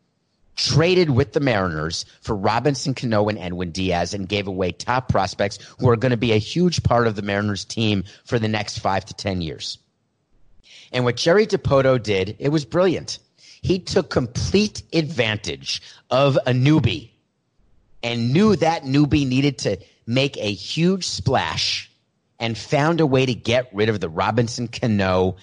traded 0.57 1.11
with 1.11 1.33
the 1.33 1.39
Mariners 1.39 2.05
for 2.21 2.35
Robinson 2.35 2.93
Cano 2.93 3.29
and 3.29 3.39
Edwin 3.39 3.71
Diaz 3.71 4.15
and 4.15 4.29
gave 4.29 4.49
away 4.49 4.73
top 4.73 5.09
prospects 5.09 5.61
who 5.79 5.89
are 5.89 5.97
going 5.97 6.11
to 6.11 6.17
be 6.17 6.33
a 6.33 6.39
huge 6.39 6.83
part 6.83 7.07
of 7.07 7.15
the 7.15 7.23
Mariners 7.23 7.65
team 7.65 8.03
for 8.25 8.41
the 8.41 8.49
next 8.49 8.81
five 8.81 9.05
to 9.05 9.15
10 9.15 9.43
years. 9.43 9.79
And 10.91 11.05
what 11.05 11.15
Jerry 11.15 11.47
Dipoto 11.47 12.03
did, 12.03 12.35
it 12.41 12.49
was 12.49 12.65
brilliant 12.65 13.21
he 13.63 13.79
took 13.79 14.11
complete 14.11 14.83
advantage 14.93 15.83
of 16.11 16.37
a 16.47 16.53
newbie 16.53 17.11
and 18.03 18.33
knew 18.33 18.57
that 18.57 18.83
newbie 18.83 19.27
needed 19.27 19.59
to 19.59 19.79
make 20.07 20.37
a 20.37 20.53
huge 20.53 21.07
splash 21.07 21.91
and 22.39 22.57
found 22.57 23.01
a 23.01 23.07
way 23.07 23.27
to 23.27 23.35
get 23.35 23.69
rid 23.73 23.89
of 23.89 24.01
the 24.01 24.09
Robinson 24.09 24.69
Cano 24.69 25.37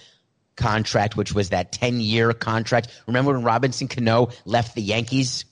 contract, 0.56 1.16
which 1.16 1.34
was 1.34 1.50
that 1.50 1.72
10 1.72 2.00
year 2.00 2.32
contract. 2.32 2.88
Remember 3.06 3.32
when 3.32 3.42
Robinson 3.42 3.88
Cano 3.88 4.28
left 4.44 4.74
the 4.74 4.82
Yankees? 4.82 5.44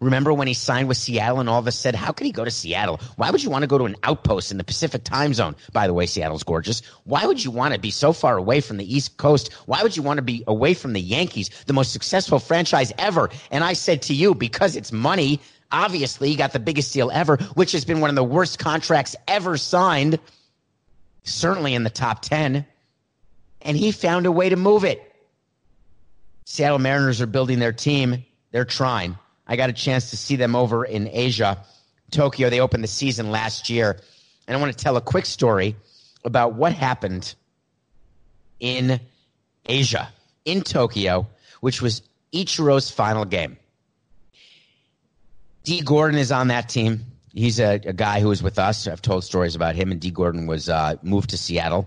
Remember 0.00 0.32
when 0.32 0.48
he 0.48 0.54
signed 0.54 0.88
with 0.88 0.96
Seattle 0.96 1.40
and 1.40 1.48
all 1.48 1.58
of 1.58 1.66
us 1.66 1.78
said, 1.78 1.94
how 1.94 2.12
could 2.12 2.26
he 2.26 2.32
go 2.32 2.44
to 2.44 2.50
Seattle? 2.50 3.00
Why 3.16 3.30
would 3.30 3.42
you 3.42 3.50
want 3.50 3.62
to 3.62 3.66
go 3.66 3.78
to 3.78 3.84
an 3.84 3.96
outpost 4.02 4.50
in 4.50 4.58
the 4.58 4.64
Pacific 4.64 5.04
time 5.04 5.34
zone? 5.34 5.56
By 5.72 5.86
the 5.86 5.94
way, 5.94 6.06
Seattle's 6.06 6.42
gorgeous. 6.42 6.82
Why 7.04 7.26
would 7.26 7.42
you 7.42 7.50
want 7.50 7.74
to 7.74 7.80
be 7.80 7.90
so 7.90 8.12
far 8.12 8.36
away 8.36 8.60
from 8.60 8.76
the 8.76 8.94
East 8.94 9.16
Coast? 9.16 9.52
Why 9.66 9.82
would 9.82 9.96
you 9.96 10.02
want 10.02 10.18
to 10.18 10.22
be 10.22 10.44
away 10.46 10.74
from 10.74 10.92
the 10.92 11.00
Yankees, 11.00 11.50
the 11.66 11.72
most 11.72 11.92
successful 11.92 12.38
franchise 12.38 12.92
ever? 12.98 13.30
And 13.50 13.64
I 13.64 13.72
said 13.72 14.02
to 14.02 14.14
you, 14.14 14.34
because 14.34 14.76
it's 14.76 14.92
money, 14.92 15.40
obviously 15.72 16.28
he 16.28 16.36
got 16.36 16.52
the 16.52 16.60
biggest 16.60 16.92
deal 16.92 17.10
ever, 17.10 17.36
which 17.54 17.72
has 17.72 17.84
been 17.84 18.00
one 18.00 18.10
of 18.10 18.16
the 18.16 18.24
worst 18.24 18.58
contracts 18.58 19.16
ever 19.26 19.56
signed, 19.56 20.18
certainly 21.24 21.74
in 21.74 21.84
the 21.84 21.90
top 21.90 22.22
10. 22.22 22.66
And 23.62 23.76
he 23.76 23.92
found 23.92 24.26
a 24.26 24.32
way 24.32 24.48
to 24.48 24.56
move 24.56 24.84
it. 24.84 25.02
Seattle 26.44 26.78
Mariners 26.78 27.20
are 27.20 27.26
building 27.26 27.58
their 27.58 27.72
team. 27.72 28.24
They're 28.52 28.64
trying. 28.64 29.18
I 29.46 29.56
got 29.56 29.70
a 29.70 29.72
chance 29.72 30.10
to 30.10 30.16
see 30.16 30.36
them 30.36 30.56
over 30.56 30.84
in 30.84 31.08
Asia, 31.08 31.58
Tokyo. 32.10 32.50
They 32.50 32.60
opened 32.60 32.82
the 32.82 32.88
season 32.88 33.30
last 33.30 33.70
year. 33.70 33.98
And 34.46 34.56
I 34.56 34.60
want 34.60 34.76
to 34.76 34.84
tell 34.84 34.96
a 34.96 35.00
quick 35.00 35.26
story 35.26 35.76
about 36.24 36.54
what 36.54 36.72
happened 36.72 37.34
in 38.60 39.00
Asia, 39.66 40.08
in 40.44 40.62
Tokyo, 40.62 41.28
which 41.60 41.82
was 41.82 42.02
Ichiro's 42.32 42.90
final 42.90 43.24
game. 43.24 43.56
Dee 45.64 45.80
Gordon 45.80 46.18
is 46.18 46.30
on 46.30 46.48
that 46.48 46.68
team. 46.68 47.04
He's 47.34 47.60
a, 47.60 47.74
a, 47.74 47.92
guy 47.92 48.20
who 48.20 48.28
was 48.28 48.42
with 48.42 48.58
us. 48.58 48.86
I've 48.86 49.02
told 49.02 49.24
stories 49.24 49.54
about 49.54 49.74
him. 49.74 49.90
And 49.92 50.00
Dee 50.00 50.10
Gordon 50.10 50.46
was 50.46 50.68
uh, 50.68 50.96
moved 51.02 51.30
to 51.30 51.38
Seattle 51.38 51.86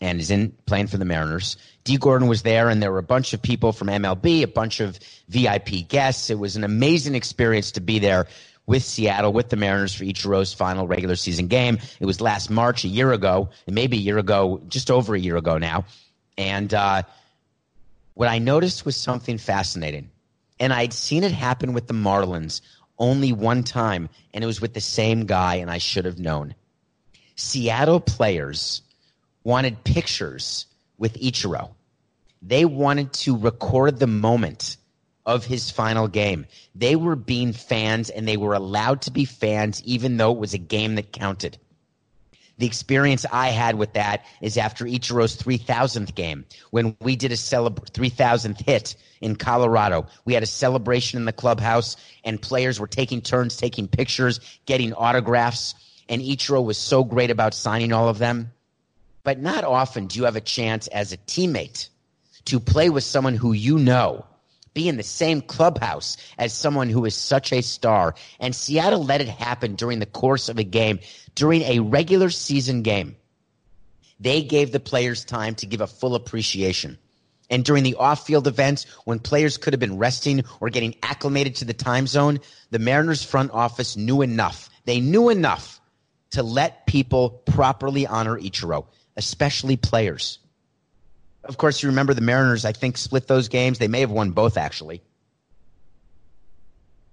and 0.00 0.20
is 0.20 0.30
in 0.30 0.52
playing 0.66 0.88
for 0.88 0.98
the 0.98 1.04
Mariners. 1.04 1.56
Dee 1.84 1.96
Gordon 1.96 2.28
was 2.28 2.42
there, 2.42 2.68
and 2.68 2.82
there 2.82 2.92
were 2.92 2.98
a 2.98 3.02
bunch 3.02 3.32
of 3.32 3.40
people 3.40 3.72
from 3.72 3.88
MLB, 3.88 4.42
a 4.42 4.48
bunch 4.48 4.80
of 4.80 4.98
VIP 5.28 5.88
guests. 5.88 6.30
It 6.30 6.38
was 6.38 6.56
an 6.56 6.64
amazing 6.64 7.14
experience 7.14 7.72
to 7.72 7.80
be 7.80 7.98
there 7.98 8.26
with 8.66 8.82
Seattle, 8.82 9.32
with 9.32 9.48
the 9.48 9.56
Mariners 9.56 9.94
for 9.94 10.04
each 10.04 10.24
Ichiro's 10.24 10.52
final 10.52 10.86
regular 10.86 11.16
season 11.16 11.46
game. 11.46 11.78
It 12.00 12.06
was 12.06 12.20
last 12.20 12.50
March, 12.50 12.84
a 12.84 12.88
year 12.88 13.12
ago, 13.12 13.50
maybe 13.66 13.96
a 13.96 14.00
year 14.00 14.18
ago, 14.18 14.60
just 14.68 14.90
over 14.90 15.14
a 15.14 15.18
year 15.18 15.36
ago 15.36 15.58
now. 15.58 15.84
And 16.36 16.74
uh, 16.74 17.02
what 18.14 18.28
I 18.28 18.38
noticed 18.38 18.84
was 18.84 18.96
something 18.96 19.38
fascinating. 19.38 20.10
And 20.58 20.72
I'd 20.72 20.92
seen 20.92 21.22
it 21.22 21.32
happen 21.32 21.72
with 21.72 21.86
the 21.86 21.94
Marlins 21.94 22.60
only 22.98 23.32
one 23.32 23.62
time, 23.62 24.08
and 24.32 24.42
it 24.42 24.46
was 24.46 24.60
with 24.60 24.74
the 24.74 24.80
same 24.80 25.26
guy, 25.26 25.56
and 25.56 25.70
I 25.70 25.78
should 25.78 26.06
have 26.06 26.18
known. 26.18 26.54
Seattle 27.36 28.00
players 28.00 28.80
wanted 29.46 29.84
pictures 29.84 30.66
with 30.98 31.14
Ichiro. 31.20 31.70
They 32.42 32.64
wanted 32.64 33.12
to 33.12 33.36
record 33.36 34.00
the 34.00 34.08
moment 34.08 34.76
of 35.24 35.44
his 35.44 35.70
final 35.70 36.08
game. 36.08 36.46
They 36.74 36.96
were 36.96 37.14
being 37.14 37.52
fans 37.52 38.10
and 38.10 38.26
they 38.26 38.36
were 38.36 38.54
allowed 38.54 39.02
to 39.02 39.12
be 39.12 39.24
fans 39.24 39.80
even 39.84 40.16
though 40.16 40.32
it 40.32 40.38
was 40.38 40.52
a 40.52 40.58
game 40.58 40.96
that 40.96 41.12
counted. 41.12 41.58
The 42.58 42.66
experience 42.66 43.24
I 43.30 43.50
had 43.50 43.76
with 43.76 43.92
that 43.92 44.24
is 44.40 44.56
after 44.56 44.84
Ichiro's 44.84 45.36
3000th 45.36 46.16
game, 46.16 46.44
when 46.72 46.96
we 47.00 47.14
did 47.14 47.30
a 47.30 47.36
celeb- 47.36 47.92
3000th 47.92 48.60
hit 48.60 48.96
in 49.20 49.36
Colorado. 49.36 50.06
We 50.24 50.34
had 50.34 50.42
a 50.42 50.46
celebration 50.46 51.20
in 51.20 51.24
the 51.24 51.32
clubhouse, 51.32 51.96
and 52.24 52.42
players 52.42 52.80
were 52.80 52.88
taking 52.88 53.20
turns 53.20 53.56
taking 53.56 53.86
pictures, 53.86 54.40
getting 54.64 54.92
autographs, 54.92 55.76
and 56.08 56.20
Ichiro 56.20 56.64
was 56.64 56.78
so 56.78 57.04
great 57.04 57.30
about 57.30 57.54
signing 57.54 57.92
all 57.92 58.08
of 58.08 58.18
them. 58.18 58.50
But 59.26 59.40
not 59.40 59.64
often 59.64 60.06
do 60.06 60.20
you 60.20 60.24
have 60.26 60.36
a 60.36 60.40
chance 60.40 60.86
as 60.86 61.12
a 61.12 61.16
teammate 61.16 61.88
to 62.44 62.60
play 62.60 62.90
with 62.90 63.02
someone 63.02 63.34
who 63.34 63.52
you 63.52 63.76
know 63.76 64.24
be 64.72 64.88
in 64.88 64.98
the 64.98 65.02
same 65.02 65.40
clubhouse 65.40 66.16
as 66.38 66.52
someone 66.52 66.88
who 66.88 67.04
is 67.06 67.16
such 67.16 67.52
a 67.52 67.60
star. 67.60 68.14
And 68.38 68.54
Seattle 68.54 69.04
let 69.04 69.20
it 69.20 69.28
happen 69.28 69.74
during 69.74 69.98
the 69.98 70.06
course 70.06 70.48
of 70.48 70.60
a 70.60 70.62
game, 70.62 71.00
during 71.34 71.62
a 71.62 71.80
regular 71.80 72.30
season 72.30 72.82
game. 72.82 73.16
They 74.20 74.42
gave 74.42 74.70
the 74.70 74.78
players 74.78 75.24
time 75.24 75.56
to 75.56 75.66
give 75.66 75.80
a 75.80 75.88
full 75.88 76.14
appreciation. 76.14 76.96
And 77.50 77.64
during 77.64 77.82
the 77.82 77.96
off 77.96 78.28
field 78.28 78.46
events, 78.46 78.84
when 79.06 79.18
players 79.18 79.56
could 79.56 79.72
have 79.72 79.80
been 79.80 79.98
resting 79.98 80.44
or 80.60 80.70
getting 80.70 80.94
acclimated 81.02 81.56
to 81.56 81.64
the 81.64 81.74
time 81.74 82.06
zone, 82.06 82.38
the 82.70 82.78
Mariners 82.78 83.24
front 83.24 83.50
office 83.50 83.96
knew 83.96 84.22
enough. 84.22 84.70
They 84.84 85.00
knew 85.00 85.30
enough 85.30 85.80
to 86.30 86.44
let 86.44 86.86
people 86.86 87.30
properly 87.30 88.06
honor 88.06 88.38
Ichiro, 88.38 88.86
especially 89.16 89.76
players. 89.76 90.38
Of 91.44 91.56
course, 91.58 91.82
you 91.82 91.88
remember 91.88 92.12
the 92.12 92.20
Mariners, 92.20 92.64
I 92.64 92.72
think, 92.72 92.96
split 92.96 93.26
those 93.26 93.48
games. 93.48 93.78
They 93.78 93.88
may 93.88 94.00
have 94.00 94.10
won 94.10 94.32
both, 94.32 94.56
actually. 94.56 95.02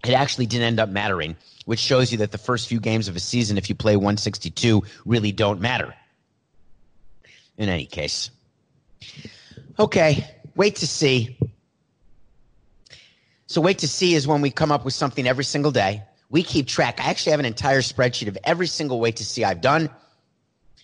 It 0.04 0.14
actually 0.14 0.48
didn't 0.48 0.66
end 0.66 0.80
up 0.80 0.90
mattering, 0.90 1.38
which 1.66 1.80
shows 1.80 2.12
you 2.12 2.18
that 2.20 2.32
the 2.32 2.38
first 2.38 2.68
few 2.68 2.80
games 2.80 3.08
of 3.08 3.16
a 3.16 3.20
season, 3.20 3.58
if 3.58 3.70
you 3.70 3.76
play 3.76 3.96
162, 3.96 4.84
really 5.06 5.32
don't 5.32 5.62
matter. 5.62 5.94
In 7.58 7.70
any 7.70 7.86
case. 7.86 8.32
Okay, 9.80 10.26
wait 10.56 10.78
to 10.78 10.88
see. 10.88 11.38
So, 13.46 13.62
wait 13.62 13.80
to 13.80 13.88
see 13.88 14.16
is 14.16 14.28
when 14.28 14.42
we 14.42 14.50
come 14.50 14.72
up 14.72 14.84
with 14.84 14.96
something 14.96 15.28
every 15.28 15.44
single 15.44 15.72
day. 15.72 16.04
We 16.30 16.42
keep 16.42 16.68
track. 16.68 17.00
I 17.00 17.12
actually 17.12 17.32
have 17.32 17.40
an 17.40 17.46
entire 17.46 17.82
spreadsheet 17.82 18.28
of 18.28 18.38
every 18.44 18.66
single 18.66 19.00
wait 19.00 19.18
to 19.18 19.26
see 19.26 19.44
I've 19.44 19.62
done 19.62 19.92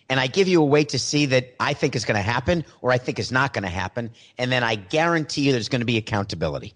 and 0.10 0.20
I 0.20 0.28
give 0.28 0.48
you 0.48 0.62
a 0.62 0.66
way 0.66 0.84
to 0.86 0.98
see 0.98 1.28
that 1.28 1.54
I 1.60 1.74
think 1.74 1.96
is 1.96 2.04
going 2.04 2.18
to 2.18 2.24
happen 2.24 2.66
or 2.82 2.92
I 2.92 2.98
think 2.98 3.20
is 3.20 3.32
not 3.32 3.54
going 3.54 3.64
to 3.64 3.70
happen. 3.70 4.10
And 4.40 4.52
then 4.52 4.64
I 4.64 4.76
guarantee 4.76 5.44
you 5.44 5.52
there's 5.52 5.70
going 5.70 5.82
to 5.82 5.86
be 5.86 5.98
accountability 5.98 6.74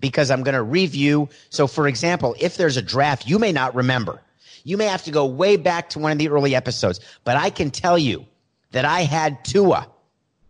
because 0.00 0.30
I'm 0.30 0.42
going 0.42 0.56
to 0.56 0.62
review. 0.62 1.28
So, 1.50 1.68
for 1.68 1.86
example, 1.86 2.34
if 2.40 2.56
there's 2.56 2.76
a 2.76 2.82
draft 2.82 3.28
you 3.28 3.38
may 3.38 3.52
not 3.52 3.76
remember, 3.76 4.20
you 4.64 4.76
may 4.76 4.86
have 4.86 5.04
to 5.04 5.12
go 5.12 5.24
way 5.24 5.56
back 5.56 5.90
to 5.90 6.00
one 6.00 6.10
of 6.10 6.18
the 6.18 6.28
early 6.28 6.54
episodes, 6.54 7.00
but 7.24 7.36
I 7.36 7.50
can 7.50 7.70
tell 7.70 7.96
you 7.96 8.26
that 8.72 8.84
I 8.84 9.02
had 9.02 9.44
Tua 9.44 9.86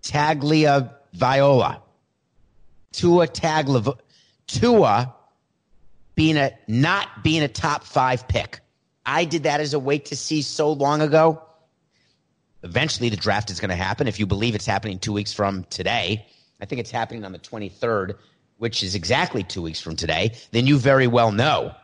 Taglia 0.02 0.94
Viola, 1.12 1.82
Tua 2.92 3.28
Taglia, 3.28 3.98
Tua 4.46 5.14
being 6.14 6.38
a 6.38 6.52
not 6.66 7.22
being 7.22 7.42
a 7.42 7.48
top 7.48 7.84
five 7.84 8.26
pick. 8.26 8.60
I 9.04 9.24
did 9.24 9.42
that 9.44 9.60
as 9.60 9.74
a 9.74 9.78
wait 9.78 10.06
to 10.06 10.16
see 10.16 10.42
so 10.42 10.72
long 10.72 11.00
ago 11.02 11.42
eventually 12.62 13.08
the 13.08 13.16
draft 13.16 13.50
is 13.50 13.60
going 13.60 13.70
to 13.70 13.76
happen. 13.76 14.08
If 14.08 14.18
you 14.18 14.26
believe 14.26 14.54
it's 14.54 14.66
happening 14.66 14.98
two 14.98 15.12
weeks 15.12 15.32
from 15.32 15.64
today, 15.64 16.26
I 16.60 16.64
think 16.64 16.80
it's 16.80 16.90
happening 16.90 17.24
on 17.24 17.32
the 17.32 17.38
23rd, 17.38 18.16
which 18.58 18.82
is 18.82 18.94
exactly 18.94 19.42
two 19.42 19.62
weeks 19.62 19.80
from 19.80 19.96
today, 19.96 20.32
then 20.50 20.66
you 20.66 20.78
very 20.78 21.06
well 21.06 21.32
know 21.32 21.74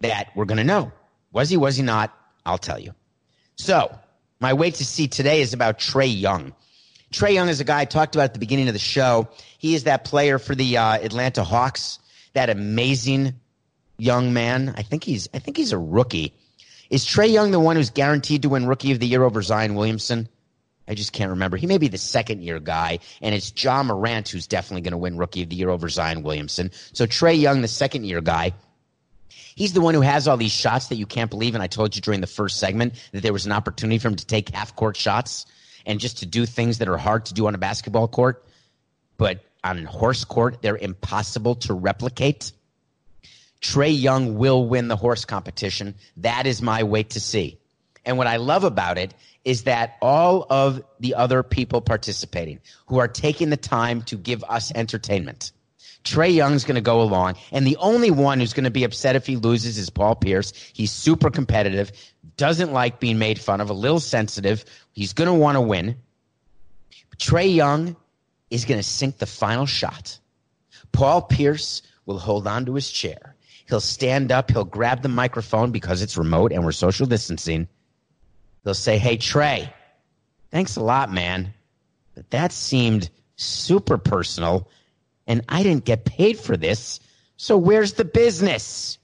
that 0.00 0.30
we're 0.34 0.44
going 0.44 0.58
to 0.58 0.64
know. 0.64 0.92
Was 1.32 1.50
he, 1.50 1.56
was 1.56 1.76
he 1.76 1.82
not? 1.82 2.14
I'll 2.44 2.58
tell 2.58 2.78
you. 2.78 2.94
So, 3.56 3.96
my 4.40 4.52
wait 4.52 4.76
to 4.76 4.84
see 4.84 5.08
today 5.08 5.40
is 5.40 5.52
about 5.52 5.78
Trae 5.78 6.20
Young. 6.20 6.54
Trae 7.12 7.34
Young 7.34 7.48
is 7.48 7.60
a 7.60 7.64
guy 7.64 7.80
I 7.80 7.84
talked 7.84 8.14
about 8.14 8.24
at 8.24 8.32
the 8.34 8.38
beginning 8.38 8.68
of 8.68 8.74
the 8.74 8.78
show. 8.78 9.28
He 9.58 9.74
is 9.74 9.84
that 9.84 10.04
player 10.04 10.38
for 10.38 10.54
the 10.54 10.76
uh, 10.76 10.94
Atlanta 10.94 11.42
Hawks, 11.42 11.98
that 12.34 12.50
amazing 12.50 13.34
young 13.98 14.32
man. 14.32 14.74
I 14.76 14.82
think 14.82 15.04
he's 15.04 15.28
I 15.34 15.38
think 15.38 15.56
he's 15.56 15.72
a 15.72 15.78
rookie 15.78 16.34
is 16.90 17.04
Trae 17.04 17.30
Young 17.30 17.50
the 17.50 17.60
one 17.60 17.76
who's 17.76 17.90
guaranteed 17.90 18.42
to 18.42 18.48
win 18.48 18.66
Rookie 18.66 18.92
of 18.92 19.00
the 19.00 19.06
Year 19.06 19.22
over 19.22 19.42
Zion 19.42 19.74
Williamson? 19.74 20.28
I 20.88 20.94
just 20.94 21.12
can't 21.12 21.30
remember. 21.30 21.58
He 21.58 21.66
may 21.66 21.76
be 21.76 21.88
the 21.88 21.98
second 21.98 22.42
year 22.42 22.58
guy, 22.60 23.00
and 23.20 23.34
it's 23.34 23.52
Ja 23.62 23.82
Morant 23.82 24.28
who's 24.28 24.46
definitely 24.46 24.80
going 24.80 24.92
to 24.92 24.98
win 24.98 25.18
Rookie 25.18 25.42
of 25.42 25.50
the 25.50 25.56
Year 25.56 25.68
over 25.68 25.88
Zion 25.88 26.22
Williamson. 26.22 26.70
So 26.94 27.06
Trae 27.06 27.38
Young, 27.38 27.60
the 27.60 27.68
second 27.68 28.04
year 28.04 28.22
guy, 28.22 28.54
he's 29.54 29.74
the 29.74 29.82
one 29.82 29.94
who 29.94 30.00
has 30.00 30.26
all 30.26 30.38
these 30.38 30.52
shots 30.52 30.88
that 30.88 30.96
you 30.96 31.04
can't 31.04 31.30
believe. 31.30 31.54
And 31.54 31.62
I 31.62 31.66
told 31.66 31.94
you 31.94 32.00
during 32.00 32.22
the 32.22 32.26
first 32.26 32.58
segment 32.58 32.94
that 33.12 33.22
there 33.22 33.34
was 33.34 33.44
an 33.44 33.52
opportunity 33.52 33.98
for 33.98 34.08
him 34.08 34.16
to 34.16 34.26
take 34.26 34.48
half 34.48 34.74
court 34.76 34.96
shots 34.96 35.44
and 35.84 36.00
just 36.00 36.18
to 36.18 36.26
do 36.26 36.46
things 36.46 36.78
that 36.78 36.88
are 36.88 36.96
hard 36.96 37.26
to 37.26 37.34
do 37.34 37.46
on 37.46 37.54
a 37.54 37.58
basketball 37.58 38.08
court, 38.08 38.46
but 39.18 39.44
on 39.64 39.84
horse 39.84 40.24
court, 40.24 40.62
they're 40.62 40.76
impossible 40.76 41.56
to 41.56 41.74
replicate. 41.74 42.52
Trae 43.60 44.00
Young 44.00 44.36
will 44.36 44.66
win 44.66 44.88
the 44.88 44.96
horse 44.96 45.24
competition. 45.24 45.94
That 46.18 46.46
is 46.46 46.62
my 46.62 46.82
wait 46.82 47.10
to 47.10 47.20
see. 47.20 47.58
And 48.04 48.16
what 48.16 48.26
I 48.26 48.36
love 48.36 48.64
about 48.64 48.98
it 48.98 49.14
is 49.44 49.64
that 49.64 49.96
all 50.00 50.46
of 50.48 50.82
the 51.00 51.14
other 51.14 51.42
people 51.42 51.80
participating 51.80 52.60
who 52.86 52.98
are 52.98 53.08
taking 53.08 53.50
the 53.50 53.56
time 53.56 54.02
to 54.02 54.16
give 54.16 54.44
us 54.44 54.72
entertainment. 54.74 55.52
Trae 56.04 56.34
Young's 56.34 56.64
going 56.64 56.76
to 56.76 56.80
go 56.80 57.02
along, 57.02 57.34
and 57.50 57.66
the 57.66 57.76
only 57.78 58.10
one 58.10 58.40
who's 58.40 58.52
going 58.52 58.64
to 58.64 58.70
be 58.70 58.84
upset 58.84 59.16
if 59.16 59.26
he 59.26 59.36
loses 59.36 59.78
is 59.78 59.90
Paul 59.90 60.14
Pierce. 60.14 60.52
He's 60.72 60.92
super 60.92 61.30
competitive, 61.30 61.92
doesn't 62.36 62.72
like 62.72 63.00
being 63.00 63.18
made 63.18 63.38
fun 63.38 63.60
of, 63.60 63.68
a 63.68 63.74
little 63.74 64.00
sensitive. 64.00 64.64
He's 64.92 65.12
going 65.12 65.26
to 65.28 65.34
want 65.34 65.56
to 65.56 65.60
win. 65.60 65.96
Trae 67.18 67.54
Young 67.54 67.96
is 68.48 68.64
going 68.64 68.78
to 68.78 68.86
sink 68.86 69.18
the 69.18 69.26
final 69.26 69.66
shot. 69.66 70.18
Paul 70.92 71.22
Pierce 71.22 71.82
will 72.06 72.18
hold 72.18 72.46
on 72.46 72.64
to 72.66 72.74
his 72.74 72.90
chair 72.90 73.34
He'll 73.68 73.80
stand 73.80 74.32
up, 74.32 74.50
he'll 74.50 74.64
grab 74.64 75.02
the 75.02 75.08
microphone 75.08 75.72
because 75.72 76.00
it's 76.00 76.16
remote 76.16 76.52
and 76.52 76.64
we're 76.64 76.72
social 76.72 77.06
distancing. 77.06 77.68
They'll 78.64 78.74
say, 78.74 78.98
Hey, 78.98 79.18
Trae, 79.18 79.72
thanks 80.50 80.76
a 80.76 80.82
lot, 80.82 81.12
man. 81.12 81.52
But 82.14 82.30
that 82.30 82.52
seemed 82.52 83.10
super 83.36 83.98
personal, 83.98 84.68
and 85.26 85.42
I 85.48 85.62
didn't 85.62 85.84
get 85.84 86.04
paid 86.04 86.38
for 86.38 86.56
this. 86.56 87.00
So 87.36 87.56
where's 87.56 87.92
the 87.92 88.04
business? 88.04 88.97